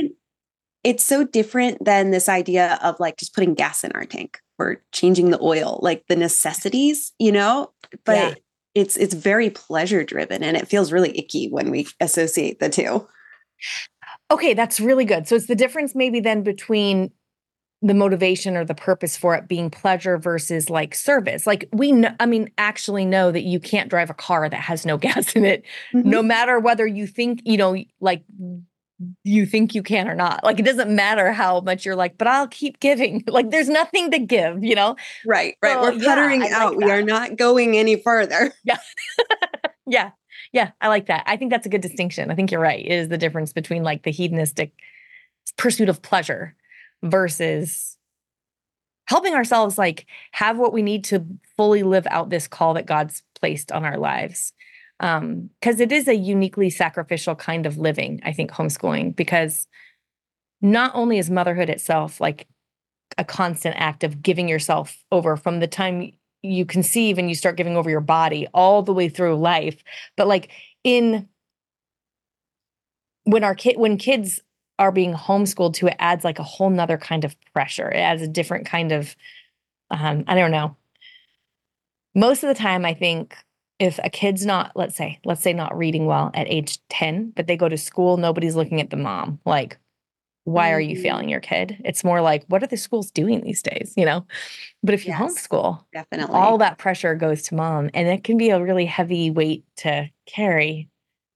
it's 0.85 1.05
so 1.05 1.25
different 1.25 1.85
than 1.85 2.11
this 2.11 2.29
idea 2.29 2.79
of 2.83 2.99
like 3.01 3.19
just 3.19 3.35
putting 3.35 3.55
gas 3.55 3.85
in 3.85 3.93
our 3.93 4.05
tank 4.05 4.39
or 4.59 4.83
changing 4.93 5.31
the 5.31 5.41
oil, 5.43 5.81
like 5.83 6.07
the 6.09 6.17
necessities, 6.17 7.13
you 7.19 7.33
know. 7.33 7.73
But 8.05 8.17
yeah 8.17 8.35
it's 8.75 8.97
it's 8.97 9.15
very 9.15 9.51
pleasure 9.51 10.05
driven 10.05 10.43
and 10.43 10.57
it 10.57 10.69
feels 10.69 10.93
really 10.93 11.17
icky 11.19 11.49
when 11.49 11.71
we 11.71 11.87
associate 12.01 12.61
the 12.61 12.69
two. 12.69 13.07
Okay 14.31 14.55
that's 14.55 14.81
really 14.81 15.05
good. 15.05 15.29
So 15.29 15.37
it's 15.37 15.47
the 15.47 15.55
difference 15.55 15.95
maybe 15.95 16.21
then 16.21 16.43
between 16.43 17.11
the 17.85 17.95
motivation 17.95 18.57
or 18.57 18.65
the 18.65 18.77
purpose 18.77 19.17
for 19.17 19.35
it 19.35 19.49
being 19.49 19.69
pleasure 19.69 20.17
versus 20.17 20.71
like 20.71 20.95
service. 20.95 21.47
Like 21.47 21.69
we 21.73 21.93
know 21.93 22.15
i 22.21 22.27
mean 22.27 22.51
actually 22.59 23.05
know 23.05 23.31
that 23.31 23.43
you 23.43 23.61
can't 23.61 23.91
drive 23.91 24.11
a 24.11 24.15
car 24.15 24.49
that 24.49 24.57
has 24.57 24.87
no 24.87 24.97
gas 24.99 25.35
in 25.35 25.45
it 25.45 25.65
mm-hmm. 25.93 26.09
no 26.09 26.23
matter 26.23 26.59
whether 26.59 26.87
you 26.87 27.07
think 27.07 27.43
you 27.45 27.57
know 27.57 27.77
like 28.01 28.23
you 29.25 29.47
think 29.47 29.75
you 29.75 29.83
can 29.83 30.09
or 30.09 30.15
not. 30.15 30.45
Like 30.45 30.59
it 30.59 30.65
doesn't 30.65 30.95
matter 30.95 31.33
how 31.33 31.61
much 31.61 31.85
you're 31.85 31.97
like, 31.97 32.19
but 32.19 32.29
I'll 32.29 32.49
keep 32.49 32.81
giving. 32.81 33.25
Like 33.33 33.51
there's 33.51 33.69
nothing 33.69 34.11
to 34.11 34.19
give, 34.19 34.63
you 34.63 34.75
know? 34.75 34.97
Right, 35.25 35.57
right. 35.63 35.73
So, 35.73 35.83
We're 35.83 35.99
puttering 35.99 36.43
yeah, 36.43 36.59
out. 36.59 36.77
Like 36.77 36.85
we 36.85 36.91
are 36.91 37.03
not 37.03 37.37
going 37.37 37.77
any 37.77 37.97
further. 37.97 38.53
Yeah. 38.65 38.79
yeah. 39.87 40.11
Yeah. 40.53 40.71
I 40.81 40.89
like 40.89 41.07
that. 41.07 41.25
I 41.27 41.37
think 41.37 41.51
that's 41.51 41.67
a 41.67 41.71
good 41.71 41.81
distinction. 41.81 42.31
I 42.31 42.35
think 42.35 42.51
you're 42.51 42.61
right. 42.61 42.85
It 42.85 42.93
is 42.93 43.09
the 43.09 43.19
difference 43.19 43.53
between 43.53 43.83
like 43.83 44.03
the 44.03 44.11
hedonistic 44.11 44.73
pursuit 45.57 45.89
of 45.89 46.03
pleasure 46.03 46.55
versus 47.03 47.97
helping 49.07 49.35
ourselves 49.35 49.79
like 49.79 50.07
have 50.33 50.59
what 50.59 50.73
we 50.73 50.83
need 50.83 51.05
to 51.05 51.25
fully 51.57 51.83
live 51.83 52.07
out 52.11 52.31
this 52.31 52.47
call 52.47 52.75
that 52.75 52.87
God's 52.87 53.23
placed 53.35 53.73
on 53.73 53.85
our 53.85 53.99
lives 53.99 54.53
because 55.03 55.81
um, 55.81 55.81
it 55.81 55.91
is 55.91 56.07
a 56.07 56.15
uniquely 56.15 56.71
sacrificial 56.71 57.35
kind 57.35 57.67
of 57.67 57.77
living 57.77 58.21
i 58.25 58.33
think 58.33 58.51
homeschooling 58.51 59.15
because 59.15 59.67
not 60.61 60.93
only 60.95 61.19
is 61.19 61.29
motherhood 61.29 61.69
itself 61.69 62.21
like 62.21 62.47
a 63.19 63.25
constant 63.25 63.77
act 63.79 64.05
of 64.05 64.23
giving 64.23 64.49
yourself 64.49 65.03
over 65.11 65.37
from 65.37 65.61
the 65.61 65.67
time 65.67 66.13
you 66.43 66.67
conceive 66.67 67.19
and 67.19 67.29
you 67.29 67.35
start 67.35 67.57
giving 67.57 67.77
over 67.77 67.89
your 67.89 68.01
body 68.01 68.47
all 68.53 68.83
the 68.83 68.93
way 68.93 69.09
through 69.09 69.37
life. 69.37 69.83
But 70.17 70.29
like 70.29 70.51
in 70.85 71.29
when 73.25 73.45
our 73.45 73.55
kid 73.55 73.77
when 73.77 73.97
kids 73.97 74.41
are 74.79 74.91
being 74.91 75.15
homeschooled 75.15 75.75
to 75.75 75.87
it 75.87 75.97
adds 75.99 76.25
like 76.25 76.39
a 76.39 76.45
whole 76.45 76.71
nother 76.71 76.99
kind 76.99 77.25
of 77.25 77.37
pressure. 77.53 77.89
It 77.89 77.99
adds 77.99 78.23
a 78.23 78.29
different 78.29 78.67
kind 78.67 78.93
of 78.93 79.15
um, 79.91 80.25
I 80.27 80.35
don't 80.35 80.51
know. 80.51 80.77
Most 82.15 82.43
of 82.43 82.49
the 82.49 82.61
time 82.61 82.85
I 82.85 82.95
think 82.95 83.37
if 83.83 83.99
a 84.05 84.09
kid's 84.09 84.47
not, 84.47 84.71
let's 84.77 84.95
say, 84.95 85.19
let's 85.25 85.43
say 85.43 85.53
not 85.53 85.77
reading 85.77 86.07
well 86.07 86.31
at 86.35 86.47
age 86.47 86.79
10, 86.91 87.33
but 87.35 87.49
they 87.49 87.57
go 87.57 87.69
to 87.69 87.77
school, 87.77 88.17
nobody's 88.17 88.55
looking 88.55 88.81
at 88.81 88.91
the 88.91 88.97
mom. 88.97 89.41
Like, 89.45 89.77
why 90.45 90.73
are 90.73 90.81
you 90.81 90.95
mm-hmm. 90.95 91.03
failing 91.03 91.29
your 91.29 91.41
kid? 91.41 91.83
It's 91.85 92.05
more 92.05 92.21
like, 92.21 92.45
what 92.47 92.63
are 92.63 92.69
the 92.69 92.77
schools 92.77 93.11
doing 93.11 93.41
these 93.41 93.61
days? 93.61 93.93
You 93.97 94.05
know? 94.05 94.25
But 94.85 94.95
if 94.95 95.05
you 95.05 95.11
yes, 95.11 95.21
homeschool, 95.21 95.85
definitely 95.93 96.33
all 96.33 96.59
that 96.59 96.79
pressure 96.79 97.17
goes 97.17 97.43
to 97.45 97.57
mom. 97.57 97.91
And 97.93 98.07
it 98.07 98.23
can 98.23 98.37
be 98.39 98.51
a 98.51 98.63
really 98.63 98.87
heavy 98.87 99.33
weight 99.33 99.65
to 99.79 100.09
carry. 100.27 100.89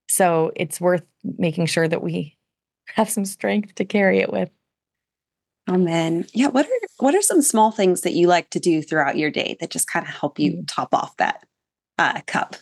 So 0.07 0.53
it's 0.55 0.79
worth 0.79 1.03
making 1.25 1.65
sure 1.65 1.87
that 1.89 2.01
we 2.01 2.37
have 2.95 3.09
some 3.09 3.25
strength 3.25 3.75
to 3.75 3.83
carry 3.83 4.19
it 4.19 4.31
with. 4.31 4.49
Amen. 5.69 6.25
Yeah. 6.33 6.47
What 6.47 6.65
are 6.65 6.87
what 6.99 7.13
are 7.13 7.21
some 7.21 7.41
small 7.41 7.71
things 7.71 8.01
that 8.01 8.13
you 8.13 8.27
like 8.27 8.49
to 8.51 8.59
do 8.61 8.81
throughout 8.81 9.17
your 9.17 9.29
day 9.29 9.57
that 9.59 9.69
just 9.69 9.91
kind 9.91 10.07
of 10.07 10.13
help 10.13 10.39
you 10.39 10.53
mm. 10.53 10.63
top 10.65 10.93
off 10.93 11.17
that 11.17 11.43
uh, 11.97 12.21
cup? 12.25 12.55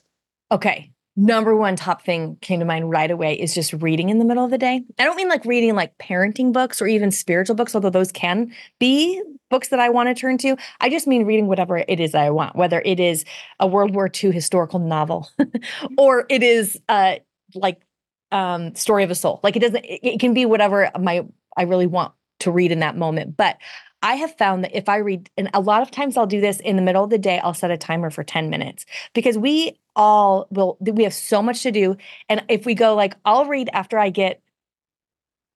Okay 0.52 0.92
number 1.16 1.56
one 1.56 1.76
top 1.76 2.04
thing 2.04 2.38
came 2.42 2.60
to 2.60 2.66
mind 2.66 2.90
right 2.90 3.10
away 3.10 3.34
is 3.34 3.54
just 3.54 3.72
reading 3.74 4.10
in 4.10 4.20
the 4.20 4.26
middle 4.26 4.44
of 4.44 4.52
the 4.52 4.58
day. 4.58 4.84
I 5.00 5.06
don't 5.06 5.16
mean 5.16 5.30
like 5.30 5.46
reading 5.46 5.76
like 5.76 5.98
parenting 5.98 6.52
books 6.52 6.82
or 6.82 6.88
even 6.88 7.12
spiritual 7.12 7.56
books, 7.56 7.74
although 7.74 7.90
those 7.90 8.12
can 8.12 8.52
be 8.80 9.22
books 9.50 9.70
that 9.70 9.80
I 9.80 9.90
want 9.90 10.10
to 10.10 10.20
turn 10.20 10.38
to. 10.40 10.58
I 10.82 10.90
just 10.90 11.08
mean 11.08 11.26
reading 11.26 11.48
whatever 11.48 11.78
it 11.78 12.00
is 12.00 12.16
I 12.16 12.30
want, 12.32 12.56
whether 12.56 12.82
it 12.82 13.00
is 13.00 13.24
a 13.60 13.68
World 13.68 13.96
War 13.96 14.12
II 14.12 14.32
historical 14.32 14.80
novel 14.80 15.30
or 15.98 16.26
it 16.30 16.44
is 16.44 16.80
uh 16.90 17.16
like 17.54 17.82
um 18.32 18.76
story 18.76 19.04
of 19.04 19.12
a 19.12 19.16
soul. 19.16 19.40
Like 19.42 19.56
it 19.56 19.60
doesn't 19.60 19.86
it, 19.86 20.00
it 20.04 20.20
can 20.20 20.34
be 20.34 20.46
whatever 20.46 20.92
my 21.00 21.26
I 21.56 21.64
really 21.64 21.88
want 21.88 22.12
to 22.40 22.52
read 22.52 22.74
in 22.74 22.80
that 22.80 22.98
moment. 22.98 23.38
But 23.38 23.58
I 24.02 24.16
have 24.16 24.38
found 24.38 24.64
that 24.64 24.76
if 24.76 24.88
I 24.88 24.98
read, 24.98 25.30
and 25.38 25.50
a 25.54 25.60
lot 25.60 25.82
of 25.82 25.90
times 25.90 26.16
I'll 26.16 26.28
do 26.28 26.42
this 26.42 26.60
in 26.60 26.76
the 26.76 26.82
middle 26.82 27.04
of 27.04 27.10
the 27.10 27.18
day, 27.18 27.40
I'll 27.40 27.54
set 27.54 27.72
a 27.72 27.78
timer 27.78 28.10
for 28.10 28.24
10 28.24 28.50
minutes 28.50 28.86
because 29.14 29.38
we 29.38 29.80
all 29.96 30.48
will, 30.52 30.78
we 30.80 31.04
have 31.04 31.14
so 31.14 31.42
much 31.42 31.64
to 31.64 31.72
do. 31.72 31.98
And 32.30 32.44
if 32.50 32.66
we 32.66 32.76
go 32.76 32.96
like, 32.96 33.16
I'll 33.26 33.46
read 33.46 33.70
after 33.74 33.98
I 33.98 34.10
get 34.10 34.42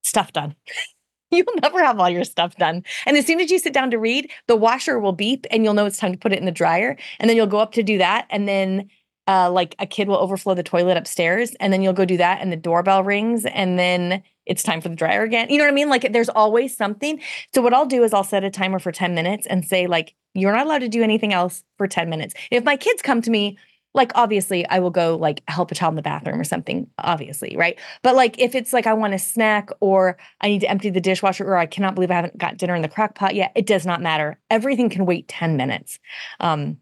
stuff 0.03 0.33
done. 0.33 0.55
You'll 1.31 1.45
never 1.61 1.83
have 1.83 1.99
all 1.99 2.09
your 2.09 2.23
stuff 2.23 2.55
done. 2.55 2.83
And 3.05 3.15
as 3.15 3.27
soon 3.27 3.39
as 3.39 3.51
you 3.51 3.59
sit 3.59 3.71
down 3.71 3.91
to 3.91 3.99
read, 3.99 4.31
the 4.47 4.55
washer 4.55 4.97
will 4.97 5.11
beep 5.11 5.45
and 5.51 5.63
you'll 5.63 5.75
know 5.75 5.85
it's 5.85 5.99
time 5.99 6.11
to 6.11 6.17
put 6.17 6.33
it 6.33 6.39
in 6.39 6.45
the 6.45 6.51
dryer. 6.51 6.97
And 7.19 7.29
then 7.29 7.37
you'll 7.37 7.45
go 7.45 7.59
up 7.59 7.73
to 7.73 7.83
do 7.83 7.99
that. 7.99 8.25
And 8.31 8.47
then 8.47 8.89
uh, 9.27 9.51
like 9.51 9.75
a 9.77 9.85
kid 9.85 10.07
will 10.07 10.17
overflow 10.17 10.55
the 10.55 10.63
toilet 10.63 10.97
upstairs. 10.97 11.55
And 11.59 11.71
then 11.71 11.83
you'll 11.83 11.93
go 11.93 12.03
do 12.03 12.17
that. 12.17 12.41
And 12.41 12.51
the 12.51 12.57
doorbell 12.57 13.03
rings. 13.03 13.45
And 13.45 13.77
then 13.77 14.23
it's 14.49 14.63
time 14.63 14.81
for 14.81 14.89
the 14.89 14.95
dryer 14.95 15.23
again. 15.23 15.49
You 15.49 15.59
know 15.59 15.63
what 15.63 15.71
I 15.71 15.75
mean? 15.75 15.89
Like 15.89 16.11
there's 16.11 16.27
always 16.27 16.75
something. 16.75 17.21
So 17.53 17.61
what 17.61 17.73
I'll 17.73 17.85
do 17.85 18.03
is 18.03 18.13
I'll 18.13 18.23
set 18.23 18.43
a 18.43 18.49
timer 18.49 18.79
for 18.79 18.91
10 18.91 19.15
minutes 19.15 19.47
and 19.47 19.63
say 19.63 19.87
like 19.87 20.15
you're 20.33 20.51
not 20.51 20.65
allowed 20.65 20.79
to 20.79 20.89
do 20.89 21.03
anything 21.03 21.33
else 21.33 21.63
for 21.77 21.87
10 21.87 22.09
minutes. 22.09 22.33
If 22.51 22.63
my 22.63 22.75
kids 22.75 23.01
come 23.01 23.21
to 23.21 23.31
me 23.31 23.57
like 23.95 24.11
obviously 24.15 24.67
I 24.67 24.79
will 24.79 24.91
go 24.91 25.15
like 25.15 25.41
help 25.47 25.71
a 25.71 25.75
child 25.75 25.93
in 25.93 25.95
the 25.95 26.01
bathroom 26.01 26.39
or 26.39 26.43
something 26.43 26.87
obviously, 26.99 27.55
right? 27.57 27.79
But 28.03 28.15
like 28.15 28.39
if 28.39 28.53
it's 28.55 28.73
like 28.73 28.87
I 28.87 28.93
want 28.93 29.13
a 29.13 29.19
snack 29.19 29.69
or 29.79 30.17
I 30.41 30.47
need 30.47 30.61
to 30.61 30.69
empty 30.69 30.89
the 30.89 31.01
dishwasher 31.01 31.45
or 31.45 31.57
I 31.57 31.65
cannot 31.65 31.95
believe 31.95 32.11
I 32.11 32.15
haven't 32.15 32.37
got 32.37 32.57
dinner 32.57 32.75
in 32.75 32.81
the 32.81 32.87
crock 32.87 33.15
pot 33.15 33.35
yet, 33.35 33.51
it 33.55 33.65
does 33.65 33.85
not 33.85 34.01
matter. 34.01 34.39
Everything 34.49 34.89
can 34.89 35.05
wait 35.05 35.27
10 35.27 35.57
minutes. 35.57 35.99
Um 36.39 36.77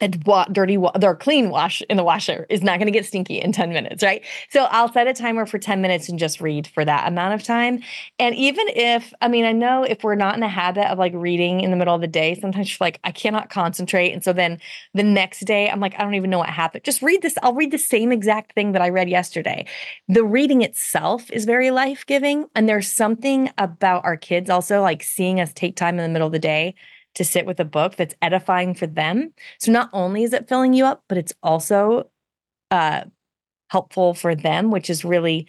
and 0.00 0.22
wa- 0.26 0.46
dirty 0.46 0.76
wa- 0.76 0.92
their 0.92 1.14
clean 1.14 1.50
wash 1.50 1.82
in 1.88 1.96
the 1.96 2.04
washer 2.04 2.46
is 2.50 2.62
not 2.62 2.78
going 2.78 2.86
to 2.86 2.92
get 2.92 3.06
stinky 3.06 3.40
in 3.40 3.52
10 3.52 3.72
minutes 3.72 4.02
right? 4.02 4.24
So 4.50 4.64
i'll 4.70 4.92
set 4.92 5.06
a 5.06 5.14
timer 5.14 5.46
for 5.46 5.58
10 5.58 5.80
minutes 5.80 6.08
and 6.08 6.18
just 6.18 6.40
read 6.40 6.66
for 6.66 6.84
that 6.84 7.08
amount 7.08 7.34
of 7.34 7.42
time. 7.42 7.80
And 8.18 8.34
even 8.34 8.66
if 8.68 9.12
i 9.20 9.28
mean 9.28 9.44
i 9.44 9.52
know 9.52 9.84
if 9.84 10.02
we're 10.02 10.14
not 10.14 10.34
in 10.34 10.40
the 10.40 10.48
habit 10.48 10.90
of 10.90 10.98
like 10.98 11.12
reading 11.14 11.60
in 11.60 11.70
the 11.70 11.76
middle 11.76 11.94
of 11.94 12.00
the 12.00 12.06
day 12.06 12.34
sometimes 12.34 12.70
you're 12.70 12.84
like 12.84 13.00
i 13.04 13.12
cannot 13.12 13.50
concentrate. 13.50 14.12
And 14.12 14.22
so 14.24 14.32
then 14.32 14.58
the 14.94 15.02
next 15.02 15.40
day 15.40 15.70
i'm 15.70 15.80
like 15.80 15.94
i 15.98 16.02
don't 16.02 16.14
even 16.14 16.30
know 16.30 16.38
what 16.38 16.48
happened. 16.48 16.84
Just 16.84 17.02
read 17.02 17.22
this 17.22 17.36
i'll 17.42 17.54
read 17.54 17.70
the 17.70 17.78
same 17.78 18.12
exact 18.12 18.54
thing 18.54 18.72
that 18.72 18.82
i 18.82 18.88
read 18.88 19.08
yesterday. 19.08 19.66
The 20.08 20.24
reading 20.24 20.62
itself 20.62 21.30
is 21.30 21.44
very 21.44 21.70
life-giving 21.70 22.46
and 22.54 22.68
there's 22.68 22.92
something 22.92 23.50
about 23.58 24.04
our 24.04 24.16
kids 24.16 24.50
also 24.50 24.82
like 24.82 25.02
seeing 25.02 25.40
us 25.40 25.52
take 25.52 25.76
time 25.76 25.98
in 25.98 26.02
the 26.02 26.08
middle 26.08 26.26
of 26.26 26.32
the 26.32 26.38
day 26.38 26.74
to 27.14 27.24
sit 27.24 27.46
with 27.46 27.60
a 27.60 27.64
book 27.64 27.96
that's 27.96 28.14
edifying 28.20 28.74
for 28.74 28.86
them. 28.86 29.32
So 29.58 29.70
not 29.70 29.90
only 29.92 30.24
is 30.24 30.32
it 30.32 30.48
filling 30.48 30.74
you 30.74 30.84
up, 30.84 31.04
but 31.08 31.18
it's 31.18 31.32
also 31.42 32.10
uh, 32.70 33.04
helpful 33.70 34.14
for 34.14 34.34
them, 34.34 34.70
which 34.70 34.90
is 34.90 35.04
really 35.04 35.46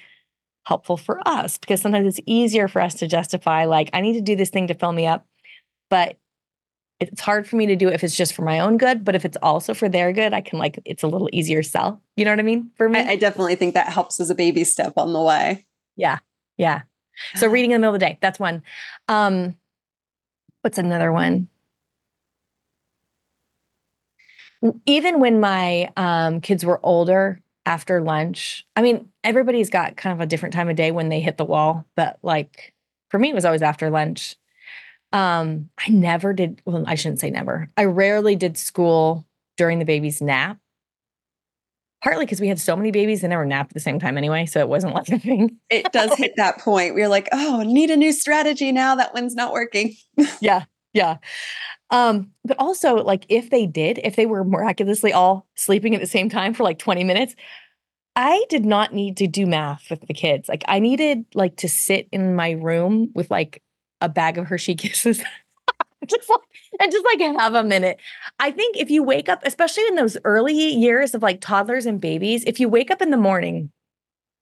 helpful 0.66 0.98
for 0.98 1.20
us 1.28 1.58
because 1.58 1.82
sometimes 1.82 2.08
it's 2.08 2.28
easier 2.28 2.68
for 2.68 2.82
us 2.82 2.96
to 2.96 3.08
justify, 3.08 3.66
like, 3.66 3.90
I 3.94 4.02
need 4.02 4.14
to 4.14 4.22
do 4.22 4.36
this 4.36 4.50
thing 4.50 4.68
to 4.68 4.74
fill 4.74 4.92
me 4.92 5.06
up. 5.06 5.26
But 5.90 6.18
it's 7.00 7.22
hard 7.22 7.48
for 7.48 7.56
me 7.56 7.66
to 7.68 7.76
do 7.76 7.90
if 7.90 8.04
it's 8.04 8.16
just 8.16 8.34
for 8.34 8.42
my 8.44 8.60
own 8.60 8.78
good. 8.78 9.04
But 9.04 9.16
if 9.16 9.26
it's 9.26 9.38
also 9.42 9.74
for 9.74 9.90
their 9.90 10.14
good, 10.14 10.34
I 10.34 10.42
can, 10.42 10.58
like, 10.60 10.80
it's 10.86 11.04
a 11.04 11.08
little 11.08 11.30
easier 11.34 11.62
sell. 11.62 12.02
You 12.16 12.26
know 12.26 12.32
what 12.32 12.40
I 12.40 12.44
mean? 12.44 12.72
For 12.78 12.90
me, 12.90 13.00
I, 13.00 13.12
I 13.12 13.16
definitely 13.16 13.56
think 13.56 13.74
that 13.74 13.90
helps 13.90 14.20
as 14.20 14.30
a 14.30 14.36
baby 14.36 14.64
step 14.64 14.94
on 14.98 15.14
the 15.14 15.22
way. 15.22 15.66
Yeah. 15.96 16.20
Yeah. 16.58 16.84
So 17.36 17.48
reading 17.48 17.72
in 17.72 17.82
the 17.82 17.86
middle 17.86 17.96
of 17.96 18.00
the 18.00 18.06
day, 18.06 18.18
that's 18.22 18.40
one. 18.40 18.64
Um, 19.08 19.56
what's 20.62 20.78
another 20.78 21.12
one? 21.12 21.48
Even 24.86 25.20
when 25.20 25.40
my 25.40 25.92
um, 25.98 26.42
kids 26.42 26.66
were 26.66 26.80
older 26.84 27.42
after 27.66 28.02
lunch, 28.02 28.66
I 28.76 28.82
mean, 28.82 29.10
everybody's 29.24 29.70
got 29.70 29.98
kind 29.98 30.14
of 30.14 30.22
a 30.22 30.28
different 30.28 30.54
time 30.54 30.70
of 30.70 30.76
day 30.76 30.92
when 30.92 31.10
they 31.10 31.20
hit 31.20 31.38
the 31.38 31.46
wall, 31.46 31.86
but 31.96 32.18
like 32.22 32.74
for 33.10 33.20
me, 33.20 33.30
it 33.30 33.36
was 33.36 33.46
always 33.46 33.62
after 33.62 33.90
lunch. 33.90 34.36
Um, 35.12 35.70
I 35.80 35.90
never 35.90 36.34
did, 36.34 36.62
well, 36.66 36.84
I 36.88 36.96
shouldn't 36.96 37.20
say 37.20 37.30
never. 37.30 37.70
I 37.78 37.86
rarely 37.86 38.36
did 38.36 38.58
school 38.58 39.26
during 39.58 39.80
the 39.80 39.86
baby's 39.86 40.22
nap. 40.22 40.58
Partly 42.04 42.26
because 42.26 42.42
we 42.42 42.48
had 42.48 42.60
so 42.60 42.76
many 42.76 42.92
babies 42.92 43.24
and 43.24 43.32
never 43.32 43.46
napped 43.46 43.72
at 43.72 43.74
the 43.74 43.80
same 43.80 44.00
time 44.00 44.18
anyway. 44.18 44.46
So 44.46 44.60
it 44.60 44.68
wasn't 44.68 44.94
like 44.96 45.10
a 45.10 45.18
thing. 45.18 45.58
it 45.70 45.92
does 45.92 46.14
hit 46.16 46.34
that 46.38 46.60
point 46.60 46.94
where 46.94 47.02
you're 47.02 47.10
like, 47.10 47.30
oh, 47.32 47.64
need 47.64 47.90
a 47.90 47.98
new 47.98 48.12
strategy 48.12 48.72
now. 48.72 48.96
That 48.96 49.14
one's 49.14 49.36
not 49.36 49.54
working. 49.54 49.96
yeah. 50.40 50.66
Yeah. 50.94 51.18
Um, 51.92 52.32
but 52.44 52.58
also 52.60 52.96
like 52.96 53.26
if 53.30 53.50
they 53.50 53.66
did, 53.68 54.00
if 54.04 54.16
they 54.16 54.26
were 54.26 54.44
miraculously 54.44 55.14
all 55.14 55.48
sleeping 55.56 55.94
at 55.94 56.02
the 56.02 56.08
same 56.08 56.30
time 56.30 56.54
for 56.54 56.64
like 56.64 56.80
20 56.80 57.04
minutes, 57.04 57.36
I 58.16 58.46
did 58.50 58.66
not 58.66 58.94
need 58.94 59.18
to 59.18 59.28
do 59.28 59.46
math 59.46 59.90
with 59.90 60.02
the 60.08 60.14
kids. 60.14 60.48
Like 60.48 60.64
I 60.68 60.80
needed 60.80 61.26
like 61.34 61.58
to 61.58 61.70
sit 61.70 62.08
in 62.12 62.36
my 62.36 62.52
room 62.52 63.12
with 63.14 63.30
like 63.30 63.62
a 64.02 64.10
bag 64.10 64.38
of 64.38 64.48
Hershey 64.48 64.76
kisses. 64.76 65.22
just 66.08 66.30
like 66.30 66.40
and 66.80 66.92
just 66.92 67.06
like 67.06 67.20
have 67.20 67.56
a 67.56 67.64
minute. 67.64 68.00
I 68.40 68.52
think 68.52 68.78
if 68.78 68.90
you 68.90 69.04
wake 69.04 69.30
up, 69.30 69.42
especially 69.44 69.88
in 69.88 69.96
those 69.96 70.18
early 70.24 70.54
years 70.54 71.14
of 71.16 71.22
like 71.22 71.42
toddlers 71.42 71.86
and 71.86 72.00
babies, 72.02 72.44
if 72.46 72.60
you 72.60 72.70
wake 72.70 72.92
up 72.92 73.02
in 73.02 73.12
the 73.12 73.18
morning 73.18 73.72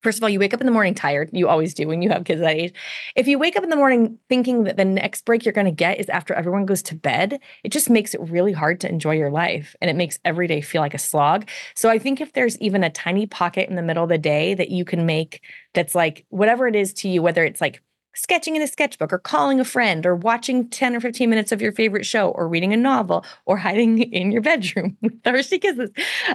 First 0.03 0.19
of 0.19 0.23
all, 0.23 0.29
you 0.29 0.39
wake 0.39 0.53
up 0.53 0.59
in 0.59 0.65
the 0.65 0.71
morning 0.71 0.93
tired. 0.93 1.29
You 1.31 1.47
always 1.47 1.73
do 1.73 1.87
when 1.87 2.01
you 2.01 2.09
have 2.09 2.25
kids 2.25 2.41
that 2.41 2.55
age. 2.55 2.73
If 3.15 3.27
you 3.27 3.39
wake 3.39 3.55
up 3.55 3.63
in 3.63 3.69
the 3.69 3.75
morning 3.75 4.19
thinking 4.27 4.65
that 4.65 4.77
the 4.77 4.85
next 4.85 5.23
break 5.23 5.45
you're 5.45 5.53
going 5.53 5.65
to 5.65 5.71
get 5.71 5.99
is 5.99 6.09
after 6.09 6.33
everyone 6.33 6.65
goes 6.65 6.83
to 6.83 6.95
bed, 6.95 7.39
it 7.63 7.71
just 7.71 7.89
makes 7.89 8.13
it 8.13 8.21
really 8.21 8.51
hard 8.51 8.81
to 8.81 8.89
enjoy 8.89 9.15
your 9.15 9.31
life 9.31 9.75
and 9.81 9.89
it 9.89 9.95
makes 9.95 10.19
every 10.25 10.47
day 10.47 10.61
feel 10.61 10.81
like 10.81 10.93
a 10.93 10.99
slog. 10.99 11.47
So 11.73 11.89
I 11.89 11.99
think 11.99 12.19
if 12.19 12.33
there's 12.33 12.59
even 12.59 12.83
a 12.83 12.89
tiny 12.89 13.25
pocket 13.25 13.69
in 13.69 13.75
the 13.75 13.81
middle 13.81 14.03
of 14.03 14.09
the 14.09 14.17
day 14.17 14.53
that 14.53 14.69
you 14.69 14.83
can 14.83 15.05
make 15.05 15.41
that's 15.73 15.95
like 15.95 16.25
whatever 16.29 16.67
it 16.67 16.75
is 16.75 16.93
to 16.95 17.09
you, 17.09 17.21
whether 17.21 17.43
it's 17.43 17.61
like 17.61 17.81
sketching 18.15 18.55
in 18.55 18.61
a 18.61 18.67
sketchbook 18.67 19.11
or 19.11 19.19
calling 19.19 19.59
a 19.59 19.65
friend 19.65 20.05
or 20.05 20.15
watching 20.15 20.69
10 20.69 20.95
or 20.95 20.99
15 20.99 21.29
minutes 21.29 21.51
of 21.51 21.61
your 21.61 21.71
favorite 21.71 22.05
show 22.05 22.29
or 22.31 22.47
reading 22.47 22.73
a 22.73 22.77
novel 22.77 23.25
or 23.45 23.57
hiding 23.57 24.01
in 24.01 24.31
your 24.31 24.41
bedroom 24.41 24.97
with 25.01 25.13
Hershey 25.25 25.59
kisses. 25.59 25.89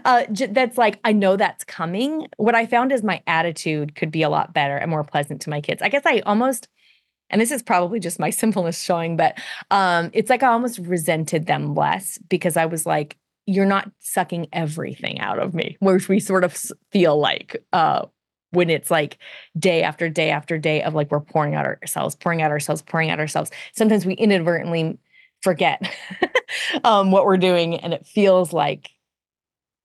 Uh, 0.05 0.25
that's 0.51 0.79
like, 0.79 0.99
I 1.05 1.13
know 1.13 1.37
that's 1.37 1.65
coming. 1.65 2.27
What 2.37 2.55
I 2.55 2.67
found 2.67 2.93
is 2.93 3.03
my 3.03 3.23
attitude 3.27 3.95
could 3.95 4.11
be 4.11 4.23
a 4.23 4.29
lot 4.29 4.53
better 4.53 4.77
and 4.77 4.91
more 4.91 5.05
pleasant 5.05 5.41
to 5.43 5.51
my 5.51 5.61
kids. 5.61 5.83
I 5.83 5.89
guess 5.89 6.03
I 6.05 6.21
almost, 6.21 6.69
and 7.31 7.41
this 7.41 7.51
is 7.51 7.63
probably 7.63 8.01
just 8.01 8.19
my 8.19 8.31
simpleness 8.43 8.81
showing, 8.83 9.17
but 9.17 9.39
um, 9.71 10.11
it's 10.13 10.31
like 10.31 10.43
I 10.43 10.49
almost 10.49 10.79
resented 10.79 11.47
them 11.47 11.75
less 11.75 12.19
because 12.29 12.57
I 12.57 12.67
was 12.67 12.87
like, 12.87 13.17
you're 13.47 13.65
not 13.65 13.91
sucking 14.01 14.47
everything 14.53 15.19
out 15.21 15.39
of 15.39 15.55
me, 15.55 15.79
which 15.81 16.07
we 16.07 16.21
sort 16.21 16.45
of 16.45 16.55
feel 16.93 17.19
like 17.19 17.57
uh, 17.73 18.05
when 18.51 18.71
it's 18.71 18.91
like 18.91 19.19
day 19.59 19.83
after 19.83 20.09
day 20.09 20.31
after 20.31 20.59
day 20.59 20.83
of 20.83 20.95
like 20.95 21.11
we're 21.11 21.21
pouring 21.21 21.55
out 21.55 21.67
ourselves, 21.67 22.15
pouring 22.15 22.43
out 22.43 22.51
ourselves, 22.51 22.83
pouring 22.83 23.11
out 23.11 23.21
ourselves. 23.21 23.51
Sometimes 23.73 24.07
we 24.07 24.15
inadvertently 24.15 24.99
forget 25.43 25.95
um, 26.85 27.11
what 27.11 27.25
we're 27.25 27.37
doing, 27.37 27.77
and 27.77 27.93
it 27.93 28.07
feels 28.07 28.53
like 28.53 28.91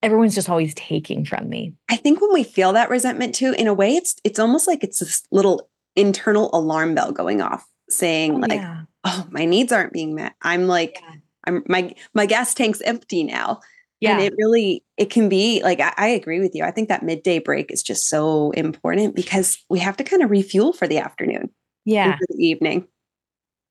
everyone's 0.01 0.35
just 0.35 0.49
always 0.49 0.73
taking 0.75 1.25
from 1.25 1.49
me. 1.49 1.73
I 1.89 1.95
think 1.97 2.21
when 2.21 2.33
we 2.33 2.43
feel 2.43 2.73
that 2.73 2.89
resentment 2.89 3.35
too, 3.35 3.53
in 3.57 3.67
a 3.67 3.73
way, 3.73 3.95
it's 3.95 4.15
it's 4.23 4.39
almost 4.39 4.67
like 4.67 4.83
it's 4.83 4.99
this 4.99 5.23
little 5.31 5.69
internal 5.95 6.49
alarm 6.53 6.95
bell 6.95 7.11
going 7.11 7.41
off, 7.41 7.67
saying 7.89 8.35
oh, 8.35 8.39
like, 8.39 8.61
yeah. 8.61 8.83
"Oh, 9.03 9.27
my 9.29 9.45
needs 9.45 9.71
aren't 9.71 9.93
being 9.93 10.15
met." 10.15 10.33
I'm 10.41 10.67
like. 10.67 10.99
Yeah 11.01 11.15
I'm 11.45 11.63
my 11.67 11.93
my 12.13 12.25
gas 12.25 12.53
tank's 12.53 12.81
empty 12.81 13.23
now. 13.23 13.59
Yeah. 14.03 14.17
And 14.17 14.21
it 14.21 14.33
really 14.37 14.83
it 14.97 15.09
can 15.09 15.29
be 15.29 15.61
like 15.63 15.79
I, 15.79 15.93
I 15.97 16.07
agree 16.09 16.39
with 16.39 16.53
you. 16.53 16.63
I 16.63 16.71
think 16.71 16.89
that 16.89 17.03
midday 17.03 17.39
break 17.39 17.71
is 17.71 17.81
just 17.81 18.07
so 18.07 18.51
important 18.51 19.15
because 19.15 19.63
we 19.69 19.79
have 19.79 19.97
to 19.97 20.03
kind 20.03 20.21
of 20.21 20.29
refuel 20.29 20.73
for 20.73 20.87
the 20.87 20.97
afternoon. 20.97 21.49
Yeah. 21.85 22.17
For 22.17 22.25
the 22.29 22.45
evening. 22.45 22.87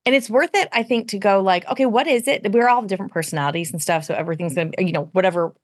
And 0.04 0.14
it's 0.14 0.28
worth 0.28 0.50
it, 0.54 0.68
I 0.72 0.82
think, 0.82 1.08
to 1.08 1.18
go 1.18 1.40
like, 1.40 1.68
okay, 1.68 1.86
what 1.86 2.08
is 2.08 2.26
it? 2.26 2.50
We're 2.50 2.68
all 2.68 2.82
different 2.82 3.12
personalities 3.12 3.70
and 3.70 3.80
stuff. 3.80 4.04
So 4.04 4.14
everything's 4.14 4.54
gonna, 4.54 4.72
you 4.78 4.90
know, 4.90 5.04
whatever 5.12 5.54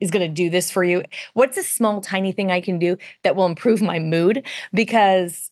is 0.00 0.10
going 0.10 0.26
to 0.26 0.34
do 0.34 0.50
this 0.50 0.70
for 0.70 0.82
you. 0.82 1.02
What's 1.34 1.56
a 1.56 1.62
small, 1.62 2.00
tiny 2.00 2.32
thing 2.32 2.50
I 2.50 2.60
can 2.60 2.78
do 2.78 2.96
that 3.22 3.36
will 3.36 3.46
improve 3.46 3.80
my 3.80 3.98
mood? 3.98 4.46
Because 4.72 5.50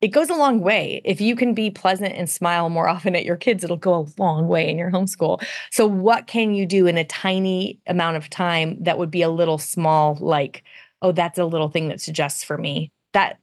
it 0.00 0.08
goes 0.08 0.28
a 0.28 0.34
long 0.34 0.60
way. 0.60 1.00
If 1.04 1.20
you 1.20 1.34
can 1.34 1.54
be 1.54 1.70
pleasant 1.70 2.14
and 2.14 2.28
smile 2.28 2.68
more 2.68 2.88
often 2.88 3.16
at 3.16 3.24
your 3.24 3.36
kids, 3.36 3.64
it'll 3.64 3.76
go 3.76 3.94
a 3.94 4.22
long 4.22 4.46
way 4.46 4.68
in 4.68 4.78
your 4.78 4.90
homeschool. 4.90 5.42
So, 5.70 5.86
what 5.86 6.26
can 6.26 6.54
you 6.54 6.66
do 6.66 6.86
in 6.86 6.98
a 6.98 7.04
tiny 7.04 7.80
amount 7.86 8.16
of 8.16 8.28
time 8.28 8.82
that 8.82 8.98
would 8.98 9.10
be 9.10 9.22
a 9.22 9.30
little 9.30 9.58
small, 9.58 10.16
like, 10.20 10.64
oh, 11.02 11.12
that's 11.12 11.38
a 11.38 11.44
little 11.44 11.68
thing 11.68 11.88
that 11.88 12.00
suggests 12.00 12.44
for 12.44 12.58
me 12.58 12.92
that 13.12 13.38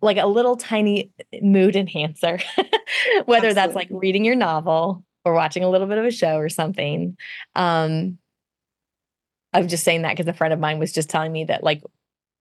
like 0.00 0.16
a 0.16 0.26
little 0.26 0.56
tiny 0.56 1.10
mood 1.42 1.76
enhancer, 1.76 2.38
whether 3.24 3.48
Absolutely. 3.48 3.52
that's 3.52 3.74
like 3.74 3.88
reading 3.90 4.24
your 4.24 4.34
novel 4.34 5.04
or 5.24 5.34
watching 5.34 5.64
a 5.64 5.70
little 5.70 5.86
bit 5.86 5.98
of 5.98 6.04
a 6.04 6.10
show 6.10 6.36
or 6.36 6.48
something. 6.48 7.16
Um, 7.54 8.18
I'm 9.52 9.68
just 9.68 9.84
saying 9.84 10.02
that 10.02 10.16
because 10.16 10.28
a 10.28 10.32
friend 10.32 10.52
of 10.52 10.60
mine 10.60 10.78
was 10.78 10.92
just 10.92 11.10
telling 11.10 11.32
me 11.32 11.44
that 11.44 11.64
like 11.64 11.82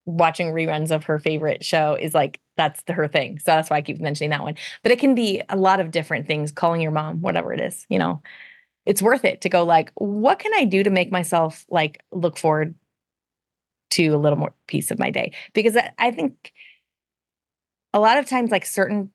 watching 0.07 0.47
reruns 0.47 0.89
of 0.89 1.03
her 1.03 1.19
favorite 1.19 1.63
show 1.63 1.95
is 1.99 2.13
like 2.15 2.39
that's 2.55 2.81
the, 2.83 2.93
her 2.93 3.07
thing. 3.07 3.37
So 3.37 3.51
that's 3.51 3.69
why 3.69 3.77
I 3.77 3.81
keep 3.81 3.99
mentioning 3.99 4.31
that 4.31 4.41
one. 4.41 4.55
But 4.81 4.91
it 4.91 4.99
can 4.99 5.13
be 5.13 5.43
a 5.49 5.55
lot 5.55 5.79
of 5.79 5.91
different 5.91 6.25
things, 6.25 6.51
calling 6.51 6.81
your 6.81 6.91
mom, 6.91 7.21
whatever 7.21 7.53
it 7.53 7.61
is, 7.61 7.85
you 7.89 7.99
know. 7.99 8.23
It's 8.85 9.01
worth 9.01 9.25
it 9.25 9.41
to 9.41 9.49
go 9.49 9.65
like, 9.65 9.91
what 9.95 10.39
can 10.39 10.53
I 10.55 10.63
do 10.63 10.81
to 10.81 10.89
make 10.89 11.11
myself 11.11 11.65
like 11.69 12.01
look 12.13 12.37
forward 12.37 12.73
to 13.91 14.07
a 14.07 14.17
little 14.17 14.39
more 14.39 14.53
piece 14.67 14.91
of 14.91 14.97
my 14.97 15.11
day? 15.11 15.33
Because 15.53 15.75
I, 15.75 15.91
I 15.97 16.11
think 16.11 16.53
a 17.93 17.99
lot 17.99 18.17
of 18.17 18.27
times 18.27 18.49
like 18.49 18.65
certain 18.65 19.11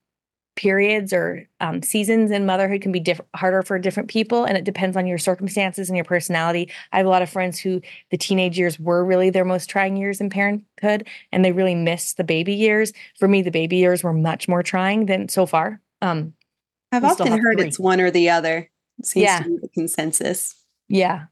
periods 0.55 1.13
or 1.13 1.49
um, 1.61 1.83
seasons 1.83 2.31
in 2.31 2.45
motherhood 2.45 2.83
can 2.83 2.93
be 2.93 3.01
diff- 3.01 3.21
harder 3.35 3.63
for 3.63 3.79
different 3.79 4.09
people 4.09 4.45
and 4.45 4.57
it 4.57 4.65
depends 4.65 4.97
on 4.97 5.07
your 5.07 5.19
circumstances 5.19 5.89
and 5.89 5.97
your 5.97 6.05
personality. 6.05 6.71
I 6.93 6.99
have 6.99 7.07
a 7.07 7.09
lot 7.11 7.23
of 7.23 7.31
friends 7.31 7.59
who 7.59 7.81
the 8.11 8.19
teenage 8.19 8.59
years 8.59 8.79
were 8.79 9.05
really 9.05 9.31
their 9.31 9.45
most 9.45 9.71
trying 9.71 9.97
years 9.97 10.21
in 10.21 10.31
parenthood 10.31 11.09
and 11.33 11.45
they 11.45 11.53
really 11.53 11.75
miss 11.75 12.15
the 12.15 12.25
baby 12.25 12.55
years. 12.55 12.93
For 13.19 13.29
me 13.29 13.43
the 13.43 13.51
baby 13.51 13.77
years 13.77 14.03
were 14.03 14.13
much 14.13 14.49
more 14.49 14.63
trying 14.63 15.07
than 15.07 15.29
so 15.29 15.47
far. 15.47 15.81
Um, 16.03 16.35
i've 16.91 17.05
often 17.05 17.39
heard 17.39 17.59
three. 17.59 17.69
it's 17.69 17.79
one 17.79 18.01
or 18.01 18.11
the 18.11 18.29
other. 18.29 18.69
It 18.99 19.07
seems 19.07 19.25
yeah. 19.25 19.39
to 19.39 19.49
be 19.49 19.57
the 19.57 19.69
consensus. 19.69 20.55
Yeah. 20.89 21.25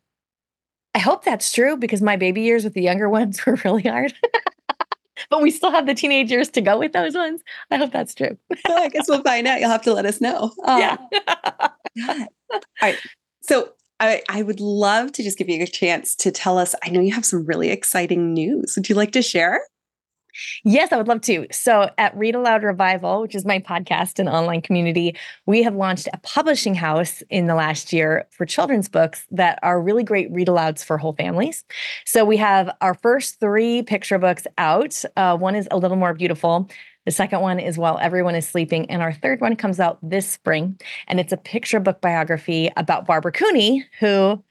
I 0.95 0.99
hope 0.99 1.25
that's 1.25 1.53
true 1.53 1.77
because 1.77 2.03
my 2.03 2.16
baby 2.16 2.41
years 2.41 2.64
with 2.64 2.75
the 2.75 2.83
younger 2.83 3.09
ones 3.11 3.45
were 3.45 3.59
really 3.64 3.83
hard 3.83 4.14
but 5.29 5.43
we 5.43 5.51
still 5.51 5.71
have 5.71 5.87
the 5.87 5.95
teenage 5.95 6.31
years 6.31 6.49
to 6.51 6.61
go 6.61 6.79
with 6.79 6.93
those 6.93 7.14
ones. 7.14 7.43
I 7.71 7.77
hope 7.77 7.93
that's 7.93 8.14
true. 8.14 8.37
well, 8.68 8.79
I 8.83 8.89
guess 8.89 9.09
we'll 9.09 9.23
find 9.23 9.47
out. 9.47 9.61
You'll 9.61 9.71
have 9.71 9.83
to 9.83 9.93
let 9.93 10.07
us 10.07 10.21
know. 10.21 10.53
yeah. 10.66 10.97
Um, 11.27 12.29
All 12.53 12.66
right. 12.83 12.99
So 13.43 13.73
I, 14.01 14.23
I 14.29 14.43
would 14.43 14.61
love 14.61 15.12
to 15.12 15.23
just 15.23 15.39
give 15.39 15.49
you 15.49 15.62
a 15.62 15.66
chance 15.66 16.14
to 16.16 16.31
tell 16.31 16.59
us. 16.59 16.75
I 16.85 16.89
know 16.89 17.01
you 17.01 17.12
have 17.12 17.25
some 17.25 17.45
really 17.45 17.71
exciting 17.71 18.33
news. 18.33 18.75
Would 18.77 18.89
you 18.89 18.95
like 18.95 19.12
to 19.12 19.23
share? 19.23 19.62
Yes, 20.64 20.93
I 20.93 20.97
would 20.97 21.09
love 21.09 21.20
to. 21.22 21.47
So, 21.51 21.91
at 21.99 22.16
Read 22.16 22.35
Aloud 22.35 22.62
Revival, 22.62 23.22
which 23.22 23.35
is 23.35 23.45
my 23.45 23.59
podcast 23.59 24.18
and 24.18 24.28
online 24.28 24.62
community, 24.62 25.16
we 25.47 25.62
have 25.62 25.74
launched 25.74 26.09
a 26.12 26.18
publishing 26.18 26.74
house 26.74 27.22
in 27.31 27.47
the 27.47 27.55
last 27.55 27.93
year 27.93 28.26
for 28.31 28.47
children's 28.47 28.89
books 28.89 29.26
that 29.31 29.59
are 29.62 29.81
really 29.81 30.05
great 30.05 30.31
read 30.31 30.49
alouds 30.49 30.85
for 30.85 30.99
whole 30.99 31.14
families. 31.14 31.64
So, 32.05 32.24
we 32.24 32.37
have 32.37 32.70
our 32.81 32.95
first 32.95 33.41
three 33.41 33.83
picture 33.83 34.18
books 34.18 34.47
out. 34.59 35.03
Uh, 35.16 35.37
one 35.37 35.55
is 35.55 35.68
A 35.70 35.78
Little 35.78 35.97
More 35.97 36.14
Beautiful. 36.14 36.68
The 37.07 37.11
second 37.11 37.41
one 37.41 37.59
is 37.59 37.78
While 37.78 37.99
Everyone 37.99 38.35
is 38.35 38.47
Sleeping. 38.47 38.91
And 38.91 39.01
our 39.03 39.12
third 39.12 39.41
one 39.41 39.57
comes 39.57 39.81
out 39.81 39.99
this 40.03 40.28
spring. 40.28 40.78
And 41.09 41.18
it's 41.18 41.33
a 41.33 41.37
picture 41.39 41.81
book 41.81 42.01
biography 42.01 42.70
about 42.76 43.07
Barbara 43.07 43.33
Cooney, 43.33 43.87
who 43.99 44.43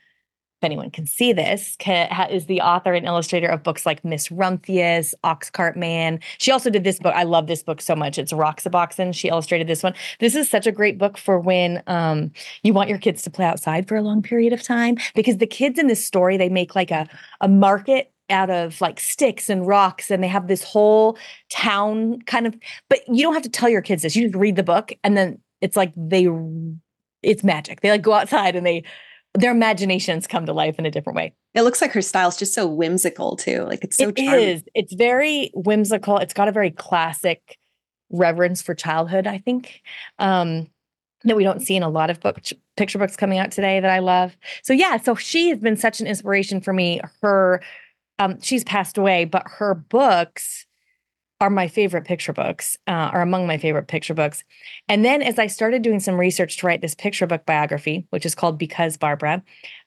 if 0.59 0.65
anyone 0.65 0.91
can 0.91 1.05
see 1.05 1.31
this, 1.31 1.77
is 1.87 2.47
the 2.47 2.59
author 2.59 2.93
and 2.93 3.05
illustrator 3.05 3.47
of 3.47 3.63
books 3.63 3.85
like 3.85 4.03
Miss 4.03 4.27
Rumphius, 4.27 5.13
Oxcart 5.23 5.77
Man. 5.77 6.19
She 6.37 6.51
also 6.51 6.69
did 6.69 6.83
this 6.83 6.99
book. 6.99 7.15
I 7.15 7.23
love 7.23 7.47
this 7.47 7.63
book 7.63 7.79
so 7.79 7.95
much. 7.95 8.17
It's 8.17 8.33
Roxaboxen. 8.33 9.15
She 9.15 9.29
illustrated 9.29 9.67
this 9.67 9.83
one. 9.83 9.93
This 10.19 10.35
is 10.35 10.49
such 10.49 10.67
a 10.67 10.73
great 10.73 10.97
book 10.97 11.17
for 11.17 11.39
when 11.39 11.81
um, 11.87 12.33
you 12.61 12.73
want 12.73 12.89
your 12.89 12.97
kids 12.97 13.21
to 13.21 13.29
play 13.29 13.45
outside 13.45 13.87
for 13.87 13.95
a 13.95 14.01
long 14.01 14.21
period 14.21 14.51
of 14.51 14.61
time 14.61 14.97
because 15.15 15.37
the 15.37 15.47
kids 15.47 15.79
in 15.79 15.87
this 15.87 16.05
story, 16.05 16.35
they 16.35 16.49
make 16.49 16.75
like 16.75 16.91
a, 16.91 17.07
a 17.39 17.47
market 17.47 18.11
out 18.29 18.49
of 18.49 18.81
like 18.81 18.99
sticks 18.99 19.49
and 19.49 19.65
rocks 19.65 20.11
and 20.11 20.21
they 20.21 20.27
have 20.27 20.49
this 20.49 20.61
whole 20.61 21.17
town 21.49 22.21
kind 22.23 22.45
of 22.45 22.53
but 22.87 22.99
you 23.07 23.23
don't 23.23 23.33
have 23.33 23.41
to 23.41 23.49
tell 23.49 23.67
your 23.67 23.81
kids 23.81 24.03
this 24.03 24.15
you 24.15 24.27
just 24.27 24.35
read 24.35 24.55
the 24.55 24.61
book 24.61 24.91
and 25.03 25.17
then 25.17 25.39
it's 25.61 25.75
like 25.75 25.91
they 25.97 26.27
it's 27.23 27.43
magic 27.43 27.81
they 27.81 27.89
like 27.89 28.03
go 28.03 28.13
outside 28.13 28.55
and 28.55 28.67
they 28.67 28.83
their 29.35 29.51
imaginations 29.51 30.27
come 30.27 30.45
to 30.45 30.53
life 30.53 30.79
in 30.79 30.85
a 30.85 30.91
different 30.91 31.15
way. 31.15 31.33
It 31.53 31.61
looks 31.61 31.81
like 31.81 31.91
her 31.93 32.01
style 32.01 32.29
is 32.29 32.37
just 32.37 32.53
so 32.53 32.67
whimsical 32.67 33.35
too. 33.35 33.63
Like 33.63 33.83
it's 33.83 33.97
so 33.97 34.09
it 34.09 34.19
is. 34.19 34.63
It's 34.73 34.93
very 34.93 35.51
whimsical. 35.53 36.17
It's 36.17 36.33
got 36.33 36.47
a 36.47 36.51
very 36.51 36.71
classic 36.71 37.57
reverence 38.09 38.61
for 38.61 38.73
childhood, 38.73 39.27
I 39.27 39.37
think. 39.37 39.81
Um, 40.17 40.67
that 41.25 41.35
we 41.35 41.43
don't 41.43 41.59
see 41.59 41.75
in 41.75 41.83
a 41.83 41.89
lot 41.89 42.09
of 42.09 42.21
book 42.21 42.39
picture 42.77 42.97
books 42.97 43.17
coming 43.17 43.39
out 43.39 43.51
today 43.51 43.79
that 43.79 43.91
I 43.91 43.99
love. 43.99 44.37
So 44.63 44.73
yeah, 44.73 44.97
so 44.97 45.15
she 45.15 45.49
has 45.49 45.59
been 45.59 45.75
such 45.75 45.99
an 45.99 46.07
inspiration 46.07 46.61
for 46.61 46.73
me. 46.73 47.01
Her 47.21 47.61
um, 48.19 48.39
she's 48.41 48.63
passed 48.63 48.97
away, 48.97 49.25
but 49.25 49.43
her 49.45 49.75
books 49.75 50.65
are 51.41 51.49
my 51.49 51.67
favorite 51.67 52.05
picture 52.05 52.33
books, 52.33 52.77
uh, 52.87 52.91
are 52.91 53.21
among 53.21 53.47
my 53.47 53.57
favorite 53.57 53.87
picture 53.87 54.13
books. 54.13 54.43
And 54.89 55.05
then 55.05 55.21
as 55.21 55.39
I 55.39 55.47
started 55.47 55.81
doing 55.81 55.99
some 55.99 56.19
research 56.19 56.57
to 56.57 56.67
write 56.67 56.81
this 56.81 56.95
picture 56.95 57.27
book 57.27 57.45
biography, 57.45 58.05
which 58.09 58.25
is 58.25 58.35
called 58.35 58.57
Because 58.57 58.97
Barbara, 58.97 59.41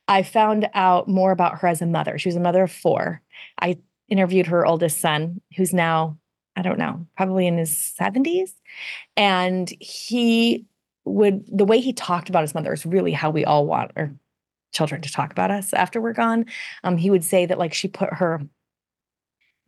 I 0.08 0.22
found 0.22 0.68
out 0.74 1.08
more 1.08 1.30
about 1.30 1.58
her 1.58 1.68
as 1.68 1.82
a 1.82 1.86
mother. 1.86 2.18
She 2.18 2.28
was 2.28 2.36
a 2.36 2.40
mother 2.40 2.62
of 2.62 2.72
four. 2.72 3.20
I 3.60 3.78
interviewed 4.08 4.46
her 4.46 4.66
oldest 4.66 5.00
son, 5.00 5.40
who's 5.56 5.74
now, 5.74 6.18
I 6.56 6.62
don't 6.62 6.78
know, 6.78 7.06
probably 7.16 7.46
in 7.46 7.58
his 7.58 7.94
70s. 8.00 8.52
And 9.16 9.70
he 9.80 10.64
would, 11.04 11.44
the 11.46 11.64
way 11.64 11.80
he 11.80 11.92
talked 11.92 12.28
about 12.28 12.42
his 12.42 12.54
mother 12.54 12.72
is 12.72 12.86
really 12.86 13.12
how 13.12 13.30
we 13.30 13.44
all 13.44 13.66
want 13.66 13.92
our 13.96 14.12
children 14.72 15.02
to 15.02 15.12
talk 15.12 15.32
about 15.32 15.50
us 15.50 15.72
after 15.74 16.00
we're 16.00 16.12
gone. 16.14 16.46
Um, 16.82 16.96
he 16.96 17.10
would 17.10 17.24
say 17.24 17.44
that, 17.46 17.58
like, 17.58 17.74
she 17.74 17.88
put 17.88 18.14
her 18.14 18.40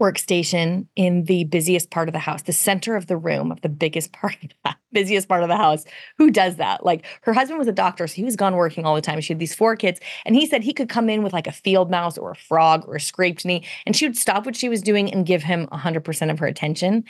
workstation 0.01 0.86
in 0.97 1.24
the 1.24 1.45
busiest 1.45 1.90
part 1.90 2.09
of 2.09 2.12
the 2.12 2.18
house, 2.18 2.42
the 2.42 2.53
center 2.53 2.97
of 2.97 3.07
the 3.07 3.16
room 3.16 3.53
of 3.53 3.61
the 3.61 3.68
biggest 3.68 4.12
part 4.20 4.36
of 4.42 4.51
the 4.64 4.76
busiest 4.92 5.28
part 5.28 5.42
of 5.42 5.49
the 5.49 5.57
house. 5.57 5.84
Who 6.18 6.30
does 6.30 6.57
that? 6.57 6.84
Like 6.84 7.05
her 7.22 7.32
husband 7.32 7.59
was 7.59 7.68
a 7.68 7.72
doctor, 7.72 8.07
so 8.07 8.14
he 8.14 8.24
was 8.24 8.36
gone 8.36 8.57
working 8.57 8.84
all 8.84 8.95
the 8.95 9.01
time. 9.01 9.20
She 9.20 9.32
had 9.32 9.38
these 9.38 9.55
four 9.55 9.76
kids, 9.76 10.01
and 10.24 10.34
he 10.34 10.47
said 10.47 10.62
he 10.62 10.72
could 10.72 10.88
come 10.88 11.09
in 11.09 11.22
with 11.22 11.32
like 11.32 11.47
a 11.47 11.53
field 11.53 11.90
mouse 11.90 12.18
or 12.18 12.32
a 12.32 12.36
frog 12.36 12.84
or 12.86 12.97
a 12.97 13.01
scraped 13.01 13.45
knee, 13.45 13.64
and 13.86 13.97
she 13.97 14.07
would 14.07 14.16
stop 14.16 14.47
what 14.47 14.57
she 14.57 14.68
was 14.68 14.82
doing 14.82 15.12
and 15.12 15.26
give 15.26 15.42
him 15.42 15.66
100% 15.68 16.30
of 16.30 16.38
her 16.38 16.47
attention. 16.47 17.05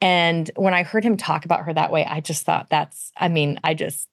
And 0.00 0.50
when 0.56 0.74
I 0.74 0.82
heard 0.82 1.04
him 1.04 1.16
talk 1.16 1.44
about 1.44 1.64
her 1.64 1.74
that 1.74 1.92
way, 1.92 2.04
I 2.04 2.20
just 2.20 2.44
thought 2.44 2.68
that's, 2.70 3.12
I 3.16 3.28
mean, 3.28 3.58
I 3.64 3.74
just, 3.74 4.08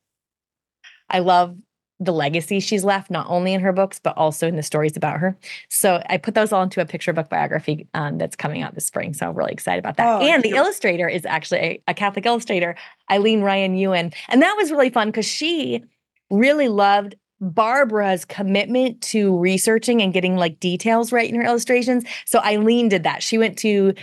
I 1.10 1.20
love 1.20 1.56
the 2.00 2.12
legacy 2.12 2.60
she's 2.60 2.84
left, 2.84 3.10
not 3.10 3.26
only 3.30 3.54
in 3.54 3.62
her 3.62 3.72
books, 3.72 4.00
but 4.00 4.18
also 4.18 4.48
in 4.48 4.58
the 4.58 4.64
stories 4.64 4.98
about 4.98 5.20
her. 5.20 5.38
So 5.70 6.02
I 6.10 6.18
put 6.18 6.36
those 6.36 6.52
all 6.52 6.64
into 6.64 6.82
a 6.82 6.86
picture 6.86 7.14
book 7.14 7.30
biography 7.30 7.88
um, 7.94 8.18
that's 8.18 8.36
coming 8.36 8.62
out 8.62 8.76
this 8.76 8.86
spring. 8.86 9.14
So 9.14 9.28
I'm 9.28 9.36
really 9.36 9.54
excited 9.54 9.80
about 9.80 9.98
that. 9.98 10.08
Oh, 10.08 10.20
and 10.20 10.44
the 10.44 10.52
illustrator 10.52 11.08
is 11.08 11.26
actually 11.26 11.60
a, 11.60 11.82
a, 11.88 11.94
Catholic 11.94 12.26
illustrator, 12.26 12.76
Eileen 13.10 13.42
Ryan 13.42 13.76
Ewen. 13.76 14.12
And 14.28 14.42
that 14.42 14.56
was 14.58 14.72
really 14.72 14.90
fun 14.90 15.08
because 15.08 15.26
she 15.26 15.84
really 16.30 16.68
loved 16.68 17.16
Barbara's 17.40 18.26
commitment 18.26 19.02
to 19.02 19.38
researching 19.38 20.02
and 20.02 20.14
getting 20.14 20.36
like 20.36 20.60
details 20.60 21.12
right 21.12 21.30
in 21.30 21.36
her 21.36 21.44
illustrations. 21.44 22.04
So 22.26 22.40
Eileen 22.40 22.90
did 22.90 23.04
that. 23.04 23.24
She 23.24 23.38
went 23.38 23.58
to 23.60 23.94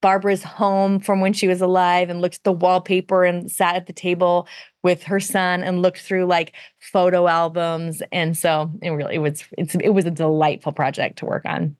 Barbara's 0.00 0.42
home 0.42 1.00
from 1.00 1.20
when 1.20 1.32
she 1.32 1.48
was 1.48 1.60
alive 1.60 2.08
and 2.08 2.20
looked 2.20 2.36
at 2.36 2.44
the 2.44 2.52
wallpaper 2.52 3.24
and 3.24 3.50
sat 3.50 3.74
at 3.74 3.86
the 3.86 3.92
table 3.92 4.46
with 4.82 5.02
her 5.04 5.20
son 5.20 5.62
and 5.62 5.82
looked 5.82 6.00
through 6.00 6.26
like 6.26 6.54
photo 6.78 7.26
albums. 7.26 8.02
And 8.12 8.36
so 8.36 8.70
it 8.82 8.90
really 8.90 9.16
it 9.16 9.18
was 9.18 9.44
it's 9.56 9.74
it 9.74 9.90
was 9.90 10.04
a 10.04 10.10
delightful 10.10 10.72
project 10.72 11.18
to 11.18 11.26
work 11.26 11.44
on. 11.44 11.76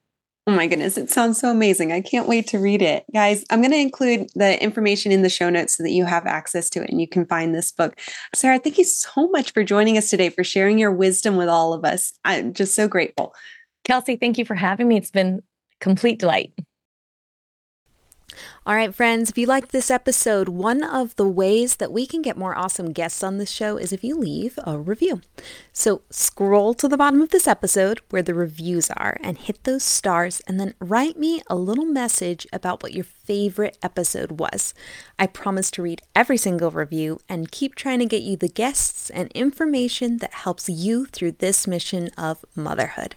Oh 0.47 0.51
my 0.51 0.65
goodness, 0.65 0.97
it 0.97 1.11
sounds 1.11 1.39
so 1.39 1.51
amazing. 1.51 1.91
I 1.91 2.01
can't 2.01 2.27
wait 2.27 2.47
to 2.47 2.57
read 2.57 2.81
it. 2.81 3.05
Guys, 3.13 3.45
I'm 3.51 3.61
going 3.61 3.71
to 3.71 3.77
include 3.77 4.29
the 4.33 4.61
information 4.63 5.11
in 5.11 5.21
the 5.21 5.29
show 5.29 5.47
notes 5.47 5.77
so 5.77 5.83
that 5.83 5.91
you 5.91 6.05
have 6.05 6.25
access 6.25 6.71
to 6.71 6.81
it 6.81 6.89
and 6.89 6.99
you 6.99 7.07
can 7.07 7.27
find 7.27 7.53
this 7.53 7.71
book. 7.71 7.99
Sarah, 8.33 8.57
thank 8.57 8.79
you 8.79 8.83
so 8.83 9.27
much 9.27 9.53
for 9.53 9.63
joining 9.63 9.95
us 9.95 10.09
today, 10.09 10.29
for 10.29 10.43
sharing 10.43 10.79
your 10.79 10.91
wisdom 10.91 11.35
with 11.35 11.49
all 11.49 11.71
of 11.71 11.85
us. 11.85 12.13
I'm 12.25 12.53
just 12.53 12.73
so 12.73 12.87
grateful. 12.87 13.35
Kelsey, 13.83 14.15
thank 14.15 14.39
you 14.39 14.45
for 14.45 14.55
having 14.55 14.87
me. 14.87 14.97
It's 14.97 15.11
been 15.11 15.43
complete 15.81 16.17
delight. 16.17 16.51
All 18.65 18.75
right, 18.75 18.93
friends, 18.93 19.29
if 19.29 19.37
you 19.37 19.47
liked 19.47 19.71
this 19.71 19.89
episode, 19.89 20.49
one 20.49 20.83
of 20.83 21.15
the 21.15 21.27
ways 21.27 21.77
that 21.77 21.91
we 21.91 22.05
can 22.05 22.21
get 22.21 22.37
more 22.37 22.57
awesome 22.57 22.91
guests 22.91 23.23
on 23.23 23.37
this 23.37 23.49
show 23.49 23.77
is 23.77 23.91
if 23.91 24.03
you 24.03 24.15
leave 24.17 24.59
a 24.63 24.77
review. 24.77 25.21
So 25.73 26.01
scroll 26.09 26.73
to 26.75 26.87
the 26.87 26.97
bottom 26.97 27.21
of 27.21 27.29
this 27.29 27.47
episode 27.47 28.01
where 28.09 28.21
the 28.21 28.33
reviews 28.33 28.89
are 28.91 29.17
and 29.23 29.37
hit 29.37 29.63
those 29.63 29.83
stars 29.83 30.41
and 30.47 30.59
then 30.59 30.75
write 30.79 31.17
me 31.17 31.41
a 31.47 31.55
little 31.55 31.85
message 31.85 32.45
about 32.53 32.83
what 32.83 32.93
your 32.93 33.05
favorite 33.05 33.77
episode 33.81 34.39
was. 34.39 34.73
I 35.17 35.27
promise 35.27 35.71
to 35.71 35.81
read 35.81 36.01
every 36.15 36.37
single 36.37 36.71
review 36.71 37.19
and 37.27 37.51
keep 37.51 37.75
trying 37.75 37.99
to 37.99 38.05
get 38.05 38.23
you 38.23 38.37
the 38.37 38.47
guests 38.47 39.09
and 39.09 39.31
information 39.31 40.17
that 40.17 40.33
helps 40.33 40.69
you 40.69 41.05
through 41.05 41.33
this 41.33 41.65
mission 41.65 42.09
of 42.17 42.43
motherhood. 42.55 43.15